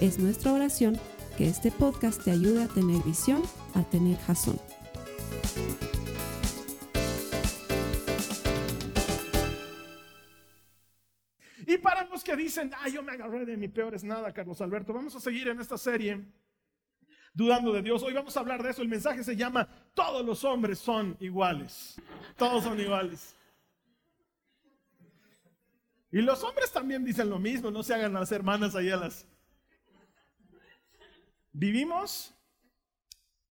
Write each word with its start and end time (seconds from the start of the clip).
Es 0.00 0.18
nuestra 0.18 0.52
oración 0.52 1.00
que 1.38 1.48
este 1.48 1.72
podcast 1.72 2.22
te 2.22 2.30
ayude 2.30 2.64
a 2.64 2.68
tener 2.68 3.02
visión, 3.02 3.42
a 3.74 3.82
tener 3.82 4.18
jazón. 4.18 4.60
Y 11.66 11.78
para 11.78 12.04
los 12.04 12.22
que 12.22 12.36
dicen, 12.36 12.70
ay, 12.78 12.92
yo 12.92 13.02
me 13.02 13.12
agarré 13.12 13.46
de 13.46 13.56
mi 13.56 13.68
peor 13.68 13.94
es 13.94 14.04
nada, 14.04 14.34
Carlos 14.34 14.60
Alberto, 14.60 14.92
vamos 14.92 15.16
a 15.16 15.20
seguir 15.20 15.48
en 15.48 15.60
esta 15.60 15.78
serie 15.78 16.26
dudando 17.32 17.72
de 17.72 17.80
Dios. 17.80 18.02
Hoy 18.02 18.12
vamos 18.12 18.36
a 18.36 18.40
hablar 18.40 18.62
de 18.62 18.70
eso. 18.70 18.82
El 18.82 18.88
mensaje 18.88 19.24
se 19.24 19.34
llama, 19.34 19.66
todos 19.94 20.24
los 20.26 20.44
hombres 20.44 20.78
son 20.78 21.16
iguales. 21.20 21.98
Todos 22.36 22.64
son 22.64 22.78
iguales. 22.78 23.34
Y 26.12 26.20
los 26.20 26.44
hombres 26.44 26.70
también 26.70 27.02
dicen 27.02 27.30
lo 27.30 27.38
mismo, 27.38 27.70
no 27.70 27.82
se 27.82 27.94
hagan 27.94 28.12
las 28.12 28.30
hermanas 28.30 28.74
ahí 28.74 28.90
a 28.90 28.96
las... 28.98 29.26
Vivimos 31.58 32.34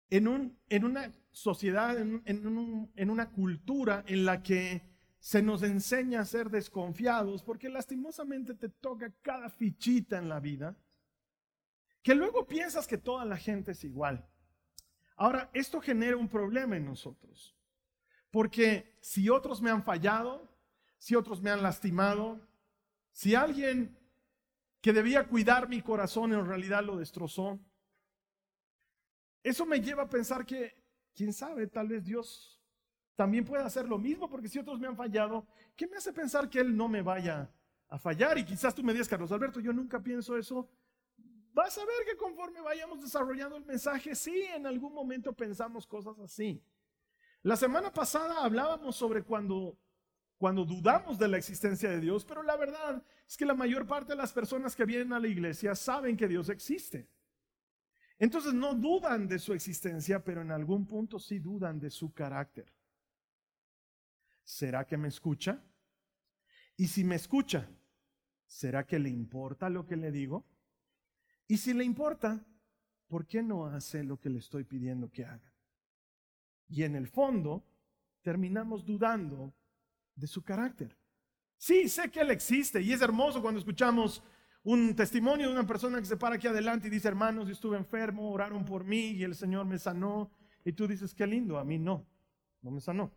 en, 0.10 0.30
un, 0.30 0.58
en 0.70 0.86
una 0.86 1.12
sociedad, 1.32 2.00
en, 2.00 2.24
en 2.26 3.10
una 3.10 3.30
cultura 3.30 4.06
en 4.08 4.24
la 4.24 4.42
que 4.42 4.90
se 5.20 5.42
nos 5.42 5.64
enseña 5.64 6.22
a 6.22 6.26
ser 6.26 6.50
desconfiados 6.50 7.44
porque 7.44 7.68
lastimosamente 7.68 8.54
te 8.54 8.70
toca 8.70 9.14
cada 9.22 9.50
fichita 9.50 10.18
en 10.18 10.30
la 10.30 10.40
vida 10.40 10.78
que 12.02 12.16
luego 12.16 12.48
piensas 12.48 12.88
que 12.88 12.98
toda 12.98 13.26
la 13.26 13.36
gente 13.36 13.74
es 13.74 13.84
igual. 13.84 14.26
Ahora, 15.18 15.50
esto 15.54 15.82
genera 15.82 16.16
un 16.16 16.30
problema 16.30 16.78
en 16.78 16.86
nosotros, 16.86 17.54
porque 18.32 18.98
si 19.02 19.28
otros 19.28 19.62
me 19.62 19.72
han 19.72 19.84
fallado, 19.84 20.50
si 20.98 21.16
otros 21.16 21.42
me 21.42 21.50
han 21.52 21.62
lastimado, 21.62 22.40
si 23.12 23.36
alguien 23.36 24.00
que 24.80 24.94
debía 24.94 25.28
cuidar 25.28 25.68
mi 25.68 25.82
corazón 25.82 26.32
en 26.32 26.46
realidad 26.46 26.82
lo 26.82 26.96
destrozó, 26.96 27.60
eso 29.44 29.66
me 29.66 29.80
lleva 29.80 30.04
a 30.04 30.10
pensar 30.10 30.46
que, 30.46 30.76
quién 31.14 31.34
sabe, 31.34 31.68
tal 31.68 31.88
vez 31.88 32.04
Dios 32.04 32.60
también 33.16 33.44
puede 33.44 33.64
hacer 33.64 33.88
lo 33.88 33.98
mismo, 33.98 34.30
porque 34.30 34.48
si 34.48 34.60
otros 34.60 34.80
me 34.80 34.88
han 34.88 34.96
fallado, 34.96 35.46
¿qué 35.76 35.88
me 35.88 35.98
hace 35.98 36.14
pensar 36.14 36.50
que 36.50 36.60
Él 36.60 36.76
no 36.76 36.88
me 36.88 37.02
vaya 37.02 37.52
a 37.90 38.00
fallar? 38.00 38.38
Y 38.38 38.46
quizás 38.46 38.74
tú 38.74 38.82
me 38.82 38.94
digas, 38.94 39.10
Carlos 39.10 39.32
Alberto, 39.32 39.60
yo 39.60 39.74
nunca 39.74 40.02
pienso 40.02 40.38
eso. 40.38 40.70
Vas 41.52 41.78
a 41.78 41.82
ver 41.82 42.06
que 42.06 42.16
conforme 42.16 42.62
vayamos 42.62 43.02
desarrollando 43.02 43.58
el 43.58 43.66
mensaje, 43.66 44.16
sí, 44.16 44.44
en 44.56 44.66
algún 44.66 44.94
momento 44.94 45.34
pensamos 45.34 45.86
cosas 45.86 46.18
así. 46.20 46.64
La 47.42 47.58
semana 47.58 47.92
pasada 47.92 48.44
hablábamos 48.44 48.96
sobre 48.96 49.24
cuando, 49.24 49.78
cuando 50.38 50.64
dudamos 50.64 51.18
de 51.18 51.28
la 51.28 51.38
existencia 51.38 51.90
de 51.90 52.00
Dios, 52.00 52.24
pero 52.24 52.44
la 52.44 52.56
verdad 52.56 53.04
es 53.28 53.36
que 53.36 53.46
la 53.46 53.54
mayor 53.54 53.86
parte 53.86 54.14
de 54.14 54.18
las 54.18 54.32
personas 54.32 54.76
que 54.76 54.86
vienen 54.86 55.12
a 55.12 55.20
la 55.20 55.28
iglesia 55.28 55.76
saben 55.76 56.16
que 56.16 56.28
Dios 56.28 56.48
existe. 56.48 57.10
Entonces 58.20 58.54
no 58.54 58.76
dudan 58.76 59.28
de 59.28 59.40
su 59.40 59.54
existencia, 59.54 60.24
pero 60.24 60.42
en 60.42 60.52
algún 60.52 60.86
punto 60.86 61.18
sí 61.18 61.40
dudan 61.40 61.80
de 61.80 61.90
su 61.90 62.14
carácter. 62.14 62.72
¿será 64.50 64.84
que 64.84 64.98
me 64.98 65.08
escucha? 65.08 65.62
Y 66.76 66.88
si 66.88 67.04
me 67.04 67.16
escucha, 67.16 67.70
¿será 68.48 68.84
que 68.84 68.98
le 68.98 69.10
importa 69.10 69.70
lo 69.70 69.86
que 69.86 69.96
le 69.96 70.12
digo? 70.12 70.44
Y 71.48 71.58
si 71.58 71.74
le 71.74 71.84
importa, 71.84 72.44
¿por 73.08 73.28
qué 73.28 73.44
no 73.44 73.68
hace 73.68 74.04
lo 74.04 74.20
que 74.20 74.30
le 74.30 74.40
estoy 74.40 74.64
pidiendo 74.64 75.12
que 75.12 75.24
haga? 75.24 75.54
Y 76.68 76.84
en 76.84 76.96
el 76.96 77.08
fondo, 77.08 77.64
terminamos 78.24 78.84
dudando 78.84 79.54
de 80.16 80.26
su 80.26 80.44
carácter. 80.44 80.98
Sí, 81.56 81.88
sé 81.88 82.10
que 82.10 82.22
Él 82.22 82.32
existe 82.32 82.82
y 82.82 82.92
es 82.92 83.02
hermoso 83.02 83.44
cuando 83.44 83.60
escuchamos 83.60 84.24
un 84.64 84.96
testimonio 84.96 85.48
de 85.48 85.54
una 85.54 85.66
persona 85.66 86.00
que 86.00 86.06
se 86.06 86.18
para 86.18 86.36
aquí 86.36 86.48
adelante 86.48 86.88
y 86.88 86.92
dice, 86.92 87.08
hermanos, 87.08 87.48
yo 87.48 87.54
estuve 87.54 87.78
enfermo, 87.78 88.32
oraron 88.32 88.66
por 88.66 88.84
mí 88.84 89.12
y 89.12 89.24
el 89.24 89.36
Señor 89.36 89.66
me 89.66 89.80
sanó. 89.80 90.32
Y 90.66 90.74
tú 90.74 90.88
dices, 90.88 91.14
qué 91.14 91.26
lindo, 91.26 91.58
a 91.58 91.64
mí 91.64 91.80
no, 91.80 92.06
no 92.62 92.72
me 92.72 92.82
sanó. 92.82 93.12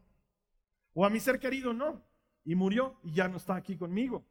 O 0.94 1.04
a 1.04 1.10
mi 1.10 1.20
ser 1.20 1.38
querido 1.38 1.72
no. 1.72 2.02
Y 2.44 2.54
murió 2.54 2.98
y 3.02 3.12
ya 3.12 3.28
no 3.28 3.36
está 3.36 3.56
aquí 3.56 3.76
conmigo. 3.76 4.24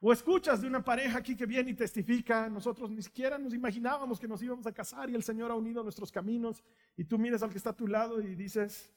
O 0.00 0.12
escuchas 0.12 0.60
de 0.60 0.66
una 0.66 0.84
pareja 0.84 1.18
aquí 1.18 1.34
que 1.34 1.46
viene 1.46 1.70
y 1.70 1.74
testifica, 1.74 2.48
nosotros 2.50 2.90
ni 2.90 3.02
siquiera 3.02 3.38
nos 3.38 3.54
imaginábamos 3.54 4.20
que 4.20 4.28
nos 4.28 4.42
íbamos 4.42 4.66
a 4.66 4.72
casar 4.72 5.08
y 5.08 5.14
el 5.14 5.22
Señor 5.22 5.50
ha 5.50 5.54
unido 5.54 5.82
nuestros 5.82 6.12
caminos 6.12 6.62
y 6.96 7.04
tú 7.04 7.18
miras 7.18 7.42
al 7.42 7.50
que 7.50 7.58
está 7.58 7.70
a 7.70 7.76
tu 7.76 7.86
lado 7.88 8.20
y 8.20 8.34
dices, 8.34 8.94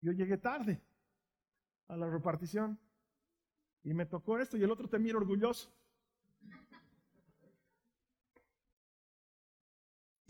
yo 0.00 0.12
llegué 0.12 0.38
tarde 0.38 0.80
a 1.88 1.96
la 1.96 2.08
repartición 2.08 2.78
y 3.82 3.92
me 3.92 4.06
tocó 4.06 4.38
esto 4.38 4.56
y 4.56 4.62
el 4.62 4.70
otro 4.70 4.88
te 4.88 4.98
mira 4.98 5.18
orgulloso. 5.18 5.70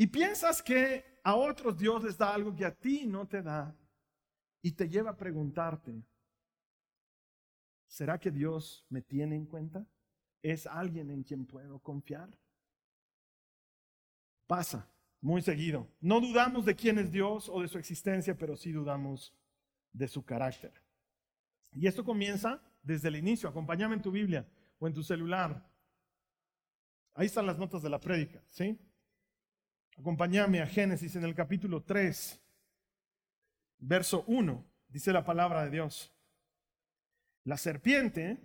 Y 0.00 0.06
piensas 0.06 0.62
que 0.62 1.04
a 1.22 1.34
otros 1.34 1.76
Dios 1.76 2.02
les 2.02 2.16
da 2.16 2.32
algo 2.32 2.56
que 2.56 2.64
a 2.64 2.74
ti 2.74 3.06
no 3.06 3.28
te 3.28 3.42
da 3.42 3.76
y 4.62 4.72
te 4.72 4.88
lleva 4.88 5.10
a 5.10 5.16
preguntarte, 5.18 6.02
¿será 7.86 8.18
que 8.18 8.30
Dios 8.30 8.86
me 8.88 9.02
tiene 9.02 9.36
en 9.36 9.44
cuenta? 9.44 9.86
¿Es 10.40 10.66
alguien 10.66 11.10
en 11.10 11.22
quien 11.22 11.44
puedo 11.44 11.80
confiar? 11.80 12.30
Pasa 14.46 14.90
muy 15.20 15.42
seguido. 15.42 15.86
No 16.00 16.18
dudamos 16.18 16.64
de 16.64 16.74
quién 16.74 16.98
es 16.98 17.12
Dios 17.12 17.50
o 17.50 17.60
de 17.60 17.68
su 17.68 17.76
existencia, 17.76 18.34
pero 18.38 18.56
sí 18.56 18.72
dudamos 18.72 19.36
de 19.92 20.08
su 20.08 20.24
carácter. 20.24 20.72
Y 21.72 21.86
esto 21.86 22.06
comienza 22.06 22.62
desde 22.82 23.08
el 23.08 23.16
inicio. 23.16 23.50
Acompáñame 23.50 23.96
en 23.96 24.02
tu 24.02 24.10
Biblia 24.10 24.48
o 24.78 24.86
en 24.86 24.94
tu 24.94 25.02
celular. 25.02 25.70
Ahí 27.12 27.26
están 27.26 27.44
las 27.44 27.58
notas 27.58 27.82
de 27.82 27.90
la 27.90 28.00
prédica, 28.00 28.42
¿sí? 28.48 28.80
Acompáñame 30.00 30.62
a 30.62 30.66
Génesis 30.66 31.14
en 31.16 31.24
el 31.24 31.34
capítulo 31.34 31.82
3 31.82 32.40
verso 33.80 34.24
1, 34.28 34.64
dice 34.88 35.12
la 35.12 35.22
palabra 35.22 35.62
de 35.62 35.70
Dios. 35.70 36.10
La 37.44 37.58
serpiente 37.58 38.40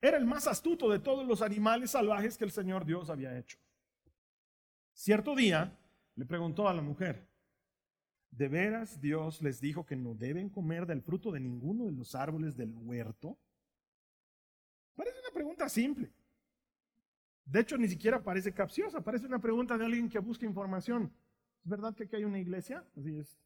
era 0.00 0.16
el 0.16 0.24
más 0.24 0.46
astuto 0.46 0.88
de 0.88 0.98
todos 0.98 1.26
los 1.26 1.42
animales 1.42 1.90
salvajes 1.90 2.38
que 2.38 2.46
el 2.46 2.52
Señor 2.52 2.86
Dios 2.86 3.10
había 3.10 3.36
hecho. 3.36 3.58
Cierto 4.94 5.36
día 5.36 5.78
le 6.14 6.24
preguntó 6.24 6.70
a 6.70 6.72
la 6.72 6.80
mujer, 6.80 7.28
¿de 8.30 8.48
veras 8.48 8.98
Dios 8.98 9.42
les 9.42 9.60
dijo 9.60 9.84
que 9.84 9.94
no 9.94 10.14
deben 10.14 10.48
comer 10.48 10.86
del 10.86 11.02
fruto 11.02 11.30
de 11.30 11.40
ninguno 11.40 11.84
de 11.84 11.92
los 11.92 12.14
árboles 12.14 12.56
del 12.56 12.72
huerto? 12.74 13.38
Parece 14.94 15.20
una 15.20 15.34
pregunta 15.34 15.68
simple. 15.68 16.10
De 17.48 17.60
hecho, 17.60 17.78
ni 17.78 17.88
siquiera 17.88 18.22
parece 18.22 18.52
capciosa, 18.52 19.00
parece 19.00 19.26
una 19.26 19.38
pregunta 19.38 19.78
de 19.78 19.86
alguien 19.86 20.08
que 20.08 20.18
busca 20.18 20.44
información. 20.44 21.10
¿Es 21.64 21.70
verdad 21.70 21.94
que 21.94 22.04
aquí 22.04 22.16
hay 22.16 22.24
una 22.24 22.38
iglesia? 22.38 22.84
Así 22.94 23.16
es. 23.16 23.38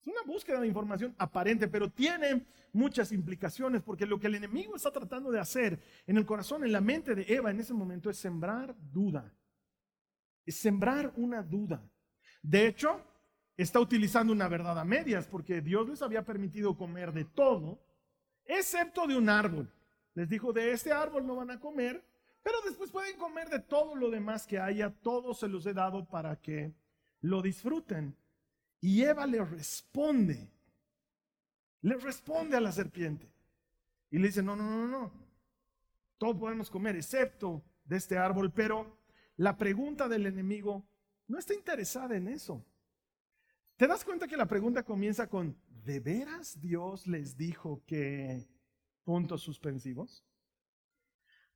Es 0.00 0.06
una 0.06 0.22
búsqueda 0.26 0.60
de 0.60 0.66
información 0.66 1.14
aparente, 1.18 1.68
pero 1.68 1.90
tiene 1.90 2.46
muchas 2.72 3.10
implicaciones 3.12 3.82
porque 3.82 4.04
lo 4.04 4.20
que 4.20 4.26
el 4.26 4.34
enemigo 4.34 4.76
está 4.76 4.92
tratando 4.92 5.30
de 5.30 5.40
hacer 5.40 5.80
en 6.06 6.18
el 6.18 6.26
corazón, 6.26 6.64
en 6.64 6.72
la 6.72 6.82
mente 6.82 7.14
de 7.14 7.24
Eva 7.28 7.50
en 7.50 7.60
ese 7.60 7.72
momento 7.72 8.10
es 8.10 8.18
sembrar 8.18 8.76
duda. 8.78 9.34
Es 10.44 10.56
sembrar 10.56 11.12
una 11.16 11.42
duda. 11.42 11.82
De 12.42 12.66
hecho, 12.66 13.00
está 13.56 13.80
utilizando 13.80 14.34
una 14.34 14.48
verdad 14.48 14.78
a 14.78 14.84
medias 14.84 15.26
porque 15.26 15.62
Dios 15.62 15.88
les 15.88 16.02
había 16.02 16.24
permitido 16.24 16.76
comer 16.76 17.12
de 17.12 17.24
todo, 17.24 17.80
excepto 18.44 19.06
de 19.06 19.16
un 19.16 19.30
árbol. 19.30 19.72
Les 20.14 20.28
dijo, 20.28 20.52
de 20.52 20.72
este 20.72 20.92
árbol 20.92 21.26
no 21.26 21.36
van 21.36 21.50
a 21.50 21.58
comer, 21.58 22.04
pero 22.48 22.62
después 22.62 22.90
pueden 22.90 23.18
comer 23.18 23.50
de 23.50 23.60
todo 23.60 23.94
lo 23.94 24.08
demás 24.08 24.46
que 24.46 24.58
haya, 24.58 24.88
todo 24.88 25.34
se 25.34 25.48
los 25.48 25.66
he 25.66 25.74
dado 25.74 26.08
para 26.08 26.40
que 26.40 26.72
lo 27.20 27.42
disfruten. 27.42 28.16
Y 28.80 29.02
Eva 29.02 29.26
le 29.26 29.44
responde, 29.44 30.50
le 31.82 31.96
responde 31.96 32.56
a 32.56 32.60
la 32.60 32.72
serpiente. 32.72 33.30
Y 34.10 34.16
le 34.16 34.28
dice, 34.28 34.42
no, 34.42 34.56
no, 34.56 34.64
no, 34.64 34.88
no, 34.88 35.12
todo 36.16 36.38
podemos 36.38 36.70
comer 36.70 36.96
excepto 36.96 37.62
de 37.84 37.98
este 37.98 38.16
árbol, 38.16 38.50
pero 38.50 38.98
la 39.36 39.58
pregunta 39.58 40.08
del 40.08 40.24
enemigo 40.24 40.88
no 41.26 41.38
está 41.38 41.52
interesada 41.52 42.16
en 42.16 42.28
eso. 42.28 42.64
¿Te 43.76 43.86
das 43.86 44.06
cuenta 44.06 44.26
que 44.26 44.38
la 44.38 44.48
pregunta 44.48 44.84
comienza 44.84 45.28
con, 45.28 45.54
¿de 45.84 46.00
veras 46.00 46.58
Dios 46.58 47.06
les 47.06 47.36
dijo 47.36 47.82
que 47.84 48.48
puntos 49.04 49.42
suspensivos? 49.42 50.24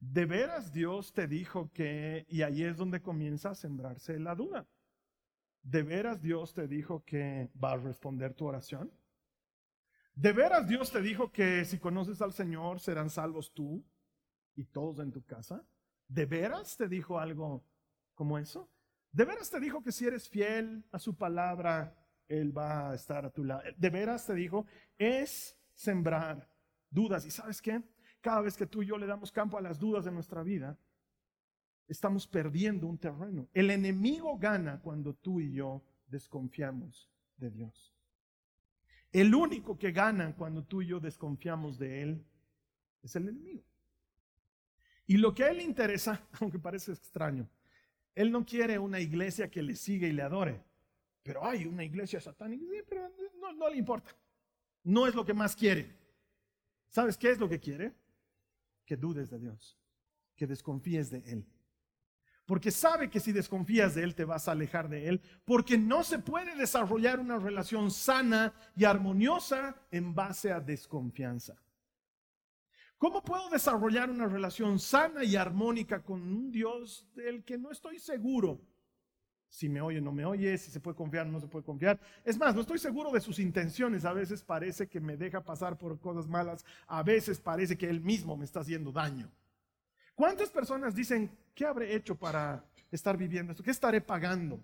¿De 0.03 0.27
veras 0.27 0.73
Dios 0.73 1.13
te 1.13 1.29
dijo 1.29 1.71
que, 1.73 2.27
y 2.29 2.43
ahí 2.43 2.65
es 2.65 2.77
donde 2.77 3.01
comienza 3.01 3.51
a 3.51 3.55
sembrarse 3.55 4.19
la 4.19 4.35
duda? 4.35 4.67
¿De 5.63 5.85
veras 5.85 6.21
Dios 6.21 6.53
te 6.55 6.67
dijo 6.67 7.05
que 7.05 7.53
va 7.63 7.75
a 7.75 7.77
responder 7.77 8.35
tu 8.35 8.47
oración? 8.47 8.91
¿De 10.17 10.33
veras 10.33 10.67
Dios 10.67 10.91
te 10.91 11.01
dijo 11.01 11.31
que 11.31 11.65
si 11.65 11.79
conoces 11.79 12.21
al 12.21 12.33
Señor 12.33 12.81
serán 12.81 13.11
salvos 13.11 13.55
tú 13.55 13.85
y 14.57 14.65
todos 14.65 14.99
en 14.99 15.13
tu 15.13 15.23
casa? 15.25 15.65
¿De 16.09 16.27
veras 16.27 16.77
te 16.77 16.89
dijo 16.89 17.21
algo 17.21 17.65
como 18.17 18.39
eso? 18.39 18.69
¿De 19.13 19.25
veras 19.25 19.51
te 19.51 19.61
dijo 19.61 19.85
que 19.85 19.93
si 19.93 20.05
eres 20.05 20.29
fiel 20.29 20.85
a 20.91 20.99
su 20.99 21.17
palabra, 21.17 21.97
Él 22.27 22.59
va 22.59 22.91
a 22.91 22.95
estar 22.97 23.25
a 23.25 23.31
tu 23.31 23.45
lado? 23.45 23.63
¿De 23.77 23.89
veras 23.89 24.27
te 24.27 24.35
dijo? 24.35 24.67
Es 24.99 25.57
sembrar 25.75 26.51
dudas. 26.91 27.25
¿Y 27.25 27.31
sabes 27.31 27.63
qué? 27.63 27.81
Cada 28.23 28.41
vez 28.41 28.57
que 28.57 28.67
tú 28.67 28.83
y 28.83 28.87
yo 28.87 28.97
le 28.97 29.07
damos 29.07 29.33
campo 29.33 29.59
a 29.59 29.61
las 29.61 29.79
dudas 29.79 30.05
de 30.05 30.13
nuestra 30.13 30.43
vida, 30.43 30.79
estamos 31.89 32.27
perdiendo 32.27 32.87
un 32.87 32.97
terreno. 32.97 33.49
El 33.53 33.71
enemigo 33.71 34.39
gana 34.39 34.81
cuando 34.81 35.13
tú 35.13 35.41
y 35.41 35.53
yo 35.53 35.83
desconfiamos 36.07 37.11
de 37.37 37.51
Dios. 37.51 37.93
El 39.11 39.35
único 39.35 39.77
que 39.77 39.91
gana 39.91 40.35
cuando 40.37 40.63
tú 40.63 40.83
y 40.83 40.87
yo 40.87 41.01
desconfiamos 41.01 41.79
de 41.79 42.03
Él 42.03 42.25
es 43.03 43.17
el 43.17 43.29
enemigo. 43.29 43.65
Y 45.07 45.17
lo 45.17 45.35
que 45.35 45.43
a 45.43 45.51
Él 45.51 45.57
le 45.57 45.65
interesa, 45.65 46.25
aunque 46.41 46.61
parece 46.61 46.93
extraño, 46.93 47.49
Él 48.15 48.31
no 48.31 48.47
quiere 48.47 48.79
una 48.79 49.01
iglesia 49.01 49.51
que 49.51 49.63
le 49.63 49.75
siga 49.75 50.07
y 50.07 50.13
le 50.13 50.23
adore. 50.23 50.63
Pero 51.25 51.45
hay 51.45 51.67
una 51.67 51.83
iglesia 51.83 52.21
satánica, 52.21 52.65
pero 52.89 53.11
no, 53.41 53.53
no 53.53 53.69
le 53.69 53.77
importa. 53.77 54.15
No 54.85 55.09
es 55.09 55.15
lo 55.15 55.25
que 55.25 55.35
más 55.35 55.57
quiere. 55.57 55.91
¿Sabes 56.89 57.17
qué 57.17 57.31
es 57.31 57.39
lo 57.39 57.49
que 57.49 57.59
quiere? 57.59 57.93
Que 58.93 58.99
dudes 58.99 59.31
de 59.31 59.39
Dios, 59.39 59.79
que 60.37 60.47
desconfíes 60.47 61.09
de 61.09 61.21
Él. 61.21 61.47
Porque 62.45 62.71
sabe 62.71 63.09
que 63.09 63.21
si 63.21 63.33
desconfías 63.33 63.95
de 63.95 64.03
Él 64.03 64.15
te 64.15 64.27
vas 64.27 64.49
a 64.49 64.53
alejar 64.53 64.91
de 64.91 65.09
Él, 65.09 65.23
porque 65.47 65.79
no 65.79 66.05
se 66.05 66.19
puede 66.19 66.55
desarrollar 66.57 67.19
una 67.19 67.39
relación 67.39 67.91
sana 67.91 68.53
y 68.77 68.85
armoniosa 68.85 69.81
en 69.91 70.15
base 70.15 70.53
a 70.53 70.61
desconfianza. 70.61 71.57
¿Cómo 72.99 73.25
puedo 73.25 73.49
desarrollar 73.49 74.11
una 74.11 74.27
relación 74.27 74.79
sana 74.79 75.25
y 75.25 75.37
armónica 75.37 76.03
con 76.03 76.21
un 76.21 76.53
Dios 76.53 77.09
del 77.15 77.45
que 77.45 77.57
no 77.57 77.71
estoy 77.71 77.99
seguro? 77.99 78.61
Si 79.53 79.69
me 79.69 79.83
oye, 79.83 80.01
no 80.01 80.13
me 80.13 80.25
oye, 80.25 80.57
si 80.57 80.71
se 80.71 80.81
puede 80.81 80.97
confiar, 80.97 81.27
no 81.27 81.39
se 81.39 81.47
puede 81.47 81.63
confiar. 81.63 82.01
Es 82.25 82.39
más, 82.39 82.55
no 82.55 82.63
estoy 82.63 82.79
seguro 82.79 83.13
de 83.13 83.21
sus 83.21 83.39
intenciones. 83.39 84.07
A 84.07 84.15
veces 84.15 84.43
parece 84.43 84.89
que 84.89 84.99
me 84.99 85.15
deja 85.15 85.45
pasar 85.45 85.77
por 85.77 86.01
cosas 86.01 86.27
malas. 86.27 86.65
A 86.87 87.03
veces 87.03 87.39
parece 87.39 87.77
que 87.77 87.87
él 87.87 88.01
mismo 88.01 88.35
me 88.35 88.47
está 88.47 88.61
haciendo 88.61 88.91
daño. 88.93 89.31
¿Cuántas 90.15 90.49
personas 90.49 90.95
dicen, 90.95 91.31
¿qué 91.55 91.67
habré 91.67 91.95
hecho 91.95 92.15
para 92.15 92.65
estar 92.91 93.19
viviendo 93.19 93.53
esto? 93.53 93.63
¿Qué 93.63 93.73
estaré 93.73 94.01
pagando? 94.01 94.59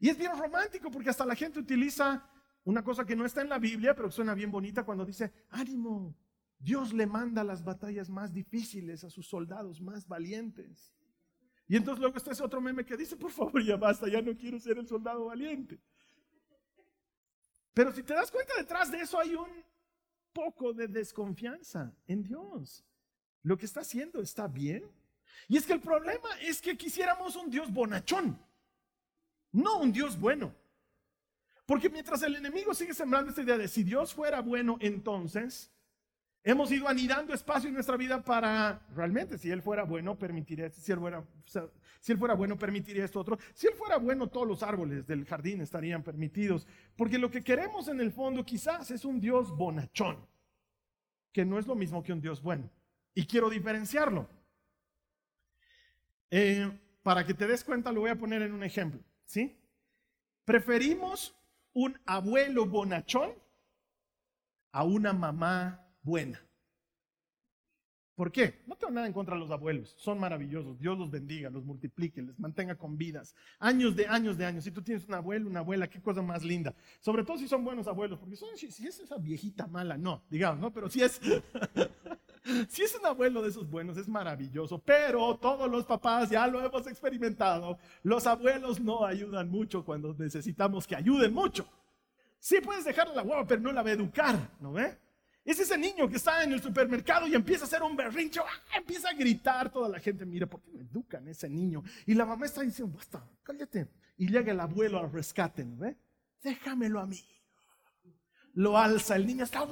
Y 0.00 0.08
es 0.08 0.16
bien 0.16 0.32
romántico 0.34 0.90
porque 0.90 1.10
hasta 1.10 1.26
la 1.26 1.34
gente 1.34 1.58
utiliza 1.58 2.26
una 2.64 2.82
cosa 2.82 3.04
que 3.04 3.14
no 3.14 3.26
está 3.26 3.42
en 3.42 3.50
la 3.50 3.58
Biblia, 3.58 3.94
pero 3.94 4.08
que 4.08 4.14
suena 4.14 4.32
bien 4.32 4.50
bonita 4.50 4.84
cuando 4.84 5.04
dice, 5.04 5.30
ánimo, 5.50 6.16
Dios 6.58 6.94
le 6.94 7.06
manda 7.06 7.44
las 7.44 7.62
batallas 7.62 8.08
más 8.08 8.32
difíciles 8.32 9.04
a 9.04 9.10
sus 9.10 9.28
soldados 9.28 9.82
más 9.82 10.08
valientes. 10.08 10.94
Y 11.66 11.76
entonces 11.76 12.00
luego 12.00 12.16
está 12.16 12.32
ese 12.32 12.42
otro 12.42 12.60
meme 12.60 12.84
que 12.84 12.96
dice, 12.96 13.16
por 13.16 13.30
favor, 13.30 13.62
ya 13.62 13.76
basta, 13.76 14.08
ya 14.08 14.20
no 14.20 14.36
quiero 14.36 14.60
ser 14.60 14.78
el 14.78 14.86
soldado 14.86 15.26
valiente. 15.26 15.78
Pero 17.72 17.92
si 17.92 18.02
te 18.02 18.14
das 18.14 18.30
cuenta, 18.30 18.54
detrás 18.56 18.90
de 18.90 19.00
eso 19.00 19.18
hay 19.18 19.34
un 19.34 19.48
poco 20.32 20.72
de 20.72 20.88
desconfianza 20.88 21.92
en 22.06 22.22
Dios. 22.22 22.84
Lo 23.42 23.56
que 23.56 23.66
está 23.66 23.80
haciendo 23.80 24.20
está 24.20 24.46
bien. 24.46 24.90
Y 25.48 25.56
es 25.56 25.66
que 25.66 25.72
el 25.72 25.80
problema 25.80 26.28
es 26.40 26.60
que 26.60 26.76
quisiéramos 26.76 27.36
un 27.36 27.50
Dios 27.50 27.72
bonachón, 27.72 28.38
no 29.52 29.78
un 29.78 29.92
Dios 29.92 30.18
bueno. 30.18 30.54
Porque 31.66 31.88
mientras 31.88 32.22
el 32.22 32.36
enemigo 32.36 32.74
sigue 32.74 32.94
sembrando 32.94 33.30
esta 33.30 33.42
idea 33.42 33.58
de 33.58 33.68
si 33.68 33.82
Dios 33.82 34.12
fuera 34.12 34.40
bueno, 34.40 34.76
entonces 34.80 35.73
Hemos 36.46 36.70
ido 36.70 36.86
anidando 36.86 37.32
espacio 37.32 37.68
en 37.68 37.74
nuestra 37.74 37.96
vida 37.96 38.22
para 38.22 38.86
realmente, 38.94 39.38
si 39.38 39.50
Él 39.50 39.62
fuera 39.62 39.84
bueno, 39.84 40.18
permitiría, 40.18 40.68
si 40.70 40.92
Él 40.92 41.00
si 42.04 42.12
él 42.12 42.18
fuera 42.18 42.34
bueno, 42.34 42.58
permitiría 42.58 43.06
esto 43.06 43.18
otro. 43.18 43.38
Si 43.54 43.66
Él 43.66 43.72
fuera 43.72 43.96
bueno, 43.96 44.26
todos 44.26 44.46
los 44.46 44.62
árboles 44.62 45.06
del 45.06 45.24
jardín 45.24 45.62
estarían 45.62 46.02
permitidos. 46.02 46.66
Porque 46.96 47.16
lo 47.16 47.30
que 47.30 47.42
queremos 47.42 47.88
en 47.88 47.98
el 47.98 48.12
fondo 48.12 48.44
quizás 48.44 48.90
es 48.90 49.06
un 49.06 49.18
Dios 49.20 49.56
bonachón, 49.56 50.18
que 51.32 51.46
no 51.46 51.58
es 51.58 51.66
lo 51.66 51.74
mismo 51.74 52.02
que 52.02 52.12
un 52.12 52.20
Dios 52.20 52.42
bueno. 52.42 52.70
Y 53.14 53.24
quiero 53.26 53.48
diferenciarlo. 53.48 54.28
Eh, 56.30 56.78
para 57.02 57.24
que 57.24 57.32
te 57.32 57.46
des 57.46 57.64
cuenta, 57.64 57.90
lo 57.90 58.00
voy 58.00 58.10
a 58.10 58.18
poner 58.18 58.42
en 58.42 58.52
un 58.52 58.64
ejemplo. 58.64 59.00
¿sí? 59.24 59.56
Preferimos 60.44 61.34
un 61.72 61.98
abuelo 62.04 62.66
bonachón 62.66 63.32
a 64.72 64.84
una 64.84 65.14
mamá 65.14 65.83
buena. 66.04 66.40
¿Por 68.14 68.30
qué? 68.30 68.62
No 68.66 68.76
tengo 68.76 68.92
nada 68.92 69.08
en 69.08 69.12
contra 69.12 69.34
de 69.34 69.40
los 69.40 69.50
abuelos, 69.50 69.92
son 69.98 70.20
maravillosos, 70.20 70.78
Dios 70.78 70.96
los 70.96 71.10
bendiga, 71.10 71.50
los 71.50 71.64
multiplique, 71.64 72.22
les 72.22 72.38
mantenga 72.38 72.76
con 72.76 72.96
vidas, 72.96 73.34
años 73.58 73.96
de 73.96 74.06
años 74.06 74.38
de 74.38 74.46
años. 74.46 74.62
Si 74.62 74.70
tú 74.70 74.82
tienes 74.82 75.04
un 75.08 75.14
abuelo, 75.14 75.50
una 75.50 75.60
abuela, 75.60 75.88
qué 75.88 76.00
cosa 76.00 76.22
más 76.22 76.44
linda. 76.44 76.72
Sobre 77.00 77.24
todo 77.24 77.38
si 77.38 77.48
son 77.48 77.64
buenos 77.64 77.88
abuelos, 77.88 78.20
porque 78.20 78.36
son, 78.36 78.56
si, 78.56 78.66
es 78.66 79.00
esa 79.00 79.18
viejita 79.18 79.66
mala, 79.66 79.98
no, 79.98 80.22
digamos, 80.30 80.60
¿no? 80.60 80.72
Pero 80.72 80.88
si 80.88 81.02
es, 81.02 81.20
si 82.68 82.82
es 82.82 82.94
un 82.94 83.04
abuelo 83.04 83.42
de 83.42 83.48
esos 83.48 83.68
buenos, 83.68 83.96
es 83.96 84.06
maravilloso. 84.06 84.78
Pero 84.78 85.36
todos 85.38 85.68
los 85.68 85.84
papás 85.84 86.30
ya 86.30 86.46
lo 86.46 86.64
hemos 86.64 86.86
experimentado, 86.86 87.78
los 88.04 88.28
abuelos 88.28 88.78
no 88.78 89.04
ayudan 89.04 89.50
mucho 89.50 89.84
cuando 89.84 90.14
necesitamos 90.14 90.86
que 90.86 90.94
ayuden 90.94 91.34
mucho. 91.34 91.66
Sí 92.38 92.60
puedes 92.60 92.84
dejarle 92.84 93.16
la 93.16 93.22
guapa, 93.22 93.48
pero 93.48 93.60
no 93.60 93.72
la 93.72 93.82
va 93.82 93.88
a 93.88 93.94
educar, 93.94 94.50
¿no 94.60 94.72
ve? 94.72 95.03
Es 95.44 95.60
ese 95.60 95.76
niño 95.76 96.08
que 96.08 96.16
está 96.16 96.42
en 96.42 96.52
el 96.52 96.62
supermercado 96.62 97.26
y 97.26 97.34
empieza 97.34 97.64
a 97.64 97.66
hacer 97.66 97.82
un 97.82 97.94
berrincho, 97.94 98.42
¡ah! 98.46 98.78
empieza 98.78 99.10
a 99.10 99.12
gritar, 99.12 99.70
toda 99.70 99.90
la 99.90 100.00
gente 100.00 100.24
mira, 100.24 100.46
¿por 100.46 100.62
qué 100.62 100.70
no 100.72 100.80
educan 100.80 101.28
ese 101.28 101.50
niño? 101.50 101.82
Y 102.06 102.14
la 102.14 102.24
mamá 102.24 102.46
está 102.46 102.62
diciendo, 102.62 102.96
basta, 102.96 103.28
cállate. 103.42 103.88
Y 104.16 104.28
llega 104.28 104.52
el 104.52 104.60
abuelo 104.60 104.98
al 104.98 105.12
rescate, 105.12 105.64
¿no 105.64 105.76
ve? 105.76 105.98
Déjamelo 106.42 106.98
a 107.00 107.06
mí. 107.06 107.22
Lo 108.54 108.78
alza, 108.78 109.16
el 109.16 109.26
niño 109.26 109.44
está 109.44 109.66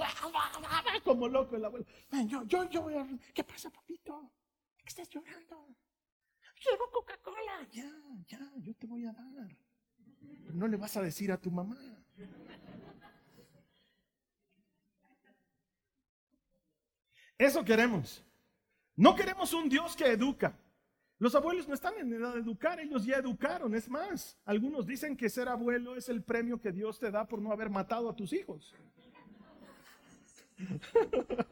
como 1.05 1.29
loco 1.29 1.57
el 1.57 1.65
abuelo. 1.65 1.87
yo, 2.27 2.45
yo, 2.45 2.69
yo 2.69 2.89
a... 3.01 3.09
¿Qué 3.33 3.45
pasa, 3.45 3.71
papito? 3.71 4.31
¿Qué 4.77 4.89
estás 4.89 5.09
llorando? 5.09 5.69
Quiero 6.61 6.91
Coca-Cola. 6.91 7.67
Ya, 7.71 7.91
ya, 8.27 8.53
yo 8.59 8.75
te 8.75 8.87
voy 8.87 9.05
a 9.07 9.13
dar. 9.13 9.57
no 10.53 10.67
le 10.69 10.77
vas 10.77 10.97
a 10.97 11.03
decir 11.03 11.33
a 11.33 11.39
tu 11.39 11.51
mamá. 11.51 11.79
Eso 17.43 17.65
queremos. 17.65 18.25
No 18.95 19.17
queremos 19.17 19.53
un 19.53 19.69
Dios 19.69 19.97
que 19.97 20.07
educa. 20.07 20.57
Los 21.19 21.35
abuelos 21.35 21.67
no 21.67 21.75
están 21.75 21.95
en 21.99 22.13
edad 22.13 22.35
de 22.35 22.41
educar, 22.41 22.79
ellos 22.79 23.05
ya 23.05 23.17
educaron. 23.17 23.75
Es 23.75 23.89
más, 23.89 24.39
algunos 24.45 24.87
dicen 24.87 25.17
que 25.17 25.29
ser 25.29 25.49
abuelo 25.49 25.97
es 25.97 26.09
el 26.09 26.23
premio 26.23 26.61
que 26.61 26.71
Dios 26.71 27.01
te 27.01 27.11
da 27.11 27.27
por 27.27 27.43
no 27.43 27.51
haber 27.51 27.69
matado 27.69 28.09
a 28.09 28.15
tus 28.15 28.33
hijos. 28.33 28.73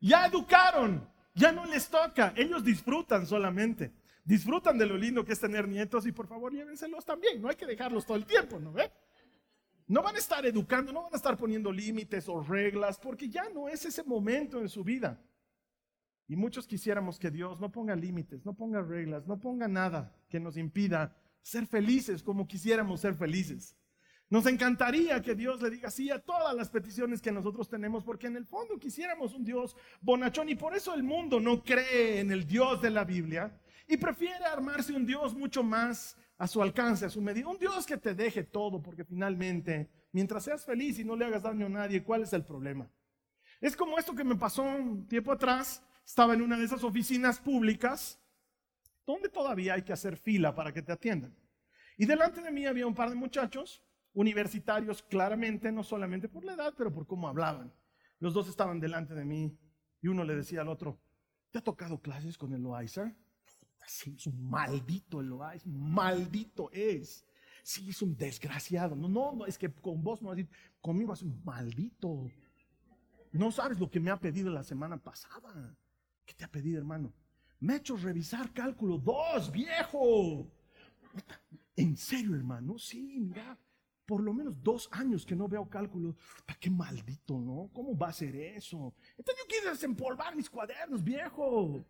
ya 0.00 0.26
educaron, 0.26 1.08
ya 1.34 1.50
no 1.50 1.64
les 1.64 1.88
toca, 1.88 2.34
ellos 2.36 2.62
disfrutan 2.62 3.26
solamente. 3.26 3.92
Disfrutan 4.24 4.76
de 4.76 4.84
lo 4.84 4.98
lindo 4.98 5.24
que 5.24 5.32
es 5.32 5.40
tener 5.40 5.66
nietos 5.66 6.06
y 6.06 6.12
por 6.12 6.26
favor 6.26 6.52
llévenselos 6.52 7.06
también, 7.06 7.40
no 7.40 7.48
hay 7.48 7.56
que 7.56 7.64
dejarlos 7.64 8.04
todo 8.04 8.18
el 8.18 8.26
tiempo, 8.26 8.60
¿no 8.60 8.74
ve? 8.74 8.92
No 9.90 10.02
van 10.04 10.14
a 10.14 10.20
estar 10.20 10.46
educando, 10.46 10.92
no 10.92 11.02
van 11.02 11.14
a 11.14 11.16
estar 11.16 11.36
poniendo 11.36 11.72
límites 11.72 12.28
o 12.28 12.40
reglas, 12.40 12.96
porque 12.96 13.28
ya 13.28 13.48
no 13.48 13.68
es 13.68 13.84
ese 13.84 14.04
momento 14.04 14.60
en 14.60 14.68
su 14.68 14.84
vida. 14.84 15.20
Y 16.28 16.36
muchos 16.36 16.64
quisiéramos 16.64 17.18
que 17.18 17.28
Dios 17.28 17.60
no 17.60 17.72
ponga 17.72 17.96
límites, 17.96 18.46
no 18.46 18.54
ponga 18.54 18.82
reglas, 18.82 19.26
no 19.26 19.40
ponga 19.40 19.66
nada 19.66 20.14
que 20.28 20.38
nos 20.38 20.56
impida 20.56 21.16
ser 21.42 21.66
felices 21.66 22.22
como 22.22 22.46
quisiéramos 22.46 23.00
ser 23.00 23.16
felices. 23.16 23.76
Nos 24.28 24.46
encantaría 24.46 25.20
que 25.22 25.34
Dios 25.34 25.60
le 25.60 25.70
diga 25.70 25.90
sí 25.90 26.08
a 26.08 26.20
todas 26.20 26.54
las 26.54 26.70
peticiones 26.70 27.20
que 27.20 27.32
nosotros 27.32 27.68
tenemos, 27.68 28.04
porque 28.04 28.28
en 28.28 28.36
el 28.36 28.46
fondo 28.46 28.78
quisiéramos 28.78 29.34
un 29.34 29.42
Dios 29.42 29.76
bonachón 30.00 30.48
y 30.48 30.54
por 30.54 30.76
eso 30.76 30.94
el 30.94 31.02
mundo 31.02 31.40
no 31.40 31.64
cree 31.64 32.20
en 32.20 32.30
el 32.30 32.46
Dios 32.46 32.80
de 32.80 32.90
la 32.90 33.02
Biblia 33.02 33.60
y 33.88 33.96
prefiere 33.96 34.44
armarse 34.44 34.92
un 34.92 35.04
Dios 35.04 35.34
mucho 35.34 35.64
más 35.64 36.16
a 36.40 36.46
su 36.46 36.62
alcance, 36.62 37.04
a 37.04 37.10
su 37.10 37.20
medida. 37.20 37.48
Un 37.48 37.58
Dios 37.58 37.84
que 37.84 37.98
te 37.98 38.14
deje 38.14 38.44
todo, 38.44 38.80
porque 38.80 39.04
finalmente, 39.04 39.90
mientras 40.10 40.42
seas 40.42 40.64
feliz 40.64 40.98
y 40.98 41.04
no 41.04 41.14
le 41.14 41.26
hagas 41.26 41.42
daño 41.42 41.66
a 41.66 41.68
nadie, 41.68 42.02
¿cuál 42.02 42.22
es 42.22 42.32
el 42.32 42.46
problema? 42.46 42.90
Es 43.60 43.76
como 43.76 43.98
esto 43.98 44.14
que 44.14 44.24
me 44.24 44.34
pasó 44.36 44.62
un 44.62 45.06
tiempo 45.06 45.32
atrás. 45.32 45.82
Estaba 46.02 46.32
en 46.32 46.40
una 46.40 46.56
de 46.56 46.64
esas 46.64 46.82
oficinas 46.82 47.38
públicas 47.38 48.18
donde 49.06 49.28
todavía 49.28 49.74
hay 49.74 49.82
que 49.82 49.92
hacer 49.92 50.16
fila 50.16 50.54
para 50.54 50.72
que 50.72 50.80
te 50.80 50.92
atiendan. 50.92 51.36
Y 51.98 52.06
delante 52.06 52.40
de 52.40 52.50
mí 52.50 52.64
había 52.64 52.86
un 52.86 52.94
par 52.94 53.10
de 53.10 53.16
muchachos, 53.16 53.84
universitarios 54.14 55.02
claramente, 55.02 55.70
no 55.70 55.82
solamente 55.82 56.30
por 56.30 56.42
la 56.46 56.54
edad, 56.54 56.72
pero 56.74 56.90
por 56.90 57.06
cómo 57.06 57.28
hablaban. 57.28 57.70
Los 58.18 58.32
dos 58.32 58.48
estaban 58.48 58.80
delante 58.80 59.14
de 59.14 59.26
mí 59.26 59.58
Y 60.00 60.08
uno 60.08 60.24
le 60.24 60.36
decía 60.36 60.62
al 60.62 60.68
otro, 60.68 61.02
¿te 61.50 61.58
ha 61.58 61.62
tocado 61.62 62.00
clases 62.00 62.38
con 62.38 62.54
el 62.54 62.62
Loaiza? 62.62 63.14
Sí, 63.90 64.14
es 64.16 64.28
un 64.28 64.48
maldito 64.48 65.20
el 65.20 65.26
Loaiza, 65.26 65.68
maldito 65.68 66.70
es. 66.70 67.26
Sí, 67.64 67.90
es 67.90 68.00
un 68.02 68.16
desgraciado. 68.16 68.94
No, 68.94 69.08
no, 69.08 69.32
no, 69.32 69.46
es 69.46 69.58
que 69.58 69.68
con 69.68 70.00
vos 70.00 70.22
no, 70.22 70.30
conmigo 70.80 71.12
es 71.12 71.22
un 71.22 71.42
maldito. 71.44 72.30
No 73.32 73.50
sabes 73.50 73.80
lo 73.80 73.90
que 73.90 73.98
me 73.98 74.12
ha 74.12 74.20
pedido 74.20 74.48
la 74.48 74.62
semana 74.62 74.96
pasada. 74.96 75.76
¿Qué 76.24 76.34
te 76.34 76.44
ha 76.44 76.48
pedido, 76.48 76.78
hermano? 76.78 77.12
Me 77.58 77.72
ha 77.72 77.76
hecho 77.78 77.96
revisar 77.96 78.52
cálculo 78.52 78.96
2, 78.96 79.50
viejo. 79.50 80.46
¿En 81.74 81.96
serio, 81.96 82.36
hermano? 82.36 82.78
Sí, 82.78 83.18
mira, 83.18 83.58
por 84.06 84.22
lo 84.22 84.32
menos 84.32 84.54
dos 84.62 84.88
años 84.92 85.26
que 85.26 85.34
no 85.34 85.48
veo 85.48 85.68
cálculo. 85.68 86.14
¡Qué 86.60 86.70
maldito, 86.70 87.40
¿no? 87.40 87.68
¿Cómo 87.72 87.98
va 87.98 88.10
a 88.10 88.12
ser 88.12 88.36
eso? 88.36 88.94
Entonces 89.18 89.42
yo 89.42 89.48
quiero 89.48 89.70
desempolvar 89.70 90.36
mis 90.36 90.48
cuadernos, 90.48 91.02
viejo. 91.02 91.84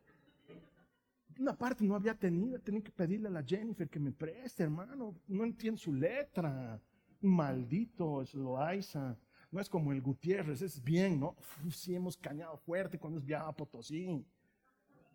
Una 1.40 1.56
parte 1.56 1.84
no 1.84 1.94
había 1.94 2.14
tenido, 2.14 2.58
tenía 2.58 2.82
que 2.82 2.90
pedirle 2.90 3.28
a 3.28 3.30
la 3.30 3.42
Jennifer 3.42 3.88
que 3.88 3.98
me 3.98 4.12
preste, 4.12 4.62
hermano. 4.62 5.14
No 5.26 5.44
entiendo 5.44 5.80
su 5.80 5.90
letra. 5.90 6.78
Maldito 7.22 8.20
es 8.20 8.34
Loaiza. 8.34 9.16
No 9.50 9.58
es 9.58 9.66
como 9.66 9.90
el 9.90 10.02
Gutiérrez, 10.02 10.60
es 10.60 10.84
bien, 10.84 11.18
¿no? 11.18 11.34
sí, 11.70 11.94
hemos 11.94 12.18
cañado 12.18 12.58
fuerte 12.58 12.98
cuando 12.98 13.18
es 13.18 13.24
viaja 13.24 13.48
a 13.48 13.56
Potosí. 13.56 14.22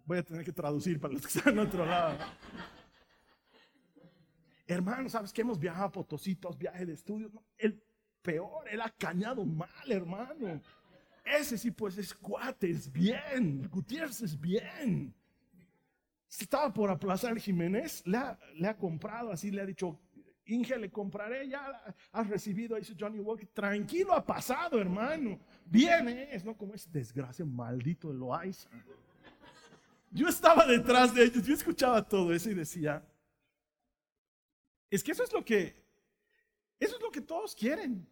Voy 0.04 0.18
a 0.18 0.24
tener 0.24 0.44
que 0.44 0.52
traducir 0.52 1.00
para 1.00 1.14
los 1.14 1.22
que 1.22 1.28
están 1.28 1.54
en 1.54 1.60
otro 1.60 1.86
lado. 1.86 2.18
Hermano, 4.66 5.08
¿sabes 5.10 5.32
que 5.32 5.42
hemos 5.42 5.60
viajado 5.60 5.86
a 5.86 5.92
Potosí, 5.92 6.36
todos 6.36 6.58
viajes 6.58 6.88
de 6.88 6.94
estudio? 6.94 7.32
el 7.56 7.80
peor, 8.24 8.68
él 8.68 8.82
ha 8.82 8.90
cañado 8.90 9.46
mal, 9.46 9.92
hermano. 9.92 10.60
Ese 11.24 11.56
sí, 11.56 11.70
pues 11.70 12.00
es 12.00 12.16
cuate, 12.16 12.72
es 12.72 12.92
bien. 12.92 13.70
Gutiérrez 13.70 14.24
es 14.24 14.40
bien. 14.42 15.14
Estaba 16.30 16.74
por 16.74 16.90
aplazar 16.90 17.38
Jiménez, 17.40 18.04
le 18.06 18.18
ha, 18.18 18.40
le 18.56 18.68
ha 18.68 18.78
comprado, 18.78 19.32
así 19.32 19.52
le 19.52 19.62
ha 19.62 19.66
dicho, 19.66 20.00
Inge, 20.48 20.78
le 20.78 20.92
compraré, 20.92 21.50
ya 21.50 21.82
has 22.12 22.30
recibido, 22.30 22.76
dice 22.76 22.96
Johnny 22.98 23.20
Walker. 23.20 23.48
Tranquilo 23.48 24.14
ha 24.14 24.24
pasado, 24.24 24.80
hermano. 24.80 25.40
Bien 25.66 26.08
es, 26.08 26.46
¿no? 26.46 26.56
Como 26.56 26.76
es 26.76 26.92
desgracia 26.92 27.44
maldito 27.46 28.10
de 28.10 28.16
Loaiza. 28.16 28.70
Yo 30.12 30.28
estaba 30.28 30.66
detrás 30.66 31.14
de 31.14 31.24
ellos, 31.24 31.44
yo 31.44 31.54
escuchaba 31.54 32.08
todo 32.08 32.32
eso 32.32 32.50
y 32.50 32.54
decía, 32.54 33.04
es 34.90 35.04
que 35.04 35.12
eso 35.12 35.24
es 35.24 35.34
lo 35.34 35.44
que, 35.44 35.84
eso 36.80 36.96
es 36.96 37.02
lo 37.02 37.12
que 37.12 37.22
todos 37.22 37.56
quieren. 37.56 38.08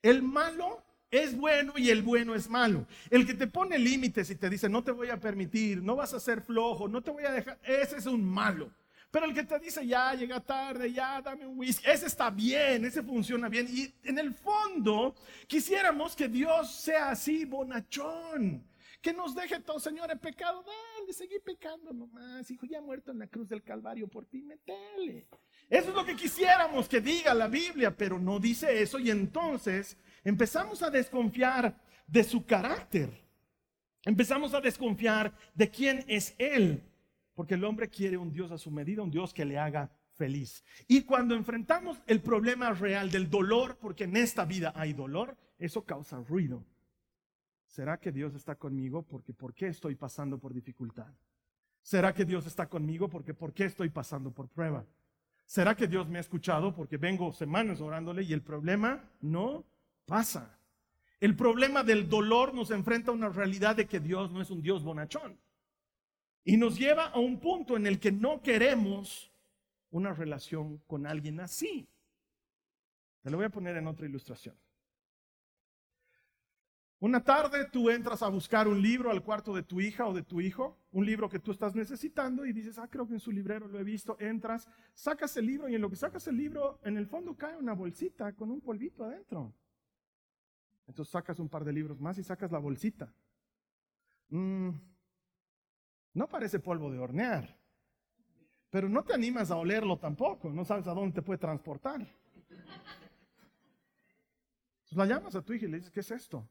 El 0.00 0.22
malo 0.22 0.82
es 1.14 1.36
bueno 1.36 1.74
y 1.76 1.90
el 1.90 2.02
bueno 2.02 2.34
es 2.34 2.48
malo. 2.48 2.86
El 3.08 3.26
que 3.26 3.34
te 3.34 3.46
pone 3.46 3.78
límites 3.78 4.30
y 4.30 4.34
te 4.34 4.50
dice, 4.50 4.68
no 4.68 4.82
te 4.82 4.90
voy 4.90 5.10
a 5.10 5.20
permitir, 5.20 5.82
no 5.82 5.94
vas 5.94 6.12
a 6.12 6.20
ser 6.20 6.40
flojo, 6.42 6.88
no 6.88 7.02
te 7.02 7.10
voy 7.10 7.24
a 7.24 7.32
dejar, 7.32 7.58
ese 7.62 7.98
es 7.98 8.06
un 8.06 8.24
malo. 8.24 8.70
Pero 9.10 9.26
el 9.26 9.34
que 9.34 9.44
te 9.44 9.60
dice, 9.60 9.86
ya 9.86 10.12
llega 10.14 10.40
tarde, 10.40 10.92
ya 10.92 11.22
dame 11.22 11.46
un 11.46 11.56
whisky, 11.56 11.88
ese 11.88 12.06
está 12.06 12.30
bien, 12.30 12.84
ese 12.84 13.00
funciona 13.00 13.48
bien. 13.48 13.68
Y 13.70 13.94
en 14.02 14.18
el 14.18 14.34
fondo, 14.34 15.14
quisiéramos 15.46 16.16
que 16.16 16.26
Dios 16.26 16.74
sea 16.74 17.10
así, 17.10 17.44
bonachón. 17.44 18.64
Que 19.00 19.12
nos 19.12 19.34
deje 19.36 19.60
todo, 19.60 19.78
Señor, 19.78 20.10
en 20.10 20.18
pecado. 20.18 20.64
Dale, 20.64 21.12
seguí 21.12 21.38
pecando 21.44 21.92
nomás. 21.92 22.50
Hijo, 22.50 22.66
ya 22.66 22.80
muerto 22.80 23.12
en 23.12 23.20
la 23.20 23.28
cruz 23.28 23.48
del 23.48 23.62
Calvario 23.62 24.08
por 24.08 24.24
ti, 24.24 24.42
metele. 24.42 25.28
Eso 25.70 25.90
es 25.90 25.94
lo 25.94 26.04
que 26.04 26.16
quisiéramos 26.16 26.88
que 26.88 27.00
diga 27.00 27.34
la 27.34 27.46
Biblia, 27.46 27.96
pero 27.96 28.18
no 28.18 28.40
dice 28.40 28.82
eso. 28.82 28.98
Y 28.98 29.10
entonces 29.10 29.96
empezamos 30.24 30.82
a 30.82 30.90
desconfiar 30.90 31.80
de 32.06 32.24
su 32.24 32.44
carácter. 32.44 33.10
Empezamos 34.04 34.52
a 34.54 34.60
desconfiar 34.60 35.32
de 35.54 35.70
quién 35.70 36.04
es 36.08 36.34
Él. 36.38 36.82
Porque 37.34 37.54
el 37.54 37.64
hombre 37.64 37.88
quiere 37.88 38.16
un 38.16 38.30
Dios 38.30 38.50
a 38.50 38.58
su 38.58 38.70
medida, 38.70 39.02
un 39.02 39.10
Dios 39.10 39.34
que 39.34 39.44
le 39.44 39.58
haga 39.58 39.90
feliz. 40.14 40.64
Y 40.86 41.02
cuando 41.02 41.34
enfrentamos 41.34 42.00
el 42.06 42.20
problema 42.20 42.72
real 42.72 43.10
del 43.10 43.28
dolor, 43.28 43.78
porque 43.80 44.04
en 44.04 44.16
esta 44.16 44.44
vida 44.44 44.72
hay 44.76 44.92
dolor, 44.92 45.36
eso 45.58 45.84
causa 45.84 46.18
ruido. 46.18 46.64
¿Será 47.66 47.98
que 47.98 48.12
Dios 48.12 48.34
está 48.34 48.54
conmigo? 48.54 49.02
Porque 49.02 49.32
¿por 49.32 49.52
qué 49.52 49.66
estoy 49.66 49.96
pasando 49.96 50.38
por 50.38 50.54
dificultad? 50.54 51.12
¿Será 51.82 52.14
que 52.14 52.24
Dios 52.24 52.46
está 52.46 52.68
conmigo? 52.68 53.08
Porque 53.08 53.34
¿por 53.34 53.52
qué 53.52 53.64
estoy 53.64 53.88
pasando 53.88 54.30
por 54.30 54.48
prueba? 54.48 54.86
¿Será 55.44 55.74
que 55.74 55.88
Dios 55.88 56.08
me 56.08 56.18
ha 56.18 56.20
escuchado? 56.20 56.74
Porque 56.74 56.96
vengo 56.96 57.32
semanas 57.32 57.80
orándole 57.80 58.22
y 58.22 58.32
el 58.32 58.42
problema 58.42 59.10
no 59.20 59.64
pasa. 60.06 60.58
El 61.20 61.36
problema 61.36 61.82
del 61.82 62.08
dolor 62.08 62.54
nos 62.54 62.70
enfrenta 62.70 63.10
a 63.10 63.14
una 63.14 63.28
realidad 63.28 63.76
de 63.76 63.86
que 63.86 64.00
Dios 64.00 64.30
no 64.30 64.42
es 64.42 64.50
un 64.50 64.62
Dios 64.62 64.82
bonachón. 64.82 65.38
Y 66.44 66.56
nos 66.56 66.78
lleva 66.78 67.06
a 67.06 67.18
un 67.18 67.40
punto 67.40 67.76
en 67.76 67.86
el 67.86 67.98
que 67.98 68.12
no 68.12 68.42
queremos 68.42 69.32
una 69.90 70.12
relación 70.12 70.78
con 70.86 71.06
alguien 71.06 71.40
así. 71.40 71.88
Te 73.22 73.30
lo 73.30 73.38
voy 73.38 73.46
a 73.46 73.50
poner 73.50 73.76
en 73.76 73.86
otra 73.86 74.06
ilustración. 74.06 74.54
Una 77.04 77.22
tarde 77.22 77.66
tú 77.70 77.90
entras 77.90 78.22
a 78.22 78.28
buscar 78.28 78.66
un 78.66 78.80
libro 78.80 79.10
al 79.10 79.22
cuarto 79.22 79.54
de 79.54 79.62
tu 79.62 79.80
hija 79.80 80.06
o 80.06 80.14
de 80.14 80.22
tu 80.22 80.40
hijo, 80.40 80.78
un 80.90 81.04
libro 81.04 81.28
que 81.28 81.38
tú 81.38 81.52
estás 81.52 81.74
necesitando 81.74 82.46
y 82.46 82.52
dices, 82.52 82.78
ah, 82.78 82.88
creo 82.88 83.06
que 83.06 83.14
en 83.14 83.20
su 83.20 83.30
librero 83.30 83.68
lo 83.68 83.78
he 83.78 83.84
visto, 83.84 84.16
entras, 84.20 84.68
sacas 84.94 85.36
el 85.36 85.46
libro 85.46 85.68
y 85.68 85.74
en 85.74 85.82
lo 85.82 85.90
que 85.90 85.96
sacas 85.96 86.26
el 86.28 86.36
libro, 86.36 86.80
en 86.82 86.96
el 86.96 87.06
fondo 87.06 87.36
cae 87.36 87.56
una 87.56 87.74
bolsita 87.74 88.32
con 88.32 88.50
un 88.50 88.60
polvito 88.60 89.04
adentro. 89.04 89.52
Entonces 90.86 91.10
sacas 91.12 91.38
un 91.38 91.48
par 91.48 91.64
de 91.64 91.72
libros 91.72 92.00
más 92.00 92.18
y 92.18 92.22
sacas 92.22 92.52
la 92.52 92.58
bolsita. 92.58 93.12
Mm, 94.28 94.70
no 96.14 96.28
parece 96.28 96.58
polvo 96.58 96.90
de 96.90 96.98
hornear, 96.98 97.58
pero 98.70 98.88
no 98.88 99.02
te 99.04 99.14
animas 99.14 99.50
a 99.50 99.56
olerlo 99.56 99.98
tampoco, 99.98 100.50
no 100.50 100.64
sabes 100.64 100.86
a 100.86 100.94
dónde 100.94 101.14
te 101.14 101.22
puede 101.22 101.38
transportar. 101.38 102.00
Entonces 104.84 104.96
la 104.96 105.06
llamas 105.06 105.34
a 105.34 105.42
tu 105.42 105.52
hija 105.52 105.66
y 105.66 105.68
le 105.68 105.78
dices, 105.78 105.92
¿qué 105.92 106.00
es 106.00 106.10
esto? 106.10 106.48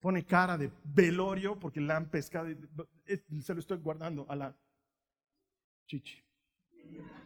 Pone 0.00 0.24
cara 0.24 0.58
de 0.58 0.70
velorio 0.84 1.58
porque 1.58 1.80
la 1.80 1.96
han 1.96 2.08
pescado 2.10 2.50
y 2.50 3.42
se 3.42 3.54
lo 3.54 3.60
estoy 3.60 3.78
guardando 3.78 4.26
a 4.28 4.36
la 4.36 4.56
chichi. 5.86 6.22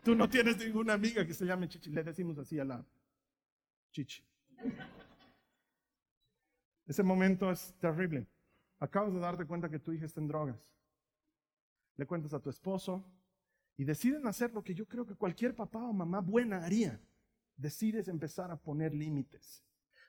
Tú 0.05 0.15
no 0.15 0.29
tienes 0.29 0.59
ninguna 0.59 0.93
amiga 0.93 1.27
que 1.27 1.35
se 1.35 1.45
llame 1.45 1.69
chichi, 1.69 1.91
le 1.91 2.05
decimos 2.05 2.39
así 2.39 2.59
a 2.59 2.65
la 2.65 2.85
chichi. 3.93 4.23
Ese 6.87 7.03
momento 7.03 7.51
es 7.51 7.75
terrible. 7.81 8.27
Acabas 8.79 9.13
de 9.13 9.21
darte 9.21 9.47
cuenta 9.47 9.69
que 9.69 9.79
tu 9.79 9.93
hija 9.93 10.07
está 10.07 10.21
en 10.21 10.29
drogas 10.29 10.57
le 11.97 12.07
cuentas 12.07 12.35
a 12.35 12.41
tu 12.41 12.51
esposo 12.51 13.05
y 13.77 13.85
deciden 13.85 14.27
hacer 14.27 14.53
lo 14.53 14.63
que 14.63 14.75
yo 14.75 14.87
creo 14.87 15.07
que 15.07 15.15
cualquier 15.15 15.55
papá 15.55 15.79
o 15.79 15.93
mamá 15.93 16.21
buena 16.21 16.65
haría. 16.65 17.01
Decides 17.57 18.09
empezar 18.09 18.51
a 18.51 18.57
poner 18.57 18.95
límites. 18.95 19.63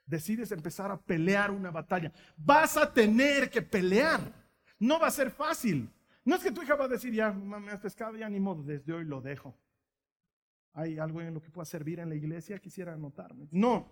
Decides 0.06 0.52
empezar 0.52 0.90
a 0.90 1.00
pelear 1.00 1.50
una 1.50 1.70
batalla. 1.70 2.12
Vas 2.36 2.76
a 2.76 2.92
tener 2.92 3.50
que 3.50 3.62
pelear. 3.62 4.20
No 4.78 4.98
va 4.98 5.08
a 5.08 5.10
ser 5.10 5.30
fácil. 5.30 5.90
No 6.24 6.36
es 6.36 6.42
que 6.42 6.52
tu 6.52 6.62
hija 6.62 6.76
va 6.76 6.84
a 6.84 6.88
decir, 6.88 7.12
ya, 7.12 7.32
mamá, 7.32 7.58
me 7.58 7.72
has 7.72 7.80
pescado, 7.80 8.16
ya 8.16 8.28
ni 8.28 8.40
modo, 8.40 8.62
desde 8.62 8.92
hoy 8.92 9.04
lo 9.04 9.20
dejo. 9.20 9.58
¿Hay 10.74 10.98
algo 10.98 11.20
en 11.20 11.34
lo 11.34 11.40
que 11.40 11.50
pueda 11.50 11.64
servir 11.64 12.00
en 12.00 12.10
la 12.10 12.14
iglesia? 12.14 12.58
Quisiera 12.58 12.92
anotarme. 12.92 13.48
No. 13.50 13.90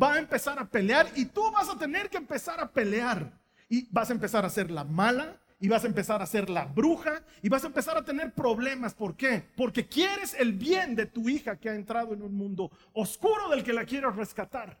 Va 0.00 0.14
a 0.14 0.18
empezar 0.18 0.58
a 0.58 0.68
pelear 0.68 1.08
y 1.14 1.26
tú 1.26 1.50
vas 1.50 1.68
a 1.68 1.78
tener 1.78 2.10
que 2.10 2.18
empezar 2.18 2.60
a 2.60 2.70
pelear. 2.70 3.32
Y 3.68 3.88
vas 3.90 4.10
a 4.10 4.12
empezar 4.12 4.44
a 4.44 4.50
ser 4.50 4.70
la 4.70 4.84
mala, 4.84 5.40
y 5.58 5.68
vas 5.68 5.84
a 5.84 5.86
empezar 5.86 6.20
a 6.20 6.26
ser 6.26 6.50
la 6.50 6.66
bruja 6.66 7.22
y 7.42 7.48
vas 7.48 7.64
a 7.64 7.68
empezar 7.68 7.96
a 7.96 8.04
tener 8.04 8.32
problemas. 8.32 8.94
¿Por 8.94 9.16
qué? 9.16 9.44
Porque 9.56 9.86
quieres 9.86 10.34
el 10.34 10.52
bien 10.52 10.94
de 10.94 11.06
tu 11.06 11.28
hija 11.28 11.56
que 11.56 11.70
ha 11.70 11.74
entrado 11.74 12.14
en 12.14 12.22
un 12.22 12.34
mundo 12.34 12.70
oscuro 12.92 13.48
del 13.48 13.64
que 13.64 13.72
la 13.72 13.84
quieres 13.84 14.14
rescatar. 14.14 14.78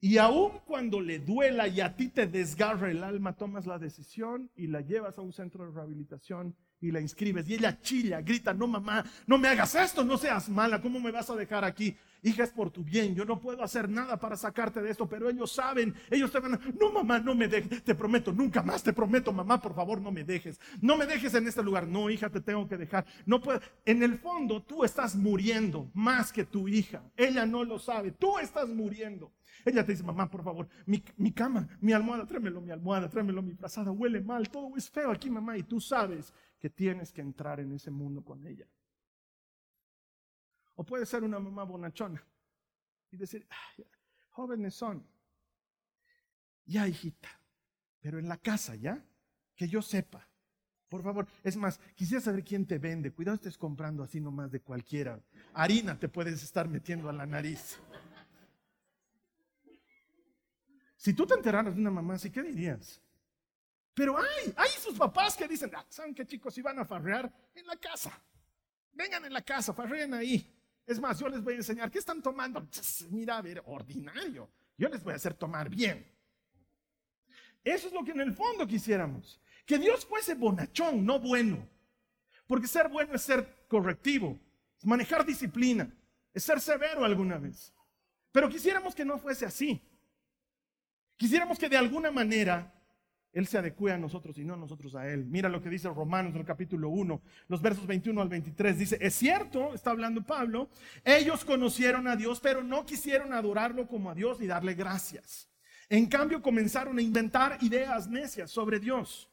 Y 0.00 0.18
aun 0.18 0.60
cuando 0.66 1.00
le 1.00 1.18
duela 1.18 1.66
y 1.66 1.80
a 1.80 1.96
ti 1.96 2.08
te 2.08 2.26
desgarra 2.26 2.90
el 2.90 3.02
alma, 3.02 3.36
tomas 3.36 3.66
la 3.66 3.78
decisión 3.78 4.50
y 4.54 4.66
la 4.66 4.82
llevas 4.82 5.16
a 5.18 5.22
un 5.22 5.32
centro 5.32 5.64
de 5.64 5.72
rehabilitación 5.72 6.54
y 6.80 6.90
la 6.90 7.00
inscribes. 7.00 7.48
Y 7.48 7.54
ella 7.54 7.80
chilla, 7.80 8.20
grita, 8.20 8.52
no 8.52 8.66
mamá, 8.66 9.04
no 9.26 9.38
me 9.38 9.48
hagas 9.48 9.74
esto, 9.74 10.04
no 10.04 10.16
seas 10.18 10.48
mala, 10.48 10.80
¿cómo 10.80 11.00
me 11.00 11.10
vas 11.10 11.30
a 11.30 11.36
dejar 11.36 11.64
aquí? 11.64 11.96
hija, 12.24 12.42
es 12.42 12.50
por 12.50 12.70
tu 12.70 12.82
bien, 12.82 13.14
yo 13.14 13.24
no 13.24 13.38
puedo 13.38 13.62
hacer 13.62 13.88
nada 13.88 14.18
para 14.18 14.36
sacarte 14.36 14.80
de 14.80 14.90
esto, 14.90 15.08
pero 15.08 15.28
ellos 15.28 15.52
saben, 15.52 15.94
ellos 16.10 16.32
te 16.32 16.40
van 16.40 16.54
a, 16.54 16.60
no 16.80 16.90
mamá, 16.90 17.18
no 17.18 17.34
me 17.34 17.48
dejes, 17.48 17.84
te 17.84 17.94
prometo, 17.94 18.32
nunca 18.32 18.62
más, 18.62 18.82
te 18.82 18.92
prometo, 18.92 19.32
mamá, 19.32 19.60
por 19.60 19.74
favor, 19.74 20.00
no 20.00 20.10
me 20.10 20.24
dejes, 20.24 20.58
no 20.80 20.96
me 20.96 21.06
dejes 21.06 21.34
en 21.34 21.46
este 21.46 21.62
lugar, 21.62 21.86
no, 21.86 22.08
hija, 22.08 22.30
te 22.30 22.40
tengo 22.40 22.66
que 22.66 22.78
dejar, 22.78 23.04
no 23.26 23.40
puedo, 23.40 23.60
en 23.84 24.02
el 24.02 24.18
fondo 24.18 24.62
tú 24.62 24.84
estás 24.84 25.14
muriendo 25.14 25.90
más 25.92 26.32
que 26.32 26.44
tu 26.44 26.66
hija, 26.66 27.02
ella 27.16 27.44
no 27.44 27.62
lo 27.62 27.78
sabe, 27.78 28.10
tú 28.10 28.38
estás 28.38 28.68
muriendo. 28.68 29.32
Ella 29.64 29.84
te 29.84 29.92
dice, 29.92 30.04
mamá, 30.04 30.28
por 30.28 30.42
favor, 30.44 30.68
mi, 30.84 31.02
mi 31.16 31.32
cama, 31.32 31.66
mi 31.80 31.92
almohada, 31.92 32.26
tráemelo, 32.26 32.60
mi 32.60 32.70
almohada, 32.70 33.08
tráemelo, 33.08 33.40
mi 33.40 33.54
frazada, 33.54 33.90
huele 33.92 34.20
mal, 34.20 34.50
todo 34.50 34.76
es 34.76 34.90
feo 34.90 35.10
aquí, 35.10 35.30
mamá, 35.30 35.56
y 35.56 35.62
tú 35.62 35.80
sabes 35.80 36.34
que 36.64 36.70
tienes 36.70 37.12
que 37.12 37.20
entrar 37.20 37.60
en 37.60 37.72
ese 37.72 37.90
mundo 37.90 38.24
con 38.24 38.46
ella. 38.46 38.66
O 40.76 40.82
puede 40.82 41.04
ser 41.04 41.22
una 41.22 41.38
mamá 41.38 41.62
bonachona 41.62 42.24
y 43.10 43.18
decir, 43.18 43.46
jóvenes 44.30 44.74
son, 44.74 45.06
ya 46.64 46.88
hijita, 46.88 47.28
pero 48.00 48.18
en 48.18 48.28
la 48.28 48.38
casa, 48.38 48.76
¿ya? 48.76 49.04
Que 49.54 49.68
yo 49.68 49.82
sepa. 49.82 50.26
Por 50.88 51.02
favor, 51.02 51.28
es 51.42 51.54
más, 51.54 51.78
quisiera 51.94 52.22
saber 52.22 52.42
quién 52.42 52.64
te 52.64 52.78
vende. 52.78 53.12
Cuidado, 53.12 53.34
estés 53.34 53.58
comprando 53.58 54.02
así 54.02 54.18
nomás 54.18 54.50
de 54.50 54.62
cualquiera. 54.62 55.20
Harina 55.52 56.00
te 56.00 56.08
puedes 56.08 56.42
estar 56.42 56.66
metiendo 56.66 57.10
a 57.10 57.12
la 57.12 57.26
nariz. 57.26 57.78
Si 60.96 61.12
tú 61.12 61.26
te 61.26 61.34
enteraras 61.34 61.74
de 61.74 61.80
una 61.82 61.90
mamá 61.90 62.14
así, 62.14 62.30
¿qué 62.30 62.42
dirías? 62.42 63.03
Pero 63.94 64.18
hay, 64.18 64.52
hay 64.56 64.70
sus 64.80 64.98
papás 64.98 65.36
que 65.36 65.46
dicen, 65.46 65.70
ah, 65.74 65.86
¿saben 65.88 66.14
qué 66.14 66.26
chicos? 66.26 66.52
Si 66.52 66.60
van 66.60 66.78
a 66.80 66.84
farrear 66.84 67.32
en 67.54 67.66
la 67.66 67.76
casa. 67.76 68.12
Vengan 68.92 69.24
en 69.24 69.32
la 69.32 69.42
casa, 69.42 69.72
farreen 69.72 70.14
ahí. 70.14 70.50
Es 70.86 71.00
más, 71.00 71.18
yo 71.18 71.28
les 71.28 71.42
voy 71.42 71.54
a 71.54 71.58
enseñar, 71.58 71.90
¿qué 71.90 71.98
están 71.98 72.20
tomando? 72.20 72.66
Mira, 73.10 73.38
a 73.38 73.42
ver, 73.42 73.62
ordinario. 73.66 74.50
Yo 74.76 74.88
les 74.88 75.02
voy 75.02 75.12
a 75.12 75.16
hacer 75.16 75.34
tomar 75.34 75.68
bien. 75.68 76.04
Eso 77.62 77.86
es 77.86 77.92
lo 77.92 78.04
que 78.04 78.10
en 78.10 78.20
el 78.20 78.32
fondo 78.34 78.66
quisiéramos. 78.66 79.40
Que 79.64 79.78
Dios 79.78 80.04
fuese 80.04 80.34
bonachón, 80.34 81.06
no 81.06 81.18
bueno. 81.18 81.66
Porque 82.46 82.66
ser 82.66 82.88
bueno 82.88 83.14
es 83.14 83.22
ser 83.22 83.66
correctivo, 83.68 84.38
es 84.76 84.84
manejar 84.84 85.24
disciplina, 85.24 85.90
es 86.34 86.44
ser 86.44 86.60
severo 86.60 87.04
alguna 87.04 87.38
vez. 87.38 87.72
Pero 88.32 88.50
quisiéramos 88.50 88.94
que 88.94 89.04
no 89.04 89.18
fuese 89.18 89.46
así. 89.46 89.80
Quisiéramos 91.16 91.58
que 91.58 91.68
de 91.68 91.78
alguna 91.78 92.10
manera 92.10 92.73
Él 93.34 93.48
se 93.48 93.58
adecue 93.58 93.92
a 93.92 93.98
nosotros 93.98 94.38
y 94.38 94.44
no 94.44 94.56
nosotros 94.56 94.94
a 94.94 95.08
Él. 95.08 95.26
Mira 95.26 95.48
lo 95.48 95.60
que 95.60 95.68
dice 95.68 95.88
Romanos 95.88 96.32
en 96.34 96.40
el 96.40 96.46
capítulo 96.46 96.88
1, 96.88 97.20
los 97.48 97.60
versos 97.60 97.84
21 97.84 98.22
al 98.22 98.28
23. 98.28 98.78
Dice, 98.78 98.98
es 99.00 99.14
cierto, 99.14 99.74
está 99.74 99.90
hablando 99.90 100.22
Pablo, 100.22 100.70
ellos 101.04 101.44
conocieron 101.44 102.06
a 102.06 102.14
Dios, 102.14 102.38
pero 102.40 102.62
no 102.62 102.86
quisieron 102.86 103.32
adorarlo 103.32 103.88
como 103.88 104.08
a 104.08 104.14
Dios 104.14 104.40
y 104.40 104.46
darle 104.46 104.74
gracias. 104.74 105.50
En 105.88 106.06
cambio, 106.06 106.40
comenzaron 106.40 106.96
a 106.96 107.02
inventar 107.02 107.58
ideas 107.60 108.08
necias 108.08 108.52
sobre 108.52 108.78
Dios. 108.78 109.28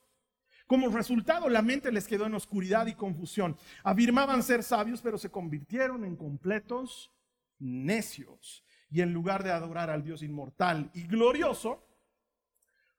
Como 0.65 0.89
resultado, 0.89 1.47
la 1.47 1.61
mente 1.61 1.91
les 1.91 2.07
quedó 2.07 2.25
en 2.25 2.33
oscuridad 2.33 2.87
y 2.87 2.95
confusión. 2.95 3.55
Afirmaban 3.83 4.41
ser 4.41 4.63
sabios, 4.63 5.01
pero 5.01 5.19
se 5.19 5.29
convirtieron 5.29 6.05
en 6.05 6.15
completos 6.15 7.11
necios. 7.59 8.63
Y 8.89 9.01
en 9.01 9.13
lugar 9.13 9.43
de 9.43 9.51
adorar 9.51 9.91
al 9.91 10.03
Dios 10.03 10.23
inmortal 10.23 10.89
y 10.95 11.03
glorioso, 11.03 11.85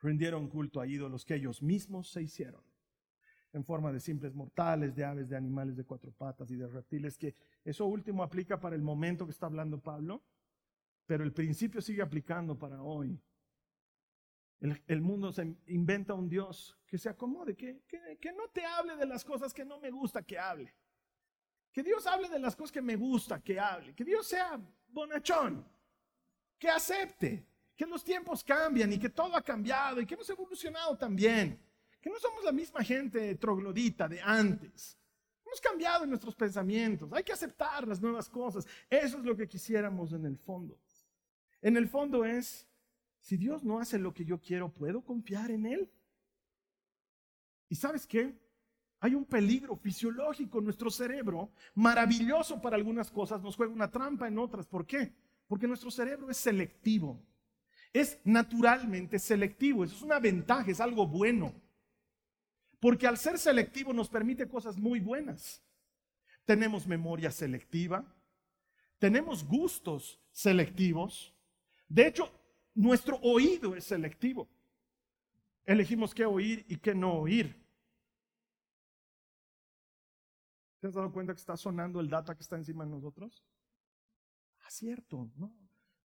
rindieron 0.03 0.49
culto 0.49 0.81
a 0.81 0.87
ídolos 0.87 1.25
que 1.25 1.37
ellos 1.37 1.63
mismos 1.63 2.11
se 2.11 2.23
hicieron. 2.23 2.63
En 3.53 3.65
forma 3.65 3.93
de 3.93 4.01
simples 4.01 4.35
mortales, 4.35 4.95
de 4.95 5.05
aves, 5.05 5.29
de 5.29 5.37
animales 5.37 5.77
de 5.77 5.85
cuatro 5.85 6.11
patas 6.13 6.51
y 6.51 6.57
de 6.57 6.67
reptiles, 6.67 7.17
que 7.17 7.37
eso 7.65 7.87
último 7.87 8.23
aplica 8.23 8.59
para 8.59 8.75
el 8.75 8.83
momento 8.83 9.25
que 9.25 9.31
está 9.31 9.47
hablando 9.47 9.81
Pablo, 9.81 10.23
pero 11.07 11.23
el 11.23 11.33
principio 11.33 11.81
sigue 11.81 12.03
aplicando 12.03 12.59
para 12.59 12.83
hoy. 12.83 13.21
El, 14.87 15.01
mundo 15.01 15.33
se 15.33 15.57
inventa 15.67 16.15
un 16.15 16.29
Dios 16.29 16.79
que 16.87 16.97
se 16.97 17.09
acomode, 17.09 17.57
que, 17.57 17.83
que, 17.89 18.33
no 18.33 18.49
te 18.49 18.65
hable 18.65 18.95
de 18.95 19.07
las 19.07 19.25
cosas 19.25 19.53
que 19.53 19.65
no 19.65 19.81
me 19.81 19.91
gusta 19.91 20.23
que 20.23 20.39
hable. 20.39 20.73
Que 21.73 21.83
Dios 21.83 22.07
hable 22.07 22.29
de 22.29 22.39
las 22.39 22.55
cosas 22.55 22.71
que 22.71 22.81
me 22.81 22.95
gusta 22.95 23.43
que 23.43 23.59
hable. 23.59 23.93
Que 23.93 24.05
Dios 24.05 24.25
sea 24.25 24.61
bonachón. 24.87 25.67
Que 26.61 26.69
acepte. 26.69 27.52
Que 27.77 27.87
los 27.87 28.05
tiempos 28.05 28.45
cambian 28.45 28.93
y 28.93 28.99
que 28.99 29.09
todo 29.09 29.35
ha 29.37 29.43
cambiado 29.43 30.01
y 30.01 30.07
que 30.07 30.15
hemos 30.15 30.29
evolucionado 30.29 30.97
también. 30.97 31.59
Que 32.01 32.11
no 32.11 32.19
somos 32.19 32.45
la 32.45 32.53
misma 32.53 32.83
gente 32.83 33.35
troglodita 33.37 34.09
de 34.09 34.21
antes. 34.21 34.99
Hemos 35.45 35.61
cambiado 35.61 36.05
en 36.05 36.11
nuestros 36.11 36.35
pensamientos. 36.35 37.13
Hay 37.13 37.23
que 37.23 37.33
aceptar 37.33 37.87
las 37.87 38.01
nuevas 38.01 38.29
cosas. 38.29 38.67
Eso 38.89 39.19
es 39.19 39.25
lo 39.25 39.37
que 39.37 39.49
quisiéramos 39.49 40.13
en 40.13 40.27
el 40.27 40.39
fondo. 40.39 40.79
En 41.61 41.77
el 41.77 41.89
fondo 41.89 42.25
es 42.25 42.67
si 43.21 43.37
Dios 43.37 43.63
no 43.63 43.79
hace 43.79 43.99
lo 43.99 44.13
que 44.13 44.25
yo 44.25 44.41
quiero, 44.41 44.73
¿puedo 44.73 45.03
confiar 45.05 45.51
en 45.53 45.67
Él? 45.67 45.91
¿Y 47.69 47.77
sabes 47.77 48.07
qué? 48.07 48.37
Hay 48.99 49.15
un 49.15 49.25
peligro 49.25 49.77
fisiológico 49.77 50.59
en 50.59 50.65
nuestro 50.65 50.91
cerebro, 50.91 51.53
maravilloso 51.75 52.61
para 52.61 52.77
algunas 52.77 53.11
cosas, 53.11 53.41
nos 53.41 53.57
juega 53.57 53.73
una 53.73 53.91
trampa 53.91 54.27
en 54.27 54.39
otras. 54.39 54.67
¿Por 54.67 54.87
qué? 54.87 55.15
Porque 55.47 55.69
nuestro 55.69 55.91
cerebro 55.91 56.31
es 56.31 56.37
selectivo. 56.37 57.21
Es 57.93 58.19
naturalmente 58.25 59.19
selectivo. 59.19 59.85
Eso 59.85 59.97
es 59.97 60.03
una 60.03 60.19
ventaja, 60.19 60.71
es 60.71 60.81
algo 60.81 61.07
bueno. 61.07 61.55
Porque 62.81 63.07
al 63.07 63.19
ser 63.19 63.39
selectivo 63.39 63.93
nos 63.93 64.09
permite 64.09 64.49
cosas 64.49 64.77
muy 64.77 64.99
buenas. 64.99 65.63
Tenemos 66.45 66.87
memoria 66.87 67.31
selectiva, 67.31 68.05
tenemos 68.99 69.45
gustos 69.45 70.21
selectivos. 70.33 71.33
De 71.89 72.07
hecho, 72.07 72.33
nuestro 72.75 73.17
oído 73.19 73.77
es 73.77 73.85
selectivo. 73.85 74.49
Elegimos 75.65 76.15
qué 76.15 76.25
oír 76.25 76.65
y 76.69 76.77
qué 76.79 76.95
no 76.95 77.13
oír. 77.13 77.63
¿Te 80.81 80.89
has 80.89 80.95
dado 80.95 81.13
cuenta 81.13 81.33
que 81.33 81.39
está 81.39 81.57
sonando 81.57 82.01
el 82.01 82.11
data 82.11 82.35
que 82.35 82.43
está 82.43 82.57
encima 82.57 82.85
de 82.85 82.91
nosotros? 82.91 83.45
Ah, 84.63 84.71
cierto, 84.71 85.31
no. 85.37 85.57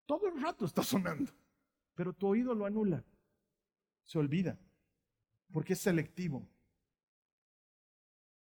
Todo 0.06 0.28
el 0.28 0.40
rato 0.40 0.66
está 0.66 0.84
sonando, 0.84 1.32
pero 1.98 2.14
tu 2.14 2.28
oído 2.28 2.54
lo 2.54 2.66
anula. 2.66 3.04
Se 4.04 4.20
olvida, 4.20 4.58
porque 5.52 5.74
es 5.74 5.80
selectivo. 5.80 6.48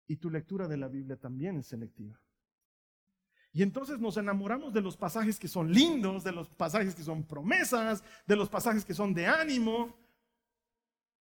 Y 0.06 0.16
tu 0.16 0.30
lectura 0.30 0.68
de 0.68 0.76
la 0.76 0.86
Biblia 0.86 1.16
también 1.16 1.58
es 1.58 1.66
selectiva. 1.66 2.18
Y 3.52 3.62
entonces 3.62 3.98
nos 3.98 4.16
enamoramos 4.16 4.72
de 4.72 4.80
los 4.80 4.96
pasajes 4.96 5.38
que 5.38 5.48
son 5.48 5.72
lindos, 5.72 6.22
de 6.22 6.30
los 6.30 6.48
pasajes 6.48 6.94
que 6.94 7.02
son 7.02 7.24
promesas, 7.24 8.04
de 8.24 8.36
los 8.36 8.48
pasajes 8.48 8.84
que 8.84 8.94
son 8.94 9.12
de 9.12 9.26
ánimo, 9.26 9.98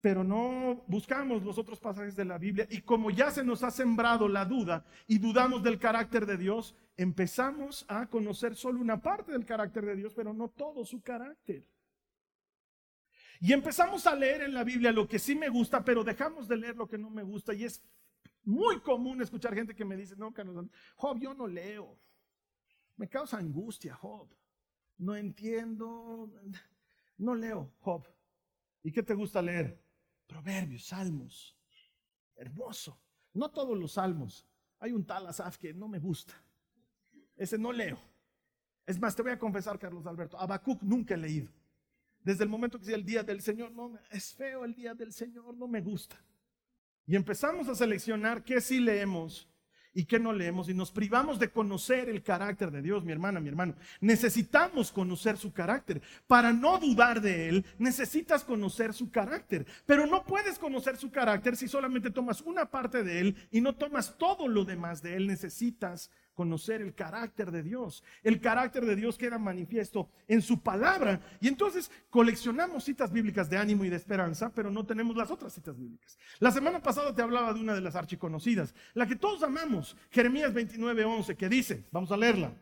pero 0.01 0.25
no 0.25 0.83
buscamos 0.87 1.41
los 1.43 1.57
otros 1.57 1.79
pasajes 1.79 2.17
de 2.17 2.25
la 2.25 2.37
Biblia. 2.37 2.67
Y 2.69 2.81
como 2.81 3.09
ya 3.09 3.31
se 3.31 3.45
nos 3.45 3.63
ha 3.63 3.71
sembrado 3.71 4.27
la 4.27 4.43
duda 4.43 4.85
y 5.07 5.17
dudamos 5.17 5.63
del 5.63 5.79
carácter 5.79 6.25
de 6.25 6.35
Dios, 6.35 6.75
empezamos 6.97 7.85
a 7.87 8.07
conocer 8.07 8.53
solo 8.53 8.81
una 8.81 9.01
parte 9.01 9.31
del 9.31 9.45
carácter 9.45 9.85
de 9.85 9.95
Dios, 9.95 10.13
pero 10.13 10.33
no 10.33 10.49
todo 10.49 10.83
su 10.83 11.01
carácter. 11.01 11.65
Y 13.39 13.53
empezamos 13.53 14.07
a 14.07 14.15
leer 14.15 14.41
en 14.41 14.53
la 14.53 14.63
Biblia 14.63 14.91
lo 14.91 15.07
que 15.07 15.19
sí 15.19 15.35
me 15.35 15.49
gusta, 15.49 15.83
pero 15.83 16.03
dejamos 16.03 16.47
de 16.47 16.57
leer 16.57 16.75
lo 16.75 16.87
que 16.87 16.97
no 16.97 17.09
me 17.09 17.23
gusta. 17.23 17.53
Y 17.53 17.65
es 17.65 17.83
muy 18.43 18.79
común 18.79 19.21
escuchar 19.21 19.53
gente 19.53 19.75
que 19.75 19.85
me 19.85 19.95
dice, 19.95 20.15
no, 20.15 20.33
Carlos, 20.33 20.65
Job, 20.95 21.19
yo 21.19 21.33
no 21.33 21.47
leo. 21.47 21.99
Me 22.95 23.07
causa 23.07 23.37
angustia, 23.37 23.95
Job. 23.95 24.27
No 24.97 25.15
entiendo, 25.15 26.31
no 27.17 27.35
leo, 27.35 27.71
Job. 27.79 28.07
¿Y 28.81 28.91
qué 28.91 29.03
te 29.03 29.13
gusta 29.13 29.41
leer? 29.41 29.79
Proverbios, 30.25 30.85
salmos. 30.85 31.55
Hermoso. 32.35 32.99
No 33.33 33.51
todos 33.51 33.77
los 33.77 33.93
salmos. 33.93 34.47
Hay 34.79 34.91
un 34.91 35.05
tal 35.05 35.27
Asaf 35.27 35.57
que 35.57 35.73
no 35.73 35.87
me 35.87 35.99
gusta. 35.99 36.33
Ese 37.35 37.57
no 37.57 37.71
leo. 37.71 37.99
Es 38.85 38.99
más, 38.99 39.15
te 39.15 39.21
voy 39.21 39.31
a 39.31 39.39
confesar, 39.39 39.77
Carlos 39.77 40.05
Alberto, 40.07 40.39
Habacuc 40.39 40.81
nunca 40.81 41.13
he 41.13 41.17
leído. 41.17 41.51
Desde 42.27 42.43
el 42.43 42.49
momento 42.49 42.77
que 42.77 42.83
dice 42.83 42.95
el 42.97 43.05
día 43.05 43.23
del 43.23 43.41
Señor, 43.41 43.71
no, 43.71 43.97
es 44.11 44.33
feo 44.33 44.65
el 44.65 44.75
día 44.75 44.93
del 44.93 45.13
Señor, 45.13 45.55
no 45.55 45.65
me 45.65 45.79
gusta. 45.79 46.21
Y 47.05 47.15
empezamos 47.15 47.69
a 47.69 47.75
seleccionar 47.75 48.43
qué 48.43 48.59
sí 48.59 48.81
leemos 48.81 49.47
y 49.93 50.03
qué 50.03 50.19
no 50.19 50.33
leemos 50.33 50.67
y 50.67 50.73
nos 50.73 50.91
privamos 50.91 51.39
de 51.39 51.49
conocer 51.49 52.09
el 52.09 52.21
carácter 52.21 52.69
de 52.69 52.81
Dios, 52.81 53.05
mi 53.05 53.13
hermana, 53.13 53.39
mi 53.39 53.47
hermano. 53.47 53.75
Necesitamos 54.01 54.91
conocer 54.91 55.37
su 55.37 55.53
carácter. 55.53 56.01
Para 56.27 56.51
no 56.51 56.77
dudar 56.79 57.21
de 57.21 57.47
Él, 57.47 57.65
necesitas 57.79 58.43
conocer 58.43 58.93
su 58.93 59.09
carácter. 59.09 59.65
Pero 59.85 60.05
no 60.05 60.25
puedes 60.25 60.59
conocer 60.59 60.97
su 60.97 61.09
carácter 61.09 61.55
si 61.55 61.69
solamente 61.69 62.11
tomas 62.11 62.41
una 62.41 62.69
parte 62.69 63.03
de 63.05 63.21
Él 63.21 63.37
y 63.51 63.61
no 63.61 63.73
tomas 63.73 64.17
todo 64.17 64.49
lo 64.49 64.65
demás 64.65 65.01
de 65.01 65.15
Él. 65.15 65.27
Necesitas 65.27 66.11
conocer 66.37 66.83
el 66.83 66.93
carácter 66.93 67.49
de 67.49 67.63
Dios. 67.63 68.03
El 68.21 68.39
carácter 68.39 68.85
de 68.85 68.95
Dios 68.95 69.17
queda 69.17 69.39
manifiesto 69.39 70.07
en 70.27 70.43
su 70.43 70.61
palabra. 70.61 71.19
Y 71.41 71.47
entonces 71.47 71.89
coleccionamos 72.11 72.83
citas 72.83 73.11
bíblicas 73.11 73.49
de 73.49 73.57
ánimo 73.57 73.83
y 73.83 73.89
de 73.89 73.95
esperanza, 73.95 74.51
pero 74.53 74.69
no 74.69 74.85
tenemos 74.85 75.17
las 75.17 75.31
otras 75.31 75.53
citas 75.53 75.75
bíblicas. 75.75 76.15
La 76.37 76.51
semana 76.51 76.79
pasada 76.79 77.15
te 77.15 77.23
hablaba 77.23 77.55
de 77.55 77.59
una 77.59 77.73
de 77.73 77.81
las 77.81 77.95
archiconocidas, 77.95 78.75
la 78.93 79.07
que 79.07 79.15
todos 79.15 79.41
amamos, 79.41 79.97
Jeremías 80.11 80.53
29:11, 80.53 81.35
que 81.35 81.49
dice, 81.49 81.85
vamos 81.91 82.11
a 82.11 82.17
leerla. 82.17 82.53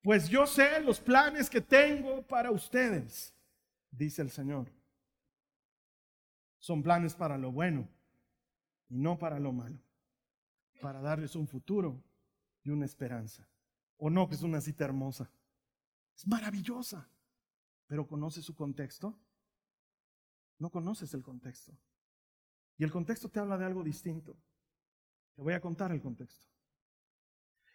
Pues 0.00 0.28
yo 0.28 0.46
sé 0.46 0.80
los 0.80 1.00
planes 1.00 1.50
que 1.50 1.60
tengo 1.60 2.22
para 2.22 2.52
ustedes, 2.52 3.34
dice 3.90 4.22
el 4.22 4.30
Señor. 4.30 4.70
Son 6.60 6.80
planes 6.80 7.16
para 7.16 7.36
lo 7.36 7.50
bueno 7.50 7.88
y 8.88 8.98
no 8.98 9.18
para 9.18 9.40
lo 9.40 9.52
malo, 9.52 9.80
para 10.80 11.00
darles 11.00 11.34
un 11.34 11.48
futuro 11.48 12.00
y 12.68 12.70
una 12.70 12.84
esperanza. 12.84 13.48
¿O 13.96 14.10
no 14.10 14.28
que 14.28 14.34
es 14.34 14.42
una 14.42 14.60
cita 14.60 14.84
hermosa? 14.84 15.30
Es 16.16 16.26
maravillosa. 16.26 17.08
Pero 17.86 18.06
¿conoces 18.06 18.44
su 18.44 18.54
contexto? 18.54 19.18
No 20.58 20.70
conoces 20.70 21.14
el 21.14 21.22
contexto. 21.22 21.72
Y 22.76 22.84
el 22.84 22.92
contexto 22.92 23.28
te 23.28 23.40
habla 23.40 23.56
de 23.56 23.64
algo 23.64 23.82
distinto. 23.82 24.36
Te 25.34 25.42
voy 25.42 25.54
a 25.54 25.60
contar 25.60 25.92
el 25.92 26.00
contexto. 26.00 26.46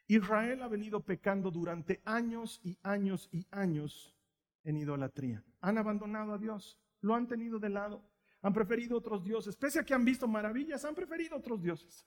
Israel 0.07 0.61
ha 0.61 0.67
venido 0.67 0.99
pecando 1.03 1.49
durante 1.49 2.01
años 2.05 2.59
y 2.63 2.77
años 2.83 3.29
y 3.31 3.47
años 3.51 4.15
en 4.63 4.77
idolatría. 4.77 5.43
Han 5.61 5.77
abandonado 5.77 6.33
a 6.33 6.37
Dios, 6.37 6.77
lo 7.01 7.15
han 7.15 7.27
tenido 7.27 7.57
de 7.57 7.69
lado, 7.69 8.03
han 8.41 8.53
preferido 8.53 8.97
otros 8.97 9.23
dioses, 9.23 9.55
pese 9.55 9.79
a 9.79 9.85
que 9.85 9.93
han 9.93 10.05
visto 10.05 10.27
maravillas, 10.27 10.83
han 10.85 10.93
preferido 10.93 11.37
otros 11.37 11.61
dioses. 11.61 12.05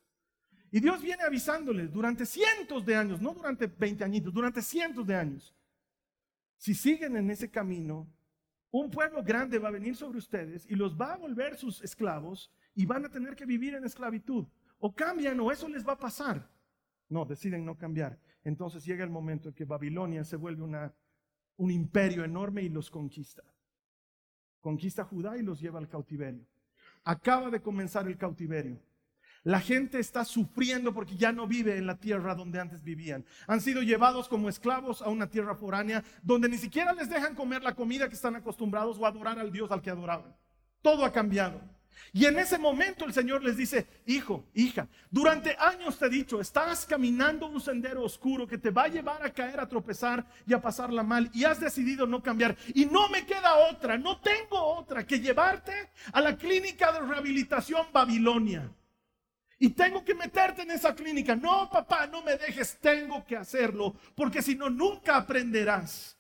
Y 0.77 0.81
Dios 0.81 1.01
viene 1.01 1.23
avisándoles 1.23 1.91
durante 1.91 2.27
cientos 2.27 2.85
de 2.85 2.95
años, 2.95 3.19
no 3.19 3.33
durante 3.33 3.67
20 3.67 4.05
añitos, 4.05 4.31
durante 4.31 4.61
cientos 4.61 5.07
de 5.07 5.15
años. 5.15 5.57
Si 6.59 6.75
siguen 6.75 7.17
en 7.17 7.31
ese 7.31 7.51
camino, 7.51 8.07
un 8.71 8.91
pueblo 8.91 9.23
grande 9.23 9.59
va 9.59 9.69
a 9.69 9.71
venir 9.71 9.97
sobre 9.97 10.19
ustedes 10.19 10.67
y 10.69 10.75
los 10.75 10.95
va 10.95 11.15
a 11.15 11.17
volver 11.17 11.57
sus 11.57 11.81
esclavos 11.81 12.53
y 12.75 12.85
van 12.85 13.07
a 13.07 13.09
tener 13.09 13.35
que 13.35 13.47
vivir 13.47 13.75
en 13.75 13.87
esclavitud. 13.87 14.45
O 14.79 14.95
cambian 14.95 15.41
o 15.41 15.51
eso 15.51 15.67
les 15.67 15.83
va 15.83 15.95
a 15.95 15.99
pasar. 15.99 16.47
No, 17.09 17.25
deciden 17.25 17.65
no 17.65 17.79
cambiar. 17.79 18.21
Entonces 18.45 18.85
llega 18.85 19.03
el 19.03 19.09
momento 19.09 19.49
en 19.49 19.55
que 19.55 19.65
Babilonia 19.65 20.25
se 20.25 20.37
vuelve 20.37 20.63
una, 20.63 20.95
un 21.57 21.71
imperio 21.71 22.23
enorme 22.23 22.61
y 22.61 22.69
los 22.69 22.91
conquista. 22.91 23.43
Conquista 24.61 25.05
Judá 25.05 25.39
y 25.39 25.43
los 25.43 25.59
lleva 25.59 25.79
al 25.79 25.89
cautiverio. 25.89 26.47
Acaba 27.03 27.49
de 27.49 27.63
comenzar 27.63 28.07
el 28.07 28.19
cautiverio. 28.19 28.79
La 29.47 29.61
gente 29.61 30.01
está 30.01 30.25
sufriendo 30.25 30.93
porque 30.93 31.15
ya 31.15 31.31
no 31.31 31.47
vive 31.47 31.77
en 31.77 31.87
la 31.87 32.01
tierra 32.01 32.35
donde 32.35 32.59
antes 32.59 32.83
vivían. 32.83 33.25
Han 33.47 33.61
sido 33.61 33.81
llevados 33.81 34.27
como 34.27 34.49
esclavos 34.49 35.03
a 35.03 35.09
una 35.09 35.31
tierra 35.31 35.55
foránea 35.55 36.03
donde 36.21 36.49
ni 36.49 36.59
siquiera 36.59 36.93
les 36.93 37.09
dejan 37.09 37.37
comer 37.37 37.63
la 37.63 37.77
comida 37.77 38.09
que 38.09 38.17
están 38.17 38.35
acostumbrados 38.35 38.99
o 38.99 39.07
adorar 39.07 39.39
al 39.39 39.53
Dios 39.53 39.71
al 39.71 39.83
que 39.83 39.91
adoraban. 39.91 40.35
Todo 40.83 41.05
ha 41.05 41.13
cambiado. 41.13 41.61
Y 42.13 42.25
en 42.25 42.41
ese 42.41 42.59
momento 42.59 43.05
el 43.05 43.13
Señor 43.13 43.45
les 43.45 43.57
dice, 43.57 43.87
hijo, 44.05 44.45
hija, 44.53 44.89
durante 45.13 45.55
años 45.61 45.97
te 45.97 46.07
he 46.07 46.11
dicho, 46.11 46.41
estás 46.41 46.85
caminando 46.85 47.47
un 47.47 47.61
sendero 47.61 48.03
oscuro 48.03 48.49
que 48.49 48.59
te 48.59 48.71
va 48.71 48.87
a 48.87 48.89
llevar 48.89 49.25
a 49.25 49.33
caer, 49.33 49.61
a 49.61 49.69
tropezar 49.69 50.27
y 50.45 50.55
a 50.55 50.61
pasarla 50.61 51.05
mal. 51.05 51.31
Y 51.33 51.45
has 51.45 51.61
decidido 51.61 52.05
no 52.05 52.21
cambiar. 52.21 52.57
Y 52.75 52.87
no 52.87 53.09
me 53.11 53.25
queda 53.25 53.55
otra, 53.71 53.97
no 53.97 54.21
tengo 54.21 54.61
otra 54.61 55.07
que 55.07 55.21
llevarte 55.21 55.73
a 56.13 56.21
la 56.21 56.37
clínica 56.37 56.91
de 56.91 56.99
rehabilitación 56.99 57.87
Babilonia. 57.93 58.73
Y 59.59 59.71
tengo 59.71 60.05
que 60.05 60.15
meterte 60.15 60.63
en 60.63 60.71
esa 60.71 60.95
clínica. 60.95 61.35
No, 61.35 61.71
papá, 61.71 62.07
no 62.07 62.23
me 62.23 62.37
dejes, 62.37 62.79
tengo 62.79 63.25
que 63.25 63.37
hacerlo, 63.37 63.95
porque 64.15 64.43
si 64.43 64.55
no, 64.55 64.69
nunca 64.69 65.17
aprenderás 65.17 66.19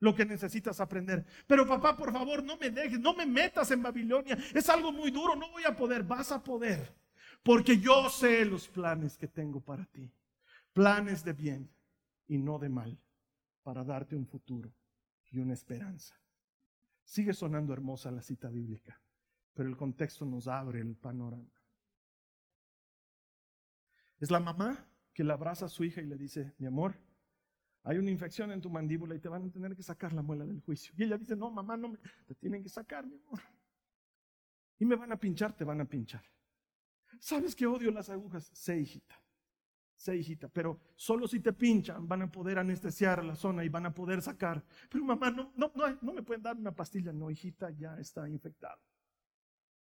lo 0.00 0.14
que 0.14 0.26
necesitas 0.26 0.80
aprender. 0.80 1.24
Pero 1.46 1.66
papá, 1.66 1.96
por 1.96 2.12
favor, 2.12 2.42
no 2.44 2.58
me 2.58 2.70
dejes, 2.70 3.00
no 3.00 3.14
me 3.14 3.24
metas 3.24 3.70
en 3.70 3.82
Babilonia. 3.82 4.36
Es 4.52 4.68
algo 4.68 4.92
muy 4.92 5.10
duro, 5.10 5.34
no 5.34 5.50
voy 5.50 5.64
a 5.64 5.74
poder. 5.74 6.02
Vas 6.02 6.30
a 6.30 6.42
poder, 6.42 6.94
porque 7.42 7.78
yo 7.78 8.10
sé 8.10 8.44
los 8.44 8.68
planes 8.68 9.16
que 9.16 9.28
tengo 9.28 9.60
para 9.60 9.86
ti. 9.86 10.12
Planes 10.74 11.24
de 11.24 11.32
bien 11.32 11.70
y 12.26 12.36
no 12.36 12.58
de 12.58 12.68
mal, 12.68 12.98
para 13.62 13.82
darte 13.82 14.14
un 14.14 14.26
futuro 14.26 14.70
y 15.30 15.38
una 15.38 15.54
esperanza. 15.54 16.14
Sigue 17.02 17.32
sonando 17.32 17.72
hermosa 17.72 18.10
la 18.10 18.22
cita 18.22 18.48
bíblica, 18.48 19.00
pero 19.54 19.68
el 19.68 19.76
contexto 19.76 20.26
nos 20.26 20.48
abre 20.48 20.80
el 20.80 20.96
panorama. 20.96 21.53
Es 24.24 24.30
la 24.30 24.40
mamá 24.40 24.88
que 25.12 25.22
le 25.22 25.34
abraza 25.34 25.66
a 25.66 25.68
su 25.68 25.84
hija 25.84 26.00
y 26.00 26.06
le 26.06 26.16
dice, 26.16 26.54
mi 26.56 26.64
amor, 26.66 26.98
hay 27.82 27.98
una 27.98 28.10
infección 28.10 28.50
en 28.52 28.62
tu 28.62 28.70
mandíbula 28.70 29.14
y 29.14 29.18
te 29.18 29.28
van 29.28 29.44
a 29.44 29.50
tener 29.50 29.76
que 29.76 29.82
sacar 29.82 30.14
la 30.14 30.22
muela 30.22 30.46
del 30.46 30.62
juicio. 30.62 30.94
Y 30.96 31.02
ella 31.02 31.18
dice, 31.18 31.36
no, 31.36 31.50
mamá, 31.50 31.76
no 31.76 31.90
me, 31.90 31.98
te 32.24 32.34
tienen 32.34 32.62
que 32.62 32.70
sacar, 32.70 33.06
mi 33.06 33.16
amor. 33.16 33.38
Y 34.78 34.86
me 34.86 34.96
van 34.96 35.12
a 35.12 35.20
pinchar, 35.20 35.54
te 35.54 35.62
van 35.62 35.82
a 35.82 35.84
pinchar. 35.84 36.24
¿Sabes 37.20 37.54
que 37.54 37.66
odio 37.66 37.90
las 37.90 38.08
agujas? 38.08 38.48
Sé, 38.54 38.80
hijita. 38.80 39.22
Sé, 39.94 40.16
hijita. 40.16 40.48
Pero 40.48 40.80
solo 40.96 41.28
si 41.28 41.40
te 41.40 41.52
pinchan 41.52 42.08
van 42.08 42.22
a 42.22 42.32
poder 42.32 42.58
anestesiar 42.58 43.22
la 43.22 43.36
zona 43.36 43.62
y 43.62 43.68
van 43.68 43.84
a 43.84 43.92
poder 43.92 44.22
sacar. 44.22 44.64
Pero 44.88 45.04
mamá, 45.04 45.30
no, 45.30 45.52
no, 45.54 45.70
no, 45.74 45.98
no 46.00 46.12
me 46.14 46.22
pueden 46.22 46.42
dar 46.42 46.56
una 46.56 46.74
pastilla. 46.74 47.12
No, 47.12 47.30
hijita, 47.30 47.68
ya 47.72 47.98
está 47.98 48.26
infectada. 48.26 48.80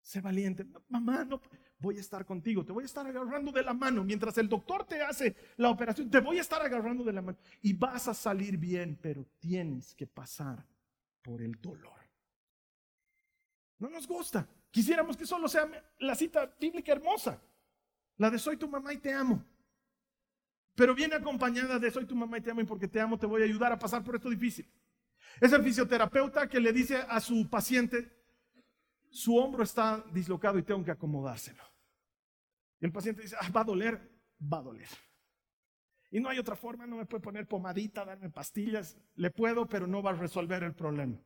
Sé 0.04 0.20
valiente. 0.20 0.68
Mamá, 0.90 1.24
no 1.24 1.42
voy 1.80 1.98
a 1.98 2.02
estar 2.02 2.26
contigo. 2.26 2.64
Te 2.64 2.74
voy 2.74 2.84
a 2.84 2.86
estar 2.86 3.08
agarrando 3.08 3.52
de 3.52 3.64
la 3.64 3.74
mano. 3.74 4.04
Mientras 4.04 4.38
el 4.38 4.50
doctor 4.50 4.86
te 4.86 5.02
hace 5.02 5.36
la 5.58 5.70
operación, 5.70 6.10
te 6.12 6.20
voy 6.20 6.38
a 6.38 6.42
estar 6.42 6.62
agarrando 6.62 7.04
de 7.04 7.14
la 7.14 7.22
mano. 7.22 7.38
Y 7.62 7.74
vas 7.74 8.08
a 8.10 8.14
salir 8.14 8.58
bien, 8.58 9.00
pero 9.02 9.26
tienes 9.40 9.96
que 9.96 10.06
pasar 10.06 10.66
por 11.22 11.42
el 11.42 11.54
dolor. 11.62 12.00
No 13.80 13.90
nos 13.90 14.06
gusta. 14.06 14.48
Quisiéramos 14.70 15.16
que 15.16 15.26
solo 15.26 15.48
sea 15.48 15.70
la 16.00 16.16
cita 16.16 16.54
bíblica 16.60 16.92
hermosa. 16.92 17.42
La 18.18 18.30
de 18.30 18.40
soy 18.40 18.58
tu 18.58 18.68
mamá 18.68 18.94
y 18.94 18.98
te 18.98 19.14
amo. 19.14 19.44
Pero 20.76 20.94
viene 20.94 21.16
acompañada 21.16 21.80
de 21.80 21.92
soy 21.92 22.06
tu 22.06 22.16
mamá 22.16 22.38
y 22.38 22.42
te 22.42 22.52
amo 22.52 22.62
y 22.62 22.66
porque 22.66 22.88
te 22.88 23.00
amo 23.00 23.18
te 23.18 23.26
voy 23.26 23.42
a 23.42 23.46
ayudar 23.46 23.72
a 23.72 23.80
pasar 23.80 24.04
por 24.04 24.16
esto 24.16 24.30
difícil. 24.30 24.68
Es 25.40 25.52
el 25.54 25.64
fisioterapeuta 25.64 26.48
que 26.48 26.60
le 26.60 26.74
dice 26.74 26.98
a 26.98 27.20
su 27.20 27.50
paciente, 27.50 28.13
su 29.14 29.38
hombro 29.38 29.62
está 29.62 30.04
dislocado 30.12 30.58
y 30.58 30.64
tengo 30.64 30.84
que 30.84 30.90
acomodárselo. 30.90 31.64
Y 32.80 32.86
el 32.86 32.92
paciente 32.92 33.22
dice, 33.22 33.36
ah, 33.40 33.48
va 33.56 33.62
a 33.62 33.64
doler, 33.64 34.12
va 34.52 34.58
a 34.58 34.64
doler. 34.64 34.88
Y 36.10 36.20
no 36.20 36.30
hay 36.30 36.40
otra 36.40 36.56
forma, 36.56 36.88
no 36.88 36.98
me 36.98 37.06
puede 37.06 37.22
poner 37.22 37.48
pomadita, 37.48 38.04
darme 38.04 38.32
pastillas, 38.32 38.98
le 39.16 39.30
puedo, 39.30 39.68
pero 39.68 39.86
no 39.86 40.02
va 40.02 40.10
a 40.12 40.16
resolver 40.16 40.64
el 40.64 40.74
problema. 40.74 41.24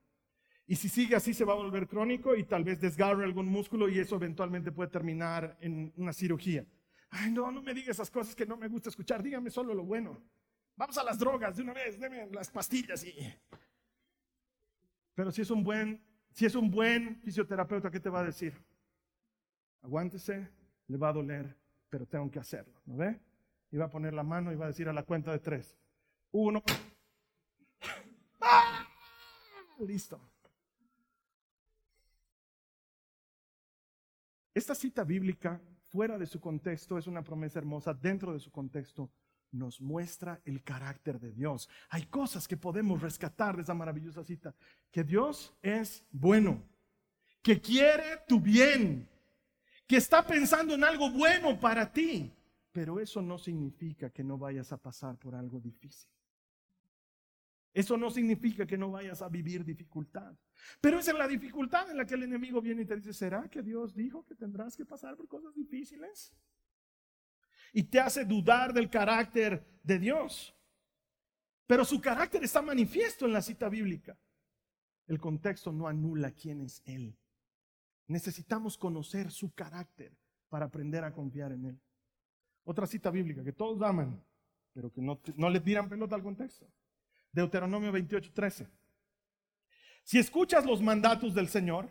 Y 0.66 0.76
si 0.76 0.90
sigue 0.90 1.16
así 1.16 1.34
se 1.34 1.46
va 1.46 1.54
a 1.54 1.56
volver 1.56 1.88
crónico 1.88 2.36
y 2.36 2.44
tal 2.44 2.66
vez 2.66 2.82
desgarre 2.82 3.24
algún 3.24 3.48
músculo 3.48 3.88
y 3.88 4.00
eso 4.00 4.18
eventualmente 4.18 4.74
puede 4.74 4.90
terminar 4.90 5.58
en 5.62 5.94
una 5.96 6.12
cirugía. 6.12 6.66
Ay, 7.10 7.32
no, 7.32 7.50
no 7.52 7.62
me 7.62 7.74
diga 7.74 7.92
esas 7.92 8.12
cosas 8.12 8.36
que 8.36 8.46
no 8.46 8.58
me 8.58 8.68
gusta 8.68 8.90
escuchar, 8.90 9.24
dígame 9.24 9.50
solo 9.50 9.74
lo 9.74 9.86
bueno. 9.86 10.22
Vamos 10.76 10.98
a 10.98 11.06
las 11.06 11.18
drogas 11.18 11.56
de 11.56 11.64
una 11.64 11.74
vez, 11.74 11.98
déme 11.98 12.28
las 12.32 12.52
pastillas. 12.52 13.06
Pero 15.16 15.32
si 15.32 15.42
es 15.42 15.50
un 15.50 15.64
buen 15.64 16.07
si 16.38 16.46
es 16.46 16.54
un 16.54 16.70
buen 16.70 17.20
fisioterapeuta, 17.24 17.90
¿qué 17.90 18.00
te 18.00 18.12
va 18.12 18.20
a 18.20 18.26
decir? 18.26 18.54
Aguántese, 19.82 20.48
le 20.86 20.96
va 20.96 21.10
a 21.10 21.14
doler, 21.14 21.58
pero 21.90 22.06
tengo 22.06 22.30
que 22.30 22.38
hacerlo, 22.38 22.80
¿no 22.86 22.96
ve? 22.96 23.20
Y 23.72 23.78
va 23.78 23.86
a 23.86 23.90
poner 23.90 24.14
la 24.14 24.22
mano 24.22 24.52
y 24.52 24.56
va 24.56 24.66
a 24.66 24.68
decir 24.68 24.88
a 24.88 24.94
la 24.94 25.02
cuenta 25.02 25.32
de 25.32 25.40
tres. 25.40 25.76
Uno. 26.32 26.62
¡Ah! 28.40 28.88
Listo. 29.80 30.22
Esta 34.54 34.76
cita 34.76 35.04
bíblica, 35.04 35.60
fuera 35.88 36.20
de 36.20 36.28
su 36.28 36.40
contexto, 36.40 37.00
es 37.00 37.08
una 37.08 37.24
promesa 37.24 37.58
hermosa. 37.58 37.96
Dentro 37.96 38.32
de 38.32 38.40
su 38.40 38.52
contexto, 38.52 39.10
nos 39.52 39.82
muestra 39.82 40.42
el 40.46 40.64
carácter 40.64 41.20
de 41.20 41.32
Dios. 41.32 41.70
Hay 41.90 42.06
cosas 42.06 42.48
que 42.48 42.58
podemos 42.58 43.02
rescatar 43.02 43.56
de 43.56 43.64
esa 43.64 43.74
maravillosa 43.74 44.24
cita. 44.24 44.56
Que 44.92 45.04
Dios 45.04 45.54
es 45.62 46.06
bueno, 46.12 46.64
que 47.42 47.60
quiere 47.60 48.22
tu 48.28 48.40
bien, 48.40 49.10
que 49.88 49.98
está 49.98 50.26
pensando 50.26 50.76
en 50.76 50.84
algo 50.84 51.10
bueno 51.12 51.60
para 51.60 51.92
ti. 51.92 52.34
Pero 52.72 53.00
eso 53.00 53.22
no 53.22 53.38
significa 53.38 54.10
que 54.10 54.24
no 54.24 54.38
vayas 54.38 54.72
a 54.72 54.78
pasar 54.78 55.18
por 55.18 55.34
algo 55.34 55.60
difícil. 55.60 56.10
Eso 57.74 57.96
no 57.96 58.10
significa 58.10 58.66
que 58.66 58.78
no 58.78 58.90
vayas 58.90 59.22
a 59.22 59.30
vivir 59.30 59.64
dificultad. 59.64 60.36
Pero 60.82 61.00
es 61.00 61.08
en 61.08 61.18
la 61.18 61.28
dificultad 61.28 61.90
en 61.92 61.98
la 61.98 62.06
que 62.06 62.16
el 62.16 62.24
enemigo 62.24 62.60
viene 62.60 62.82
y 62.82 62.86
te 62.86 62.96
dice, 62.96 63.14
¿será 63.14 63.48
que 63.50 63.62
Dios 63.62 63.96
dijo 63.96 64.26
que 64.26 64.36
tendrás 64.36 64.76
que 64.76 64.86
pasar 64.86 65.16
por 65.16 65.28
cosas 65.28 65.54
difíciles? 65.54 66.34
Y 67.74 67.84
te 67.84 68.00
hace 68.00 68.26
dudar 68.26 68.74
del 68.74 68.90
carácter 68.90 69.66
de 69.84 70.00
Dios. 70.00 70.56
Pero 71.66 71.84
su 71.84 72.00
carácter 72.00 72.44
está 72.44 72.62
manifiesto 72.62 73.26
en 73.26 73.34
la 73.34 73.42
cita 73.42 73.70
bíblica. 73.70 74.18
El 75.08 75.20
contexto 75.20 75.72
no 75.72 75.88
anula 75.88 76.32
quién 76.32 76.62
es 76.62 76.82
Él. 76.86 77.18
Necesitamos 78.08 78.78
conocer 78.78 79.32
su 79.32 79.54
carácter 79.54 80.12
para 80.50 80.66
aprender 80.66 81.04
a 81.04 81.14
confiar 81.14 81.52
en 81.52 81.66
Él. 81.66 81.80
Otra 82.64 82.88
cita 82.88 83.12
bíblica 83.12 83.44
que 83.44 83.54
todos 83.54 83.82
aman, 83.82 84.24
pero 84.74 84.92
que 84.92 85.02
no, 85.02 85.20
no 85.36 85.50
le 85.50 85.60
tiran 85.60 85.90
pelota 85.90 86.16
al 86.16 86.24
contexto. 86.24 86.68
Deuteronomio 87.32 87.92
28, 87.92 88.32
13. 88.34 88.68
Si 90.04 90.18
escuchas 90.20 90.66
los 90.66 90.82
mandatos 90.82 91.34
del 91.34 91.50
Señor, 91.50 91.90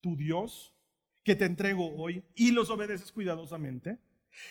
tu 0.00 0.16
Dios, 0.16 0.74
que 1.22 1.36
te 1.36 1.44
entrego 1.44 1.94
hoy, 1.96 2.24
y 2.34 2.50
los 2.50 2.70
obedeces 2.70 3.12
cuidadosamente, 3.12 3.98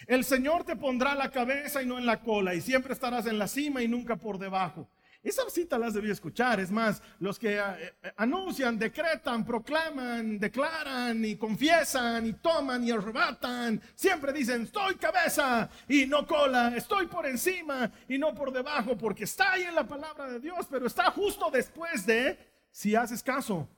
el 0.08 0.24
Señor 0.24 0.63
te 0.63 0.76
pondrá 0.76 1.15
la 1.15 1.32
cabeza 1.32 1.82
y 1.82 1.86
no 1.86 1.98
en 1.98 2.06
la 2.06 2.22
cola, 2.22 2.56
y 2.56 2.62
siempre 2.62 2.94
estarás 2.94 3.26
en 3.26 3.38
la 3.39 3.48
cima 3.48 3.82
y 3.82 3.88
nunca 3.88 4.15
por 4.15 4.38
debajo. 4.38 4.89
Esa 5.24 5.48
cita 5.52 5.78
las 5.78 5.94
debí 5.94 6.10
escuchar. 6.10 6.60
Es 6.60 6.72
más, 6.72 7.02
los 7.20 7.38
que 7.38 7.58
eh, 7.58 7.62
eh, 7.62 8.13
anuncian, 8.17 8.78
decretan, 8.80 9.46
proclaman, 9.46 10.39
declaran 10.39 11.24
y 11.24 11.36
confiesan 11.36 12.26
y 12.26 12.34
toman 12.34 12.84
y 12.84 12.89
arrebatan, 12.89 13.80
siempre 13.94 14.34
dicen, 14.34 14.63
estoy 14.63 14.96
cabeza 14.96 15.70
y 15.88 16.08
no 16.08 16.26
cola, 16.26 16.74
estoy 16.76 17.06
por 17.06 17.28
encima 17.28 17.91
y 18.08 18.17
no 18.17 18.34
por 18.34 18.52
debajo, 18.52 18.98
porque 18.98 19.26
está 19.26 19.54
ahí 19.54 19.63
en 19.63 19.76
la 19.76 19.88
palabra 19.88 20.28
de 20.28 20.39
Dios, 20.39 20.65
pero 20.70 20.88
está 20.88 21.12
justo 21.12 21.52
después 21.52 22.04
de, 22.08 22.39
si 22.72 22.96
haces 22.96 23.22
caso, 23.22 23.70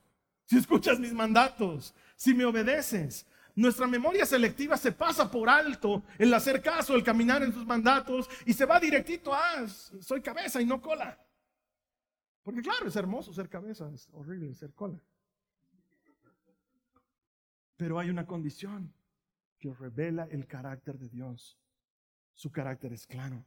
si 0.45 0.57
escuchas 0.57 0.97
mis 0.97 1.11
mandatos, 1.11 1.93
si 2.15 2.33
me 2.33 2.45
obedeces. 2.45 3.25
Nuestra 3.55 3.85
memoria 3.85 4.25
selectiva 4.25 4.77
se 4.77 4.91
pasa 4.91 5.29
por 5.29 5.47
alto 5.47 6.03
el 6.17 6.33
hacer 6.33 6.61
caso, 6.61 6.95
el 6.95 7.03
caminar 7.03 7.43
en 7.43 7.53
sus 7.53 7.65
mandatos 7.65 8.27
y 8.45 8.53
se 8.53 8.65
va 8.65 8.79
directito 8.79 9.33
a 9.33 9.67
soy 9.67 10.21
cabeza 10.21 10.59
y 10.59 10.65
no 10.65 10.81
cola. 10.81 11.19
Porque 12.41 12.61
claro, 12.61 12.87
es 12.87 12.95
hermoso 12.95 13.31
ser 13.31 13.49
cabeza, 13.49 13.89
es 13.93 14.09
horrible 14.11 14.53
ser 14.55 14.73
cola. 14.73 14.99
Pero 17.77 17.99
hay 17.99 18.09
una 18.09 18.25
condición 18.25 18.93
que 19.59 19.73
revela 19.73 20.27
el 20.31 20.47
carácter 20.47 20.97
de 20.97 21.09
Dios. 21.09 21.57
Su 22.33 22.51
carácter 22.51 22.91
es 22.91 23.05
claro. 23.05 23.45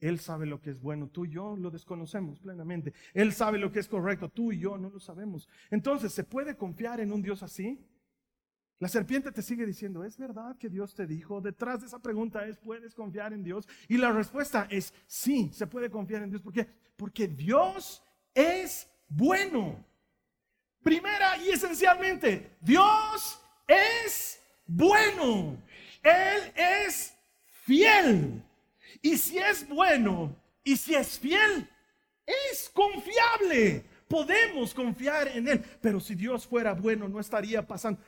Él 0.00 0.20
sabe 0.20 0.46
lo 0.46 0.60
que 0.60 0.70
es 0.70 0.80
bueno, 0.80 1.08
tú 1.08 1.24
y 1.24 1.30
yo 1.30 1.56
lo 1.56 1.70
desconocemos 1.70 2.40
plenamente. 2.40 2.92
Él 3.14 3.32
sabe 3.32 3.58
lo 3.58 3.72
que 3.72 3.80
es 3.80 3.88
correcto, 3.88 4.28
tú 4.28 4.52
y 4.52 4.58
yo 4.58 4.78
no 4.78 4.90
lo 4.90 5.00
sabemos. 5.00 5.48
Entonces, 5.70 6.12
¿se 6.12 6.24
puede 6.24 6.56
confiar 6.56 7.00
en 7.00 7.12
un 7.12 7.22
Dios 7.22 7.42
así? 7.42 7.84
La 8.80 8.88
serpiente 8.88 9.32
te 9.32 9.42
sigue 9.42 9.66
diciendo, 9.66 10.04
¿es 10.04 10.16
verdad 10.16 10.56
que 10.56 10.68
Dios 10.68 10.94
te 10.94 11.06
dijo? 11.06 11.40
Detrás 11.40 11.80
de 11.80 11.86
esa 11.86 11.98
pregunta 11.98 12.46
es, 12.46 12.58
¿puedes 12.58 12.94
confiar 12.94 13.32
en 13.32 13.42
Dios? 13.42 13.66
Y 13.88 13.96
la 13.96 14.12
respuesta 14.12 14.68
es, 14.70 14.94
sí, 15.06 15.50
se 15.52 15.66
puede 15.66 15.90
confiar 15.90 16.22
en 16.22 16.30
Dios. 16.30 16.42
¿Por 16.42 16.52
qué? 16.52 16.68
Porque 16.96 17.26
Dios 17.26 18.02
es 18.32 18.88
bueno. 19.08 19.84
Primera 20.82 21.36
y 21.38 21.50
esencialmente, 21.50 22.56
Dios 22.60 23.40
es 23.66 24.40
bueno. 24.64 25.60
Él 26.02 26.52
es 26.54 27.14
fiel. 27.64 28.42
Y 29.02 29.16
si 29.16 29.38
es 29.38 29.68
bueno 29.68 30.34
y 30.62 30.76
si 30.76 30.94
es 30.94 31.18
fiel, 31.18 31.68
es 32.24 32.70
confiable. 32.72 33.84
Podemos 34.08 34.72
confiar 34.72 35.28
en 35.28 35.48
Él. 35.48 35.64
Pero 35.80 36.00
si 36.00 36.14
Dios 36.14 36.46
fuera 36.46 36.72
bueno, 36.72 37.08
no 37.08 37.20
estaría 37.20 37.66
pasando. 37.66 38.00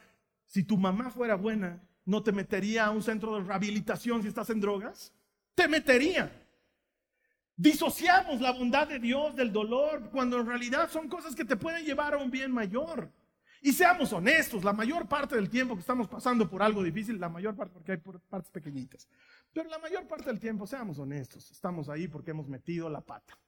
Si 0.51 0.65
tu 0.65 0.77
mamá 0.77 1.13
fuera 1.13 1.37
buena, 1.37 1.81
¿no 2.05 2.25
te 2.25 2.33
metería 2.33 2.87
a 2.87 2.91
un 2.91 3.05
centro 3.05 3.37
de 3.37 3.45
rehabilitación 3.45 4.21
si 4.21 4.27
estás 4.27 4.51
en 4.51 4.61
drogas? 4.61 5.15
Te 5.55 5.69
metería. 5.69 6.29
Disociamos 7.55 8.41
la 8.41 8.51
bondad 8.51 8.89
de 8.89 8.99
Dios 8.99 9.37
del 9.37 9.53
dolor 9.53 10.11
cuando 10.11 10.41
en 10.41 10.47
realidad 10.49 10.91
son 10.91 11.09
cosas 11.09 11.37
que 11.37 11.45
te 11.45 11.55
pueden 11.55 11.85
llevar 11.85 12.15
a 12.15 12.19
un 12.19 12.33
bien 12.33 12.51
mayor. 12.51 13.13
Y 13.63 13.73
seamos 13.73 14.13
honestos, 14.13 14.65
la 14.65 14.73
mayor 14.73 15.07
parte 15.07 15.37
del 15.37 15.49
tiempo 15.49 15.77
que 15.77 15.83
estamos 15.83 16.09
pasando 16.09 16.51
por 16.51 16.65
algo 16.65 16.83
difícil, 16.83 17.21
la 17.21 17.29
mayor 17.29 17.55
parte 17.55 17.73
porque 17.73 17.93
hay 17.93 17.99
partes 17.99 18.51
pequeñitas, 18.51 19.09
pero 19.53 19.71
la 19.71 19.79
mayor 19.79 20.09
parte 20.09 20.25
del 20.25 20.41
tiempo, 20.41 20.67
seamos 20.67 20.99
honestos, 20.99 21.49
estamos 21.53 21.89
ahí 21.89 22.09
porque 22.09 22.33
hemos 22.33 22.49
metido 22.49 22.91
la 22.91 23.03
pata. 23.03 23.39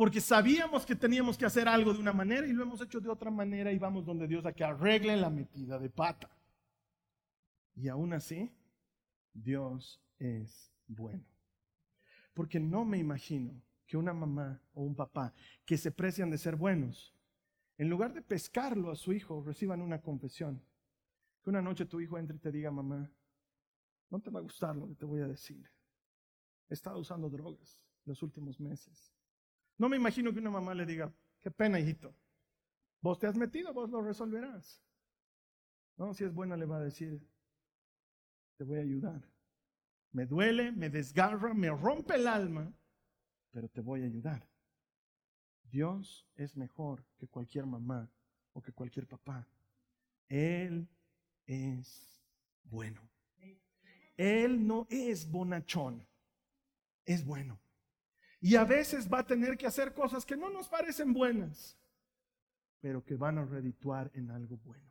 Porque 0.00 0.22
sabíamos 0.22 0.86
que 0.86 0.96
teníamos 0.96 1.36
que 1.36 1.44
hacer 1.44 1.68
algo 1.68 1.92
de 1.92 1.98
una 1.98 2.14
manera 2.14 2.46
y 2.46 2.54
lo 2.54 2.62
hemos 2.62 2.80
hecho 2.80 3.00
de 3.00 3.10
otra 3.10 3.30
manera 3.30 3.70
y 3.70 3.78
vamos 3.78 4.06
donde 4.06 4.26
Dios 4.26 4.46
a 4.46 4.52
que 4.54 4.64
arregle 4.64 5.14
la 5.14 5.28
metida 5.28 5.78
de 5.78 5.90
pata. 5.90 6.30
Y 7.74 7.86
aún 7.86 8.14
así, 8.14 8.50
Dios 9.34 10.02
es 10.18 10.72
bueno. 10.86 11.22
Porque 12.32 12.58
no 12.58 12.86
me 12.86 12.96
imagino 12.96 13.62
que 13.86 13.98
una 13.98 14.14
mamá 14.14 14.62
o 14.72 14.84
un 14.84 14.94
papá 14.94 15.34
que 15.66 15.76
se 15.76 15.90
precian 15.90 16.30
de 16.30 16.38
ser 16.38 16.56
buenos, 16.56 17.14
en 17.76 17.90
lugar 17.90 18.14
de 18.14 18.22
pescarlo 18.22 18.90
a 18.90 18.96
su 18.96 19.12
hijo, 19.12 19.42
reciban 19.42 19.82
una 19.82 20.00
confesión. 20.00 20.62
Que 21.42 21.50
una 21.50 21.60
noche 21.60 21.84
tu 21.84 22.00
hijo 22.00 22.16
entre 22.16 22.38
y 22.38 22.40
te 22.40 22.50
diga, 22.50 22.70
mamá, 22.70 23.12
no 24.08 24.18
te 24.18 24.30
va 24.30 24.40
a 24.40 24.44
gustar 24.44 24.74
lo 24.74 24.88
que 24.88 24.94
te 24.94 25.04
voy 25.04 25.20
a 25.20 25.28
decir. 25.28 25.62
He 26.70 26.72
estado 26.72 26.98
usando 27.00 27.28
drogas 27.28 27.82
los 28.06 28.22
últimos 28.22 28.58
meses. 28.58 29.12
No 29.80 29.88
me 29.88 29.96
imagino 29.96 30.30
que 30.30 30.40
una 30.40 30.50
mamá 30.50 30.74
le 30.74 30.84
diga, 30.84 31.10
qué 31.40 31.50
pena, 31.50 31.80
hijito. 31.80 32.14
Vos 33.00 33.18
te 33.18 33.26
has 33.26 33.34
metido, 33.34 33.72
vos 33.72 33.88
lo 33.88 34.02
resolverás. 34.02 34.84
No, 35.96 36.12
si 36.12 36.22
es 36.22 36.34
buena 36.34 36.54
le 36.54 36.66
va 36.66 36.76
a 36.76 36.84
decir, 36.84 37.18
te 38.58 38.64
voy 38.64 38.76
a 38.76 38.82
ayudar. 38.82 39.22
Me 40.12 40.26
duele, 40.26 40.70
me 40.70 40.90
desgarra, 40.90 41.54
me 41.54 41.70
rompe 41.70 42.16
el 42.16 42.26
alma, 42.26 42.70
pero 43.52 43.70
te 43.70 43.80
voy 43.80 44.02
a 44.02 44.04
ayudar. 44.04 44.46
Dios 45.62 46.28
es 46.34 46.58
mejor 46.58 47.02
que 47.16 47.26
cualquier 47.26 47.64
mamá 47.64 48.06
o 48.52 48.60
que 48.60 48.74
cualquier 48.74 49.06
papá. 49.06 49.48
Él 50.28 50.86
es 51.46 52.22
bueno. 52.64 53.00
Él 54.18 54.66
no 54.66 54.86
es 54.90 55.30
bonachón, 55.30 56.06
es 57.06 57.24
bueno. 57.24 57.58
Y 58.40 58.56
a 58.56 58.64
veces 58.64 59.08
va 59.12 59.20
a 59.20 59.26
tener 59.26 59.56
que 59.56 59.66
hacer 59.66 59.92
cosas 59.92 60.24
que 60.24 60.36
no 60.36 60.48
nos 60.50 60.68
parecen 60.68 61.12
buenas, 61.12 61.78
pero 62.80 63.04
que 63.04 63.14
van 63.14 63.38
a 63.38 63.44
redituar 63.44 64.10
en 64.14 64.30
algo 64.30 64.56
bueno. 64.58 64.90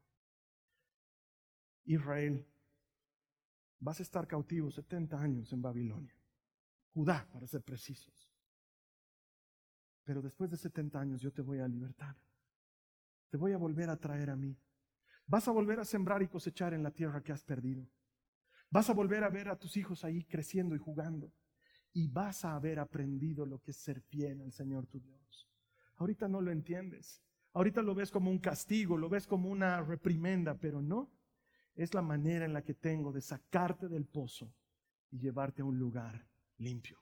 Israel, 1.85 2.45
vas 3.79 3.99
a 3.99 4.03
estar 4.03 4.27
cautivo 4.27 4.69
70 4.69 5.19
años 5.19 5.51
en 5.51 5.61
Babilonia. 5.61 6.15
Judá, 6.93 7.27
para 7.31 7.47
ser 7.47 7.63
precisos. 7.63 8.31
Pero 10.03 10.21
después 10.21 10.51
de 10.51 10.57
70 10.57 10.99
años 10.99 11.21
yo 11.21 11.31
te 11.31 11.41
voy 11.41 11.59
a 11.59 11.67
libertar. 11.67 12.15
Te 13.29 13.37
voy 13.37 13.53
a 13.53 13.57
volver 13.57 13.89
a 13.89 13.97
traer 13.97 14.29
a 14.29 14.35
mí. 14.35 14.55
Vas 15.25 15.47
a 15.47 15.51
volver 15.51 15.79
a 15.79 15.85
sembrar 15.85 16.21
y 16.21 16.27
cosechar 16.27 16.73
en 16.73 16.83
la 16.83 16.91
tierra 16.91 17.21
que 17.21 17.31
has 17.31 17.43
perdido. 17.43 17.87
Vas 18.69 18.89
a 18.89 18.93
volver 18.93 19.23
a 19.23 19.29
ver 19.29 19.49
a 19.49 19.57
tus 19.57 19.77
hijos 19.77 20.03
ahí 20.03 20.23
creciendo 20.25 20.75
y 20.75 20.79
jugando. 20.79 21.31
Y 21.93 22.07
vas 22.07 22.45
a 22.45 22.55
haber 22.55 22.79
aprendido 22.79 23.45
lo 23.45 23.59
que 23.61 23.71
es 23.71 23.77
ser 23.77 24.01
fiel 24.01 24.41
al 24.41 24.51
Señor 24.51 24.85
tu 24.87 24.99
Dios. 24.99 25.49
Ahorita 25.97 26.27
no 26.27 26.41
lo 26.41 26.51
entiendes. 26.51 27.21
Ahorita 27.53 27.81
lo 27.81 27.95
ves 27.95 28.11
como 28.11 28.29
un 28.29 28.39
castigo, 28.39 28.97
lo 28.97 29.09
ves 29.09 29.25
como 29.25 29.49
una 29.49 29.81
reprimenda, 29.81 30.55
pero 30.55 30.81
no. 30.81 31.11
Es 31.75 31.93
la 31.93 32.01
manera 32.01 32.45
en 32.45 32.53
la 32.53 32.63
que 32.63 32.73
tengo 32.73 33.11
de 33.11 33.21
sacarte 33.21 33.87
del 33.87 34.05
pozo 34.05 34.53
y 35.11 35.19
llevarte 35.19 35.61
a 35.61 35.65
un 35.65 35.79
lugar 35.79 36.27
limpio. 36.57 36.99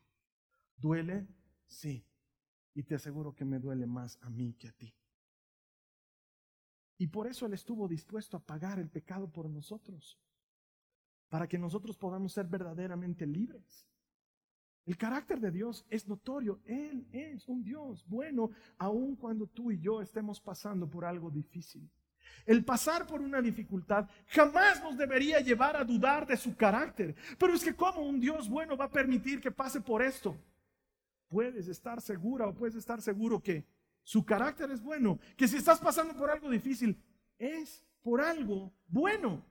¿Duele? 0.76 1.28
Sí. 1.66 2.06
Y 2.74 2.84
te 2.84 2.96
aseguro 2.96 3.34
que 3.34 3.44
me 3.44 3.60
duele 3.60 3.88
más 3.88 4.20
a 4.22 4.30
mí 4.30 4.54
que 4.54 4.68
a 4.68 4.72
ti. 4.72 4.94
Y 6.98 7.08
por 7.08 7.28
eso 7.28 7.46
Él 7.46 7.54
estuvo 7.54 7.88
dispuesto 7.88 8.38
a 8.38 8.44
pagar 8.44 8.80
el 8.80 8.90
pecado 8.90 9.30
por 9.32 9.50
nosotros 9.50 10.20
para 11.30 11.48
que 11.48 11.58
nosotros 11.58 11.98
podamos 11.98 12.34
ser 12.34 12.48
verdaderamente 12.48 13.26
libres. 13.26 13.86
El 14.88 14.98
carácter 14.98 15.42
de 15.42 15.52
Dios 15.52 15.86
es 15.90 16.08
notorio. 16.08 16.62
Él 16.66 17.06
es 17.12 17.46
un 17.50 17.62
Dios 17.62 18.06
bueno, 18.08 18.52
aun 18.78 19.18
cuando 19.18 19.46
tú 19.46 19.70
y 19.70 19.82
yo 19.82 20.02
estemos 20.02 20.40
pasando 20.40 20.90
por 20.90 21.04
algo 21.04 21.30
difícil. 21.30 21.90
El 22.46 22.64
pasar 22.64 23.06
por 23.06 23.20
una 23.20 23.42
dificultad 23.42 24.10
jamás 24.28 24.82
nos 24.82 24.98
debería 24.98 25.42
llevar 25.42 25.76
a 25.76 25.84
dudar 25.84 26.26
de 26.26 26.38
su 26.38 26.56
carácter. 26.56 27.16
Pero 27.38 27.54
es 27.54 27.66
que 27.66 27.76
como 27.76 28.00
un 28.02 28.22
Dios 28.22 28.48
bueno 28.48 28.78
va 28.78 28.86
a 28.86 28.90
permitir 28.90 29.42
que 29.42 29.52
pase 29.52 29.82
por 29.82 30.02
esto? 30.02 30.38
Puedes 31.28 31.68
estar 31.68 32.00
segura 32.00 32.48
o 32.48 32.54
puedes 32.54 32.76
estar 32.76 33.02
seguro 33.02 33.44
que 33.44 33.66
su 34.04 34.26
carácter 34.26 34.72
es 34.72 34.82
bueno, 34.82 35.20
que 35.36 35.50
si 35.50 35.58
estás 35.58 35.82
pasando 35.82 36.16
por 36.16 36.32
algo 36.32 36.50
difícil, 36.50 36.98
es 37.38 37.86
por 38.02 38.22
algo 38.22 38.74
bueno. 38.88 39.46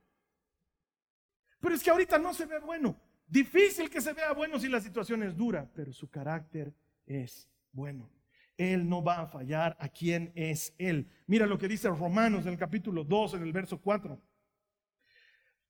Pero 1.60 1.74
es 1.74 1.82
que 1.82 1.90
ahorita 1.90 2.18
no 2.18 2.32
se 2.32 2.46
ve 2.46 2.58
bueno. 2.58 2.96
Difícil 3.26 3.90
que 3.90 4.00
se 4.00 4.12
vea 4.12 4.32
bueno 4.32 4.58
si 4.58 4.68
la 4.68 4.80
situación 4.80 5.22
es 5.22 5.36
dura, 5.36 5.68
pero 5.74 5.92
su 5.92 6.08
carácter 6.08 6.72
es 7.06 7.48
bueno. 7.72 8.08
Él 8.56 8.88
no 8.88 9.02
va 9.02 9.20
a 9.20 9.26
fallar 9.26 9.76
a 9.80 9.88
quien 9.88 10.32
es 10.34 10.74
Él. 10.78 11.08
Mira 11.26 11.46
lo 11.46 11.58
que 11.58 11.68
dice 11.68 11.88
Romanos 11.88 12.46
en 12.46 12.52
el 12.52 12.58
capítulo 12.58 13.04
2, 13.04 13.34
en 13.34 13.42
el 13.42 13.52
verso 13.52 13.80
4. 13.80 14.20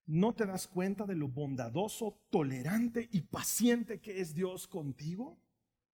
¿No 0.06 0.34
te 0.34 0.46
das 0.46 0.68
cuenta 0.68 1.04
de 1.04 1.16
lo 1.16 1.28
bondadoso, 1.28 2.20
tolerante 2.30 3.08
y 3.10 3.22
paciente 3.22 3.98
que 3.98 4.20
es 4.20 4.34
Dios 4.34 4.68
contigo? 4.68 5.36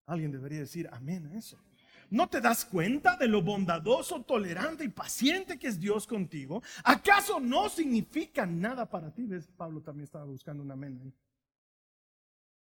Alguien 0.05 0.31
debería 0.31 0.59
decir 0.59 0.87
amén 0.93 1.25
a 1.27 1.37
eso. 1.37 1.59
¿No 2.09 2.29
te 2.29 2.39
das 2.39 2.63
cuenta 2.63 3.17
de 3.17 3.27
lo 3.27 3.41
bondadoso, 3.41 4.23
tolerante 4.23 4.85
y 4.85 4.89
paciente 4.89 5.59
que 5.59 5.67
es 5.67 5.77
Dios 5.77 6.07
contigo? 6.07 6.63
¿Acaso 6.85 7.41
no 7.41 7.67
significa 7.67 8.45
nada 8.45 8.89
para 8.89 9.13
ti? 9.13 9.25
¿Ves? 9.25 9.47
Pablo 9.57 9.81
también 9.81 10.05
estaba 10.05 10.23
buscando 10.23 10.63
un 10.63 10.71
amén. 10.71 11.13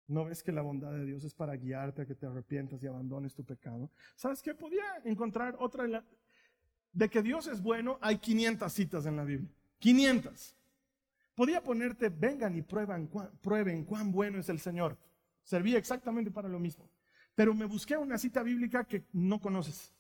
¿No 0.07 0.25
ves 0.25 0.43
que 0.43 0.51
la 0.51 0.61
bondad 0.61 0.91
de 0.91 1.03
Dios 1.03 1.23
es 1.23 1.33
para 1.33 1.55
guiarte 1.55 2.03
a 2.03 2.05
que 2.05 2.13
te 2.13 2.27
arrepientas 2.27 2.81
y 2.83 2.87
abandones 2.87 3.33
tu 3.33 3.43
pecado? 3.43 3.89
¿Sabes 4.15 4.41
qué? 4.41 4.53
Podía 4.53 4.83
encontrar 5.03 5.55
otra. 5.59 6.03
De 6.91 7.09
que 7.09 7.21
Dios 7.23 7.47
es 7.47 7.61
bueno, 7.61 7.97
hay 8.01 8.17
500 8.19 8.71
citas 8.71 9.05
en 9.05 9.15
la 9.15 9.23
Biblia. 9.23 9.49
500. 9.79 10.55
Podía 11.33 11.61
ponerte, 11.61 12.09
vengan 12.09 12.55
y 12.55 12.61
prueben, 12.61 13.09
prueben 13.41 13.83
cuán 13.83 14.11
bueno 14.11 14.39
es 14.39 14.47
el 14.49 14.59
Señor. 14.59 14.97
Servía 15.43 15.77
exactamente 15.77 16.31
para 16.31 16.47
lo 16.47 16.59
mismo. 16.59 16.89
Pero 17.33 17.53
me 17.53 17.65
busqué 17.65 17.97
una 17.97 18.17
cita 18.17 18.43
bíblica 18.43 18.85
que 18.85 19.03
no 19.11 19.41
conoces. 19.41 19.91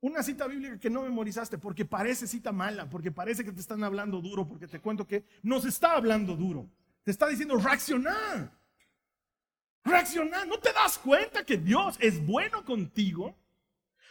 Una 0.00 0.22
cita 0.22 0.46
bíblica 0.46 0.78
que 0.78 0.88
no 0.88 1.02
memorizaste 1.02 1.58
porque 1.58 1.84
parece 1.84 2.26
cita 2.26 2.52
mala, 2.52 2.88
porque 2.88 3.10
parece 3.10 3.44
que 3.44 3.52
te 3.52 3.60
están 3.60 3.82
hablando 3.82 4.20
duro, 4.20 4.46
porque 4.46 4.68
te 4.68 4.80
cuento 4.80 5.06
que 5.06 5.24
nos 5.42 5.64
está 5.64 5.96
hablando 5.96 6.36
duro. 6.36 6.70
Te 7.02 7.10
está 7.10 7.26
diciendo 7.26 7.56
reaccionar. 7.56 8.57
Reaccionar. 9.84 10.46
¿No 10.46 10.58
te 10.58 10.72
das 10.72 10.98
cuenta 10.98 11.44
que 11.44 11.56
Dios 11.56 11.96
es 12.00 12.24
bueno 12.24 12.64
contigo? 12.64 13.36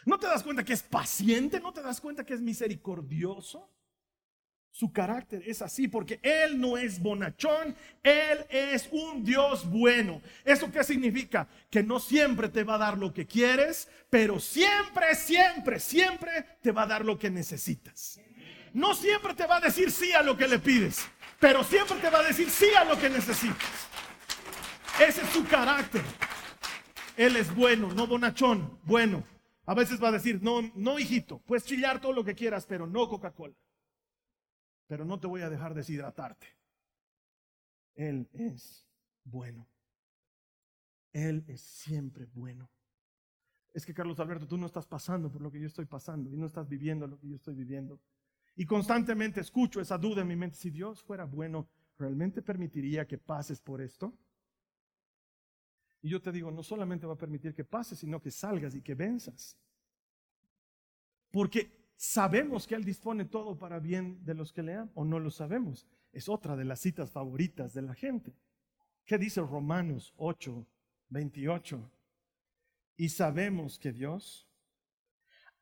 ¿No 0.04 0.18
te 0.18 0.26
das 0.26 0.42
cuenta 0.42 0.64
que 0.64 0.72
es 0.72 0.82
paciente? 0.82 1.60
¿No 1.60 1.72
te 1.72 1.82
das 1.82 2.00
cuenta 2.00 2.24
que 2.24 2.34
es 2.34 2.40
misericordioso? 2.40 3.70
Su 4.70 4.92
carácter 4.92 5.42
es 5.44 5.60
así 5.60 5.88
porque 5.88 6.20
Él 6.22 6.60
no 6.60 6.78
es 6.78 7.00
bonachón, 7.00 7.74
Él 8.02 8.46
es 8.48 8.88
un 8.92 9.24
Dios 9.24 9.68
bueno. 9.68 10.22
¿Eso 10.44 10.70
qué 10.70 10.84
significa? 10.84 11.48
Que 11.68 11.82
no 11.82 11.98
siempre 11.98 12.48
te 12.48 12.62
va 12.62 12.76
a 12.76 12.78
dar 12.78 12.96
lo 12.96 13.12
que 13.12 13.26
quieres, 13.26 13.88
pero 14.08 14.38
siempre, 14.38 15.14
siempre, 15.16 15.80
siempre 15.80 16.44
te 16.62 16.70
va 16.70 16.82
a 16.82 16.86
dar 16.86 17.04
lo 17.04 17.18
que 17.18 17.28
necesitas. 17.28 18.20
no 18.72 18.94
siempre 18.94 19.34
te 19.34 19.46
va 19.46 19.56
a 19.56 19.60
decir 19.60 19.90
sí 19.90 20.12
a 20.12 20.22
lo 20.22 20.36
que 20.36 20.46
le 20.46 20.58
pides, 20.58 21.04
pero 21.40 21.64
siempre 21.64 21.98
te 21.98 22.10
va 22.10 22.20
a 22.20 22.22
decir 22.22 22.48
sí 22.48 22.68
a 22.78 22.84
lo 22.84 22.96
que 22.98 23.08
necesitas. 23.10 23.88
Ese 25.00 25.22
es 25.22 25.28
su 25.28 25.46
carácter. 25.46 26.02
Él 27.16 27.36
es 27.36 27.54
bueno, 27.54 27.92
no 27.92 28.06
bonachón, 28.06 28.78
bueno. 28.82 29.22
A 29.64 29.74
veces 29.74 30.02
va 30.02 30.08
a 30.08 30.12
decir, 30.12 30.42
no, 30.42 30.62
no, 30.74 30.98
hijito, 30.98 31.38
puedes 31.40 31.64
chillar 31.64 32.00
todo 32.00 32.12
lo 32.12 32.24
que 32.24 32.34
quieras, 32.34 32.66
pero 32.66 32.86
no 32.86 33.08
Coca-Cola. 33.08 33.54
Pero 34.88 35.04
no 35.04 35.20
te 35.20 35.26
voy 35.26 35.42
a 35.42 35.50
dejar 35.50 35.74
deshidratarte. 35.74 36.46
Él 37.94 38.28
es 38.32 38.88
bueno. 39.24 39.68
Él 41.12 41.44
es 41.46 41.60
siempre 41.60 42.26
bueno. 42.32 42.68
Es 43.74 43.86
que 43.86 43.94
Carlos 43.94 44.18
Alberto, 44.18 44.48
tú 44.48 44.56
no 44.56 44.66
estás 44.66 44.86
pasando 44.86 45.30
por 45.30 45.42
lo 45.42 45.52
que 45.52 45.60
yo 45.60 45.66
estoy 45.66 45.84
pasando 45.84 46.30
y 46.30 46.36
no 46.36 46.46
estás 46.46 46.68
viviendo 46.68 47.06
lo 47.06 47.18
que 47.20 47.28
yo 47.28 47.36
estoy 47.36 47.54
viviendo. 47.54 48.00
Y 48.56 48.66
constantemente 48.66 49.40
escucho 49.40 49.80
esa 49.80 49.98
duda 49.98 50.22
en 50.22 50.28
mi 50.28 50.36
mente. 50.36 50.56
Si 50.56 50.70
Dios 50.70 51.02
fuera 51.02 51.24
bueno, 51.24 51.68
¿realmente 51.98 52.42
permitiría 52.42 53.06
que 53.06 53.18
pases 53.18 53.60
por 53.60 53.80
esto? 53.80 54.12
Y 56.00 56.10
yo 56.10 56.22
te 56.22 56.32
digo, 56.32 56.50
no 56.50 56.62
solamente 56.62 57.06
va 57.06 57.14
a 57.14 57.18
permitir 57.18 57.54
que 57.54 57.64
pases, 57.64 57.98
sino 57.98 58.20
que 58.20 58.30
salgas 58.30 58.74
y 58.74 58.82
que 58.82 58.94
venzas. 58.94 59.58
Porque 61.30 61.92
sabemos 61.96 62.66
que 62.66 62.74
Él 62.74 62.84
dispone 62.84 63.24
todo 63.24 63.58
para 63.58 63.80
bien 63.80 64.24
de 64.24 64.34
los 64.34 64.52
que 64.52 64.62
le 64.62 64.74
aman, 64.74 64.90
o 64.94 65.04
no 65.04 65.18
lo 65.18 65.30
sabemos. 65.30 65.86
Es 66.12 66.28
otra 66.28 66.56
de 66.56 66.64
las 66.64 66.80
citas 66.80 67.10
favoritas 67.10 67.74
de 67.74 67.82
la 67.82 67.94
gente. 67.94 68.32
¿Qué 69.04 69.18
dice 69.18 69.40
Romanos 69.40 70.14
8, 70.16 70.66
28? 71.08 71.90
Y 72.96 73.08
sabemos 73.08 73.78
que 73.78 73.92
Dios 73.92 74.48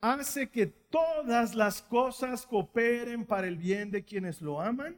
hace 0.01 0.51
que 0.51 0.67
todas 0.67 1.55
las 1.55 1.83
cosas 1.83 2.47
cooperen 2.47 3.25
para 3.25 3.49
el 3.49 3.57
bien 3.57 3.91
de 3.91 4.05
quienes 4.05 4.41
lo 4.43 4.61
aman 4.61 4.97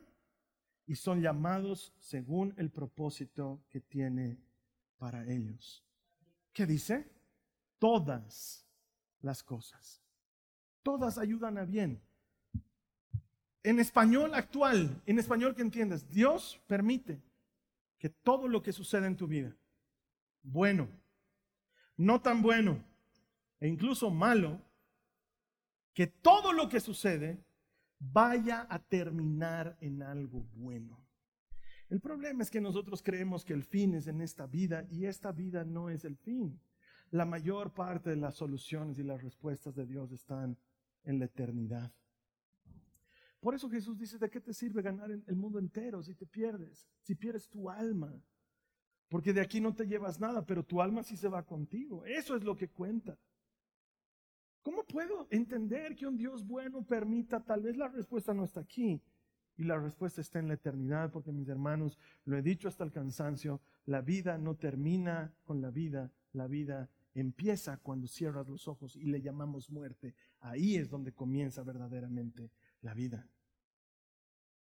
y 0.87 0.97
son 0.97 1.21
llamados 1.21 1.93
según 1.99 2.55
el 2.57 2.71
propósito 2.71 3.63
que 3.71 3.81
tiene 3.81 4.39
para 4.99 5.25
ellos. 5.25 5.85
¿Qué 6.53 6.67
dice? 6.67 7.09
Todas 7.79 8.67
las 9.21 9.43
cosas. 9.43 10.03
Todas 10.83 11.19
ayudan 11.19 11.59
a 11.59 11.65
bien. 11.65 12.01
En 13.63 13.79
español 13.81 14.35
actual, 14.35 15.03
en 15.07 15.19
español 15.19 15.55
que 15.55 15.63
entiendas, 15.63 16.09
Dios 16.09 16.61
permite 16.67 17.21
que 17.99 18.09
todo 18.09 18.49
lo 18.49 18.63
que 18.63 18.73
sucede 18.73 19.07
en 19.07 19.17
tu 19.17 19.27
vida, 19.27 19.55
bueno, 20.43 20.89
no 21.97 22.21
tan 22.21 22.41
bueno 22.43 22.83
e 23.61 23.69
incluso 23.69 24.11
malo, 24.11 24.61
que 25.93 26.07
todo 26.07 26.53
lo 26.53 26.69
que 26.69 26.81
sucede 26.81 27.45
vaya 27.99 28.67
a 28.71 28.79
terminar 28.79 29.77
en 29.81 30.03
algo 30.03 30.47
bueno. 30.55 31.08
El 31.91 32.01
problema 32.01 32.43
es 32.43 32.51
que 32.51 32.61
nosotros 32.61 33.03
creemos 33.03 33.45
que 33.45 33.55
el 33.55 33.65
fin 33.65 33.95
es 33.95 34.07
en 34.07 34.21
esta 34.21 34.47
vida 34.47 34.87
y 34.91 35.07
esta 35.07 35.33
vida 35.33 35.65
no 35.65 35.89
es 35.89 36.05
el 36.05 36.17
fin. 36.17 36.61
La 37.11 37.25
mayor 37.25 37.73
parte 37.73 38.11
de 38.11 38.17
las 38.17 38.35
soluciones 38.35 38.99
y 38.99 39.03
las 39.03 39.23
respuestas 39.23 39.75
de 39.75 39.87
Dios 39.87 40.13
están 40.13 40.59
en 41.05 41.19
la 41.19 41.25
eternidad. 41.25 41.91
Por 43.41 43.55
eso 43.55 43.71
Jesús 43.71 43.97
dice, 43.97 44.19
¿de 44.19 44.29
qué 44.29 44.41
te 44.41 44.53
sirve 44.53 44.83
ganar 44.83 45.11
el 45.11 45.37
mundo 45.37 45.59
entero 45.59 46.03
si 46.03 46.15
te 46.15 46.27
pierdes? 46.27 46.87
Si 47.01 47.15
pierdes 47.15 47.49
tu 47.49 47.71
alma. 47.71 48.13
Porque 49.09 49.33
de 49.33 49.41
aquí 49.41 49.61
no 49.61 49.75
te 49.75 49.87
llevas 49.87 50.21
nada, 50.21 50.45
pero 50.45 50.63
tu 50.63 50.83
alma 50.83 51.03
sí 51.03 51.17
se 51.17 51.29
va 51.29 51.47
contigo. 51.47 52.05
Eso 52.05 52.37
es 52.37 52.45
lo 52.45 52.57
que 52.57 52.69
cuenta. 52.69 53.17
¿Cómo 54.63 54.85
puedo 54.85 55.29
entender 55.31 55.97
que 55.97 56.07
un 56.07 56.19
Dios 56.19 56.47
bueno 56.47 56.83
permita? 56.83 57.43
Tal 57.43 57.63
vez 57.63 57.77
la 57.79 57.89
respuesta 57.89 58.35
no 58.35 58.45
está 58.45 58.61
aquí, 58.61 59.01
y 59.59 59.65
la 59.65 59.77
respuesta 59.77 60.21
está 60.21 60.39
en 60.39 60.47
la 60.47 60.55
eternidad, 60.55 61.11
porque 61.11 61.33
mis 61.33 61.49
hermanos, 61.49 61.99
lo 62.25 62.39
he 62.39 62.43
dicho 62.43 62.69
hasta 62.69 62.85
el 62.85 62.93
cansancio, 62.93 63.61
la 63.87 64.01
vida 64.01 64.39
no 64.39 64.55
termina 64.55 65.35
con 65.45 65.61
la 65.61 65.71
vida, 65.71 66.13
la 66.33 66.47
vida 66.47 66.89
empieza 67.13 67.77
cuando 67.79 68.07
cierras 68.07 68.49
los 68.49 68.69
ojos 68.69 68.95
y 68.95 69.07
le 69.07 69.21
llamamos 69.21 69.69
muerte. 69.69 70.15
Ahí 70.39 70.77
es 70.77 70.89
donde 70.89 71.13
comienza 71.13 71.65
verdaderamente 71.65 72.53
la 72.83 72.95
vida. 72.95 73.29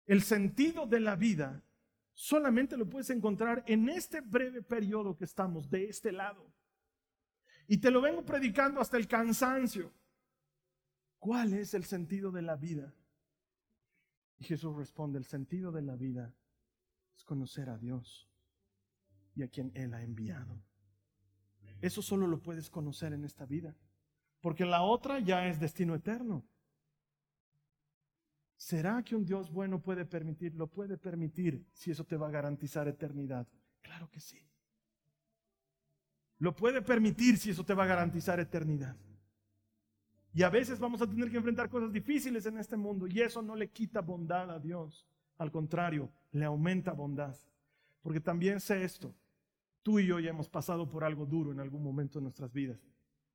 El 0.05 0.21
sentido 0.21 0.85
de 0.85 0.99
la 0.99 1.15
vida 1.15 1.63
solamente 2.13 2.77
lo 2.77 2.87
puedes 2.87 3.09
encontrar 3.09 3.63
en 3.65 3.89
este 3.89 4.21
breve 4.21 4.61
periodo 4.61 5.17
que 5.17 5.25
estamos 5.25 5.71
de 5.71 5.85
este 5.85 6.11
lado. 6.11 6.45
Y 7.65 7.77
te 7.77 7.89
lo 7.89 7.99
vengo 7.99 8.23
predicando 8.23 8.79
hasta 8.79 8.97
el 8.97 9.07
cansancio. 9.07 9.91
¿Cuál 11.17 11.53
es 11.53 11.73
el 11.73 11.85
sentido 11.85 12.31
de 12.31 12.43
la 12.43 12.55
vida? 12.57 12.93
Y 14.43 14.45
Jesús 14.45 14.75
responde, 14.75 15.17
el 15.17 15.23
sentido 15.23 15.71
de 15.71 15.81
la 15.81 15.95
vida 15.95 16.35
es 17.15 17.23
conocer 17.23 17.69
a 17.69 17.77
Dios 17.77 18.29
y 19.35 19.43
a 19.43 19.47
quien 19.47 19.71
Él 19.73 19.93
ha 19.93 20.03
enviado. 20.03 20.61
Eso 21.79 22.01
solo 22.01 22.27
lo 22.27 22.41
puedes 22.41 22.69
conocer 22.69 23.13
en 23.13 23.23
esta 23.23 23.45
vida, 23.45 23.73
porque 24.41 24.65
la 24.65 24.81
otra 24.81 25.21
ya 25.21 25.47
es 25.47 25.61
destino 25.61 25.95
eterno. 25.95 26.45
¿Será 28.57 29.01
que 29.01 29.15
un 29.15 29.23
Dios 29.23 29.49
bueno 29.49 29.81
puede 29.81 30.03
permitir? 30.03 30.53
Lo 30.55 30.67
puede 30.67 30.97
permitir 30.97 31.65
si 31.71 31.91
eso 31.91 32.03
te 32.03 32.17
va 32.17 32.27
a 32.27 32.31
garantizar 32.31 32.85
eternidad. 32.89 33.47
Claro 33.81 34.09
que 34.09 34.19
sí. 34.19 34.45
Lo 36.39 36.53
puede 36.53 36.81
permitir 36.81 37.37
si 37.37 37.51
eso 37.51 37.63
te 37.63 37.73
va 37.73 37.85
a 37.85 37.87
garantizar 37.87 38.41
eternidad. 38.41 38.97
Y 40.33 40.41
a 40.41 40.49
veces 40.49 40.79
vamos 40.79 41.01
a 41.01 41.07
tener 41.07 41.29
que 41.29 41.37
enfrentar 41.37 41.69
cosas 41.69 41.93
difíciles 41.93 42.45
en 42.47 42.57
este 42.57 42.75
mundo 42.75 43.05
y 43.07 43.21
eso 43.21 43.41
no 43.41 43.55
le 43.55 43.69
quita 43.69 44.01
bondad 44.01 44.49
a 44.49 44.59
Dios. 44.59 45.07
Al 45.37 45.51
contrario, 45.51 46.11
le 46.31 46.45
aumenta 46.45 46.91
bondad. 46.91 47.35
Porque 48.01 48.19
también 48.19 48.59
sé 48.59 48.83
esto. 48.83 49.13
Tú 49.83 49.99
y 49.99 50.07
yo 50.07 50.19
ya 50.19 50.31
hemos 50.31 50.49
pasado 50.49 50.89
por 50.89 51.03
algo 51.03 51.25
duro 51.25 51.51
en 51.51 51.59
algún 51.59 51.83
momento 51.83 52.17
de 52.17 52.23
nuestras 52.23 52.51
vidas. 52.51 52.79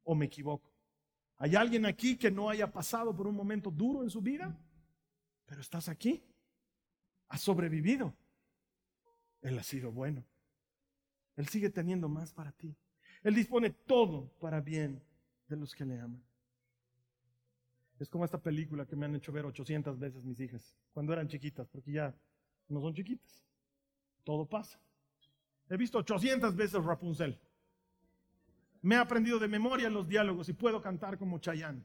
¿O 0.03 0.15
me 0.15 0.27
equivoco? 0.27 0.73
¿Hay 1.37 1.55
alguien 1.55 1.87
aquí 1.87 2.17
que 2.17 2.31
no 2.31 2.51
haya 2.51 2.73
pasado 2.73 3.15
por 3.15 3.29
un 3.29 3.37
momento 3.37 3.71
duro 3.71 4.03
en 4.03 4.11
su 4.11 4.21
vida? 4.21 4.59
Pero 5.47 5.61
estás 5.61 5.89
aquí. 5.89 6.25
Has 7.29 7.43
sobrevivido. 7.43 8.13
Él 9.41 9.57
ha 9.57 9.63
sido 9.63 9.93
bueno. 9.93 10.25
Él 11.37 11.47
sigue 11.47 11.71
teniendo 11.71 12.09
más 12.09 12.33
para 12.33 12.51
ti. 12.51 12.75
Él 13.23 13.35
dispone 13.35 13.71
todo 13.71 14.33
para 14.41 14.61
bien 14.61 15.01
de 15.47 15.57
los 15.57 15.75
que 15.75 15.85
le 15.85 16.01
aman. 16.01 16.28
Es 17.99 18.09
como 18.09 18.25
esta 18.25 18.39
película 18.41 18.87
que 18.87 18.95
me 18.95 19.07
han 19.07 19.17
hecho 19.17 19.33
ver 19.33 19.45
800 19.45 19.99
veces 19.99 20.25
mis 20.25 20.39
hijas, 20.41 20.77
cuando 20.93 21.13
eran 21.13 21.27
chiquitas, 21.27 21.69
porque 21.69 21.93
ya 21.93 22.15
no 22.69 22.81
son 22.81 22.95
chiquitas. 22.95 23.45
Todo 24.23 24.47
pasa. 24.47 24.79
He 25.69 25.77
visto 25.77 25.99
800 25.99 26.55
veces 26.55 26.85
Rapunzel. 26.85 27.39
Me 28.83 28.95
he 28.95 28.99
aprendido 28.99 29.39
de 29.39 29.49
memoria 29.49 29.91
los 29.91 30.07
diálogos 30.07 30.49
y 30.49 30.53
puedo 30.53 30.81
cantar 30.81 31.19
como 31.19 31.41
Chayanne. 31.41 31.83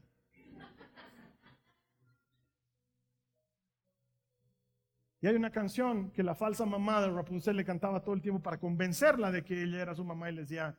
Y 5.19 5.27
hay 5.27 5.35
una 5.35 5.51
canción 5.51 6.11
que 6.11 6.21
la 6.21 6.35
falsa 6.35 6.65
mamá 6.65 7.01
de 7.01 7.09
Rapunzel 7.09 7.55
le 7.55 7.63
cantaba 7.63 8.03
todo 8.03 8.13
el 8.13 8.21
tiempo 8.21 8.43
para 8.43 8.59
convencerla 8.59 9.31
de 9.31 9.43
que 9.43 9.63
ella 9.63 9.81
era 9.81 9.95
su 9.95 10.03
mamá 10.03 10.29
y 10.29 10.35
le 10.35 10.41
decía, 10.41 10.77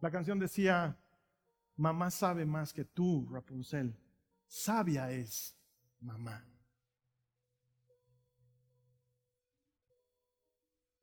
la 0.00 0.10
canción 0.10 0.38
decía, 0.38 0.96
mamá 1.76 2.12
sabe 2.12 2.46
más 2.46 2.72
que 2.72 2.84
tú, 2.84 3.28
Rapunzel 3.30 3.94
sabia 4.54 5.10
es 5.10 5.58
mamá. 6.00 6.46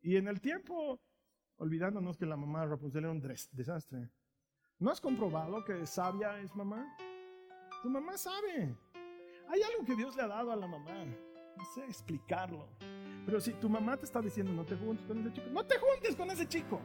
Y 0.02 0.16
en 0.16 0.28
el 0.30 0.40
tiempo, 0.40 1.02
olvidándonos 1.58 2.18
que 2.18 2.26
la 2.26 2.38
mamá 2.38 2.66
Rapunzel 2.66 3.04
era 3.04 3.12
un 3.12 3.22
desastre, 3.52 4.10
¿no 4.80 4.90
has 4.90 5.02
comprobado 5.02 5.64
que 5.66 5.86
sabia 5.86 6.40
es 6.40 6.56
mamá? 6.56 6.98
Tu 7.84 7.90
mamá 7.90 8.18
sabe. 8.18 8.74
Hay 9.50 9.62
algo 9.62 9.86
que 9.86 9.96
Dios 9.96 10.16
le 10.16 10.24
ha 10.24 10.28
dado 10.28 10.54
a 10.54 10.56
la 10.56 10.68
mamá. 10.68 11.06
No 11.58 11.66
sé 11.76 11.84
explicarlo. 11.86 12.70
Pero 13.26 13.42
si 13.42 13.52
tu 13.54 13.70
mamá 13.70 13.98
te 13.98 14.06
está 14.06 14.22
diciendo 14.22 14.54
no 14.54 14.66
te 14.66 14.78
juntes 14.78 15.06
con 15.06 15.20
ese 15.20 15.34
chico, 15.34 15.50
no 15.52 15.66
te 15.66 15.78
juntes 15.78 16.16
con 16.16 16.32
ese 16.32 16.48
chico. 16.48 16.82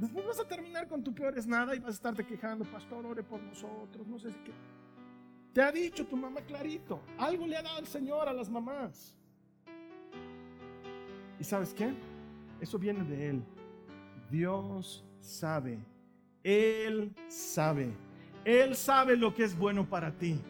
Después 0.00 0.26
vas 0.26 0.40
a 0.40 0.48
terminar 0.48 0.88
con 0.88 1.04
tu 1.04 1.14
peor 1.14 1.38
es 1.38 1.46
nada 1.46 1.76
y 1.76 1.78
vas 1.78 1.90
a 1.90 1.94
estarte 1.94 2.26
quejando, 2.26 2.64
pastor, 2.64 3.06
ore 3.06 3.22
por 3.22 3.40
nosotros, 3.40 4.06
no 4.08 4.18
sé 4.18 4.32
si 4.32 4.38
qué. 4.40 4.52
Te 5.52 5.62
ha 5.62 5.72
dicho 5.72 6.06
tu 6.06 6.16
mamá 6.16 6.40
clarito. 6.42 7.00
Algo 7.18 7.46
le 7.46 7.56
ha 7.56 7.62
dado 7.62 7.80
el 7.80 7.86
Señor 7.86 8.28
a 8.28 8.32
las 8.32 8.48
mamás. 8.48 9.16
¿Y 11.38 11.44
sabes 11.44 11.74
qué? 11.74 11.92
Eso 12.60 12.78
viene 12.78 13.02
de 13.04 13.30
Él. 13.30 13.42
Dios 14.30 15.04
sabe. 15.20 15.78
Él 16.44 17.12
sabe. 17.28 17.90
Él 18.44 18.76
sabe 18.76 19.16
lo 19.16 19.34
que 19.34 19.44
es 19.44 19.56
bueno 19.56 19.88
para 19.88 20.12
ti. 20.12 20.40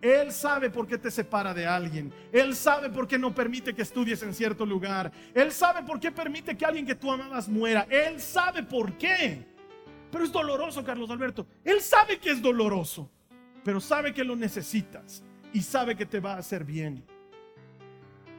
Él 0.00 0.32
sabe 0.32 0.70
por 0.70 0.86
qué 0.86 0.98
te 0.98 1.10
separa 1.10 1.54
de 1.54 1.66
alguien. 1.66 2.12
Él 2.32 2.54
sabe 2.54 2.88
por 2.88 3.06
qué 3.06 3.18
no 3.18 3.34
permite 3.34 3.74
que 3.74 3.82
estudies 3.82 4.22
en 4.22 4.34
cierto 4.34 4.66
lugar. 4.66 5.12
Él 5.34 5.52
sabe 5.52 5.82
por 5.82 6.00
qué 6.00 6.10
permite 6.10 6.56
que 6.56 6.64
alguien 6.64 6.86
que 6.86 6.94
tú 6.94 7.10
amabas 7.10 7.48
muera. 7.48 7.86
Él 7.90 8.20
sabe 8.20 8.62
por 8.62 8.96
qué. 8.96 9.46
Pero 10.10 10.24
es 10.24 10.32
doloroso, 10.32 10.84
Carlos 10.84 11.10
Alberto. 11.10 11.46
Él 11.64 11.80
sabe 11.80 12.18
que 12.18 12.30
es 12.30 12.40
doloroso 12.42 13.10
pero 13.64 13.80
sabe 13.80 14.12
que 14.12 14.24
lo 14.24 14.36
necesitas. 14.36 15.22
y 15.52 15.62
sabe 15.62 15.96
que 15.96 16.04
te 16.04 16.20
va 16.20 16.34
a 16.34 16.38
hacer 16.38 16.62
bien. 16.62 17.02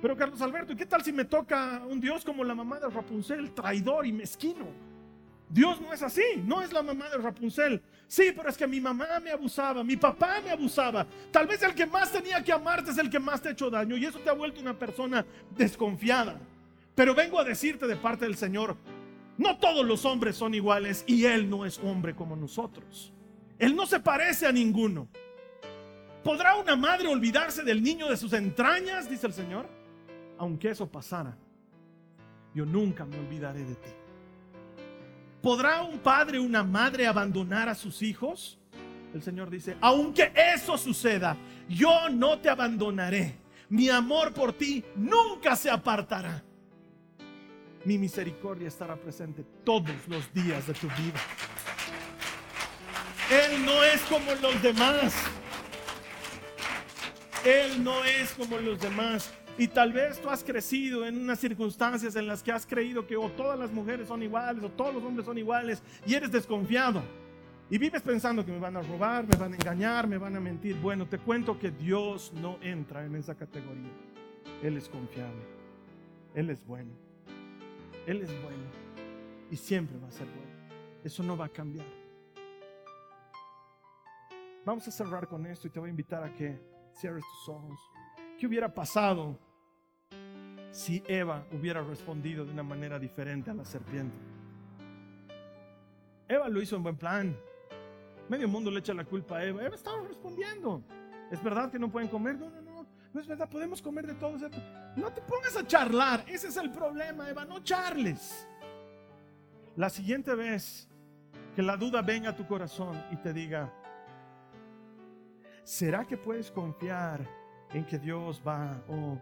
Pero 0.01 0.15
Carlos 0.15 0.41
Alberto, 0.41 0.73
¿y 0.73 0.75
qué 0.75 0.85
tal 0.85 1.03
si 1.03 1.11
me 1.11 1.25
toca 1.25 1.81
un 1.89 1.99
Dios 1.99 2.23
como 2.23 2.43
la 2.43 2.55
mamá 2.55 2.79
de 2.79 2.87
Rapunzel, 2.87 3.51
traidor 3.51 4.05
y 4.05 4.13
mezquino? 4.13 4.67
Dios 5.49 5.81
no 5.81 5.91
es 5.91 6.03
así, 6.03 6.21
no 6.45 6.61
es 6.61 6.71
la 6.71 6.83
mamá 6.83 7.09
de 7.09 7.17
Rapunzel. 7.17 7.81
Sí, 8.07 8.31
pero 8.35 8.49
es 8.49 8.57
que 8.57 8.67
mi 8.67 8.79
mamá 8.79 9.19
me 9.21 9.31
abusaba, 9.31 9.83
mi 9.83 9.97
papá 9.97 10.39
me 10.43 10.51
abusaba. 10.51 11.05
Tal 11.31 11.47
vez 11.47 11.61
el 11.63 11.73
que 11.73 11.85
más 11.85 12.11
tenía 12.11 12.43
que 12.43 12.53
amarte 12.53 12.91
es 12.91 12.97
el 12.97 13.09
que 13.09 13.19
más 13.19 13.41
te 13.41 13.49
ha 13.49 13.51
hecho 13.51 13.69
daño 13.69 13.97
y 13.97 14.05
eso 14.05 14.19
te 14.19 14.29
ha 14.29 14.33
vuelto 14.33 14.61
una 14.61 14.77
persona 14.77 15.25
desconfiada. 15.57 16.39
Pero 16.95 17.15
vengo 17.15 17.39
a 17.39 17.43
decirte 17.43 17.87
de 17.87 17.95
parte 17.95 18.25
del 18.25 18.37
Señor, 18.37 18.77
no 19.37 19.57
todos 19.57 19.85
los 19.85 20.05
hombres 20.05 20.35
son 20.35 20.53
iguales 20.53 21.03
y 21.07 21.25
Él 21.25 21.49
no 21.49 21.65
es 21.65 21.79
hombre 21.79 22.15
como 22.15 22.35
nosotros. 22.35 23.11
Él 23.59 23.75
no 23.75 23.85
se 23.85 23.99
parece 23.99 24.47
a 24.47 24.51
ninguno. 24.51 25.09
¿Podrá 26.23 26.55
una 26.55 26.75
madre 26.75 27.07
olvidarse 27.07 27.63
del 27.63 27.83
niño 27.83 28.09
de 28.09 28.17
sus 28.17 28.33
entrañas? 28.33 29.09
Dice 29.09 29.27
el 29.27 29.33
Señor. 29.33 29.67
Aunque 30.37 30.69
eso 30.69 30.89
pasara, 30.89 31.37
yo 32.55 32.65
nunca 32.65 33.05
me 33.05 33.17
olvidaré 33.19 33.65
de 33.65 33.75
ti. 33.75 33.89
¿Podrá 35.41 35.83
un 35.83 35.99
padre 35.99 36.39
una 36.39 36.63
madre 36.63 37.07
abandonar 37.07 37.67
a 37.67 37.75
sus 37.75 38.01
hijos? 38.01 38.57
El 39.13 39.21
Señor 39.21 39.49
dice, 39.49 39.75
aunque 39.81 40.31
eso 40.35 40.77
suceda, 40.77 41.35
yo 41.67 42.09
no 42.09 42.39
te 42.39 42.49
abandonaré. 42.49 43.35
Mi 43.69 43.89
amor 43.89 44.33
por 44.33 44.53
ti 44.53 44.83
nunca 44.95 45.55
se 45.55 45.69
apartará. 45.69 46.43
Mi 47.85 47.97
misericordia 47.97 48.67
estará 48.67 48.95
presente 48.95 49.45
todos 49.63 50.07
los 50.07 50.33
días 50.33 50.67
de 50.67 50.73
tu 50.73 50.87
vida. 50.87 51.19
Él 53.29 53.63
no 53.63 53.83
es 53.83 54.01
como 54.01 54.33
los 54.41 54.61
demás. 54.61 55.13
Él 57.45 57.83
no 57.83 58.03
es 58.03 58.31
como 58.33 58.57
los 58.57 58.79
demás. 58.79 59.31
Y 59.57 59.67
tal 59.67 59.93
vez 59.93 60.19
tú 60.19 60.29
has 60.29 60.43
crecido 60.43 61.05
en 61.05 61.17
unas 61.17 61.39
circunstancias 61.39 62.15
en 62.15 62.27
las 62.27 62.41
que 62.41 62.51
has 62.51 62.65
creído 62.65 63.05
que 63.05 63.17
o 63.17 63.29
todas 63.31 63.59
las 63.59 63.71
mujeres 63.71 64.07
son 64.07 64.23
iguales 64.23 64.63
o 64.63 64.69
todos 64.69 64.95
los 64.95 65.03
hombres 65.03 65.25
son 65.25 65.37
iguales 65.37 65.83
y 66.07 66.15
eres 66.15 66.31
desconfiado. 66.31 67.03
Y 67.69 67.77
vives 67.77 68.01
pensando 68.01 68.43
que 68.43 68.51
me 68.51 68.57
van 68.57 68.77
a 68.77 68.81
robar, 68.81 69.27
me 69.27 69.35
van 69.35 69.53
a 69.53 69.55
engañar, 69.55 70.07
me 70.07 70.17
van 70.17 70.35
a 70.35 70.39
mentir. 70.39 70.75
Bueno, 70.77 71.05
te 71.07 71.19
cuento 71.19 71.59
que 71.59 71.69
Dios 71.69 72.31
no 72.33 72.57
entra 72.61 73.05
en 73.05 73.15
esa 73.15 73.35
categoría. 73.35 73.91
Él 74.63 74.75
es 74.75 74.89
confiable. 74.89 75.43
Él 76.33 76.49
es 76.49 76.65
bueno. 76.65 76.91
Él 78.07 78.21
es 78.21 78.29
bueno. 78.41 78.63
Y 79.51 79.55
siempre 79.55 79.99
va 79.99 80.07
a 80.07 80.11
ser 80.11 80.25
bueno. 80.25 80.51
Eso 81.03 81.21
no 81.21 81.37
va 81.37 81.45
a 81.45 81.49
cambiar. 81.49 81.98
Vamos 84.69 84.87
a 84.87 84.91
cerrar 84.91 85.27
con 85.27 85.47
esto 85.47 85.65
y 85.65 85.71
te 85.71 85.79
voy 85.79 85.87
a 85.87 85.89
invitar 85.89 86.23
a 86.23 86.31
que 86.31 86.61
cierres 86.93 87.23
tus 87.25 87.49
ojos. 87.49 87.79
¿Qué 88.37 88.45
hubiera 88.45 88.71
pasado 88.71 89.35
si 90.69 91.01
Eva 91.07 91.43
hubiera 91.51 91.81
respondido 91.81 92.45
de 92.45 92.51
una 92.51 92.61
manera 92.61 92.99
diferente 92.99 93.49
a 93.49 93.55
la 93.55 93.65
serpiente. 93.65 94.15
Eva 96.27 96.47
lo 96.49 96.61
hizo 96.61 96.75
en 96.75 96.83
buen 96.83 96.97
plan. 96.97 97.35
Medio 98.29 98.47
mundo 98.47 98.69
le 98.69 98.81
echa 98.81 98.93
la 98.93 99.05
culpa 99.05 99.37
a 99.37 99.43
Eva. 99.43 99.65
Eva 99.65 99.73
estaba 99.73 100.03
respondiendo. 100.03 100.83
¿Es 101.31 101.41
verdad 101.41 101.71
que 101.71 101.79
no 101.79 101.89
pueden 101.89 102.07
comer? 102.07 102.37
No, 102.37 102.51
no, 102.51 102.61
no. 102.61 102.85
No 103.11 103.19
es 103.19 103.25
verdad, 103.25 103.49
podemos 103.49 103.81
comer 103.81 104.05
de 104.05 104.13
todo. 104.13 104.37
No 104.95 105.11
te 105.11 105.21
pongas 105.21 105.57
a 105.57 105.65
charlar. 105.65 106.23
Ese 106.27 106.49
es 106.49 106.57
el 106.57 106.71
problema, 106.71 107.27
Eva. 107.27 107.43
No 107.43 107.63
charles. 107.63 108.47
La 109.75 109.89
siguiente 109.89 110.35
vez 110.35 110.87
que 111.55 111.63
la 111.63 111.75
duda 111.75 112.03
venga 112.03 112.29
a 112.29 112.35
tu 112.35 112.45
corazón 112.45 113.03
y 113.09 113.15
te 113.15 113.33
diga, 113.33 113.73
¿será 115.69 116.03
que 116.03 116.17
puedes 116.17 116.49
confiar 116.49 117.21
en 117.71 117.85
que 117.85 117.99
Dios 117.99 118.41
va 118.45 118.81
o 118.89 119.19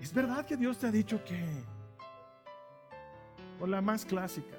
¿Es 0.00 0.12
verdad 0.12 0.44
que 0.44 0.56
Dios 0.56 0.78
te 0.78 0.86
ha 0.86 0.90
dicho 0.90 1.22
que? 1.22 1.44
O 3.60 3.66
la 3.66 3.80
más 3.80 4.04
clásica. 4.04 4.56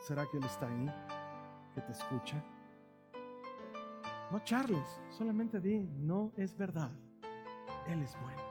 ¿Será 0.00 0.26
que 0.26 0.36
Él 0.36 0.44
está 0.44 0.66
ahí? 0.66 0.92
¿Que 1.74 1.80
te 1.80 1.92
escucha? 1.92 2.42
No 4.30 4.40
charles, 4.40 5.00
solamente 5.10 5.60
di, 5.60 5.88
no 6.00 6.32
es 6.36 6.56
verdad. 6.56 6.90
Él 7.88 8.02
es 8.02 8.16
bueno. 8.20 8.42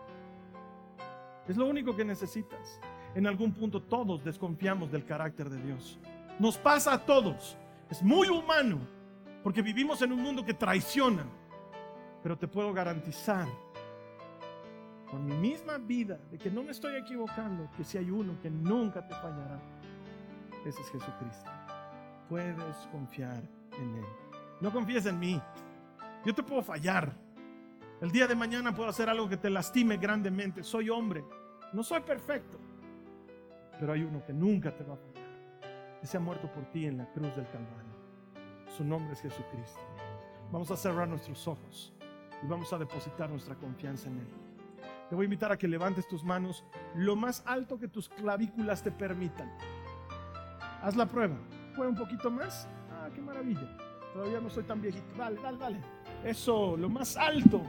Es 1.48 1.58
lo 1.58 1.66
único 1.66 1.96
que 1.96 2.06
necesitas. 2.06 2.80
En 3.14 3.28
algún 3.28 3.54
punto 3.54 3.82
todos 3.82 4.24
desconfiamos 4.24 4.90
del 4.92 5.06
carácter 5.06 5.50
de 5.50 5.62
Dios. 5.62 6.00
Nos 6.40 6.58
pasa 6.58 6.94
a 6.94 7.06
todos. 7.06 7.58
Es 7.90 8.02
muy 8.02 8.30
humano 8.30 9.01
porque 9.44 9.62
vivimos 9.62 10.02
en 10.02 10.12
un 10.12 10.22
mundo 10.22 10.46
que 10.46 10.54
traiciona. 10.54 11.26
Pero 12.22 12.38
te 12.38 12.48
puedo 12.48 12.72
garantizar 12.74 13.48
con 15.10 15.26
mi 15.26 15.36
misma 15.36 15.78
vida, 15.78 16.20
de 16.32 16.38
que 16.38 16.50
no 16.50 16.64
me 16.64 16.72
estoy 16.72 16.96
equivocando, 16.96 17.70
que 17.76 17.84
si 17.84 17.98
hay 17.98 18.10
uno 18.10 18.40
que 18.42 18.50
nunca 18.50 19.06
te 19.06 19.14
fallará, 19.16 19.60
ese 20.66 20.82
es 20.82 20.90
Jesucristo. 20.90 21.50
Puedes 22.30 22.76
confiar 22.92 23.44
en 23.78 23.96
Él. 23.96 24.06
No 24.62 24.72
confíes 24.72 25.06
en 25.08 25.20
mí. 25.20 25.42
Yo 26.24 26.34
te 26.34 26.44
puedo 26.44 26.62
fallar. 26.62 27.12
El 28.00 28.12
día 28.12 28.26
de 28.28 28.36
mañana 28.36 28.74
puedo 28.74 28.90
hacer 28.90 29.10
algo 29.10 29.28
que 29.28 29.38
te 29.38 29.50
lastime 29.50 29.98
grandemente. 29.98 30.64
Soy 30.64 30.90
hombre. 30.90 31.26
No 31.74 31.84
soy 31.84 32.02
perfecto. 32.02 32.58
Pero 33.80 33.94
hay 33.94 34.04
uno 34.04 34.24
que 34.24 34.32
nunca 34.32 34.74
te 34.74 34.84
va 34.84 34.94
a 34.94 34.98
fallar. 34.98 36.00
Ese 36.02 36.18
ha 36.18 36.20
muerto 36.20 36.50
por 36.52 36.64
ti 36.72 36.86
en 36.86 37.00
la 37.00 37.12
cruz 37.12 37.36
del 37.36 37.48
Calvario. 37.50 37.91
Su 38.78 38.86
nombre 38.86 39.14
es 39.14 39.22
Jesucristo. 39.22 39.80
Vamos 40.52 40.72
a 40.72 40.78
cerrar 40.78 41.08
nuestros 41.08 41.48
ojos 41.48 41.94
y 42.42 42.48
vamos 42.48 42.72
a 42.72 42.78
depositar 42.78 43.30
nuestra 43.30 43.56
confianza 43.56 44.08
en 44.08 44.20
Él. 44.20 44.28
Te 45.10 45.16
voy 45.16 45.24
a 45.24 45.26
invitar 45.26 45.52
a 45.52 45.58
que 45.58 45.68
levantes 45.68 46.08
tus 46.08 46.24
manos 46.24 46.64
lo 46.96 47.18
más 47.18 47.44
alto 47.46 47.78
que 47.78 47.90
tus 47.90 48.08
clavículas 48.08 48.82
te 48.82 48.92
permitan. 48.92 49.52
Haz 50.82 50.96
la 50.96 51.06
prueba. 51.06 51.36
¿Puede 51.76 51.90
un 51.90 51.98
poquito 51.98 52.32
más? 52.32 52.68
Ah, 52.92 53.10
qué 53.14 53.22
maravilla. 53.22 53.78
Todavía 54.14 54.40
no 54.40 54.50
soy 54.50 54.64
tan 54.64 54.82
viejito. 54.82 55.06
Vale, 55.18 55.40
dale, 55.42 55.58
dale. 55.58 55.82
Eso, 56.24 56.78
lo 56.78 56.90
más 56.90 57.18
alto. 57.18 57.62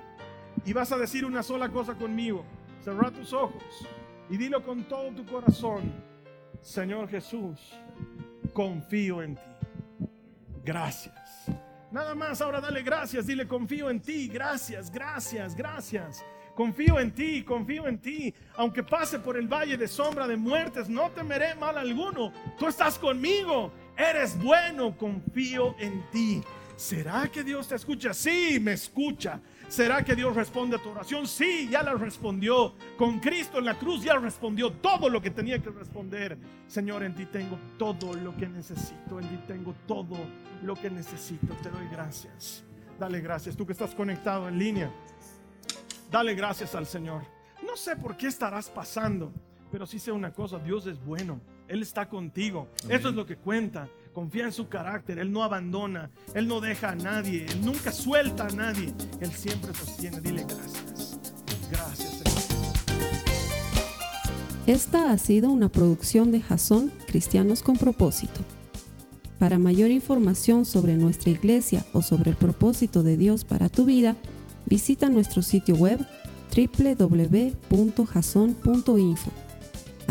Y 0.64 0.72
vas 0.72 0.92
a 0.92 0.98
decir 0.98 1.24
una 1.24 1.42
sola 1.42 1.68
cosa 1.68 1.94
conmigo. 1.94 2.44
Cerra 2.80 3.10
tus 3.10 3.32
ojos 3.32 3.86
y 4.30 4.36
dilo 4.36 4.62
con 4.62 4.84
todo 4.84 5.10
tu 5.10 5.26
corazón. 5.26 5.92
Señor 6.60 7.08
Jesús, 7.08 7.58
confío 8.52 9.22
en 9.22 9.34
ti. 9.34 9.51
Gracias. 10.64 11.46
Nada 11.90 12.14
más, 12.14 12.40
ahora 12.40 12.60
dale 12.60 12.82
gracias. 12.82 13.26
Dile, 13.26 13.46
confío 13.46 13.90
en 13.90 14.00
ti. 14.00 14.28
Gracias, 14.28 14.90
gracias, 14.90 15.54
gracias. 15.54 16.24
Confío 16.54 16.98
en 17.00 17.12
ti, 17.12 17.42
confío 17.42 17.86
en 17.86 17.98
ti. 17.98 18.34
Aunque 18.56 18.82
pase 18.82 19.18
por 19.18 19.36
el 19.36 19.48
valle 19.48 19.76
de 19.76 19.88
sombra 19.88 20.26
de 20.26 20.36
muertes, 20.36 20.88
no 20.88 21.10
temeré 21.10 21.54
mal 21.54 21.76
alguno. 21.76 22.32
Tú 22.58 22.66
estás 22.66 22.98
conmigo. 22.98 23.72
Eres 23.96 24.40
bueno, 24.42 24.96
confío 24.96 25.74
en 25.78 26.02
ti. 26.10 26.42
¿Será 26.76 27.30
que 27.30 27.44
Dios 27.44 27.68
te 27.68 27.74
escucha? 27.74 28.14
Sí, 28.14 28.58
me 28.60 28.72
escucha. 28.72 29.40
¿Será 29.68 30.04
que 30.04 30.14
Dios 30.14 30.34
responde 30.34 30.76
a 30.76 30.82
tu 30.82 30.90
oración? 30.90 31.26
Sí, 31.26 31.68
ya 31.70 31.82
la 31.82 31.94
respondió. 31.94 32.74
Con 32.98 33.20
Cristo 33.20 33.58
en 33.58 33.64
la 33.64 33.78
cruz 33.78 34.02
ya 34.02 34.16
respondió 34.18 34.70
todo 34.72 35.08
lo 35.08 35.22
que 35.22 35.30
tenía 35.30 35.58
que 35.60 35.70
responder. 35.70 36.36
Señor, 36.66 37.02
en 37.02 37.14
ti 37.14 37.26
tengo 37.26 37.58
todo 37.78 38.14
lo 38.14 38.36
que 38.36 38.48
necesito. 38.48 39.20
En 39.20 39.28
ti 39.28 39.38
tengo 39.46 39.74
todo 39.86 40.18
lo 40.62 40.74
que 40.74 40.90
necesito. 40.90 41.54
Te 41.62 41.70
doy 41.70 41.86
gracias. 41.90 42.64
Dale 42.98 43.20
gracias. 43.20 43.56
Tú 43.56 43.64
que 43.64 43.72
estás 43.72 43.94
conectado 43.94 44.48
en 44.48 44.58
línea. 44.58 44.90
Dale 46.10 46.34
gracias 46.34 46.74
al 46.74 46.86
Señor. 46.86 47.22
No 47.66 47.76
sé 47.76 47.96
por 47.96 48.16
qué 48.16 48.26
estarás 48.26 48.68
pasando, 48.68 49.32
pero 49.70 49.86
sí 49.86 49.98
sé 49.98 50.12
una 50.12 50.32
cosa, 50.32 50.58
Dios 50.58 50.86
es 50.86 51.02
bueno. 51.02 51.40
Él 51.68 51.80
está 51.80 52.06
contigo. 52.06 52.68
Eso 52.88 53.08
es 53.08 53.14
lo 53.14 53.24
que 53.24 53.36
cuenta. 53.36 53.88
Confía 54.12 54.44
en 54.44 54.52
su 54.52 54.68
carácter. 54.68 55.18
Él 55.18 55.32
no 55.32 55.42
abandona. 55.42 56.10
Él 56.34 56.46
no 56.48 56.60
deja 56.60 56.90
a 56.90 56.94
nadie. 56.94 57.46
Él 57.46 57.64
nunca 57.64 57.92
suelta 57.92 58.46
a 58.46 58.50
nadie. 58.50 58.92
Él 59.20 59.30
siempre 59.30 59.72
sostiene. 59.74 60.20
Dile 60.20 60.44
gracias. 60.44 61.18
Gracias. 61.70 62.22
Esta 64.66 65.10
ha 65.10 65.18
sido 65.18 65.50
una 65.50 65.68
producción 65.68 66.30
de 66.30 66.40
Jason 66.40 66.92
Cristianos 67.06 67.62
con 67.62 67.76
Propósito. 67.76 68.40
Para 69.38 69.58
mayor 69.58 69.90
información 69.90 70.64
sobre 70.64 70.94
nuestra 70.94 71.30
iglesia 71.30 71.84
o 71.92 72.02
sobre 72.02 72.30
el 72.30 72.36
propósito 72.36 73.02
de 73.02 73.16
Dios 73.16 73.44
para 73.44 73.68
tu 73.68 73.84
vida, 73.84 74.16
Visita 74.66 75.08
nuestro 75.08 75.42
sitio 75.42 75.74
web 75.76 76.00
www.jason.info. 76.54 77.42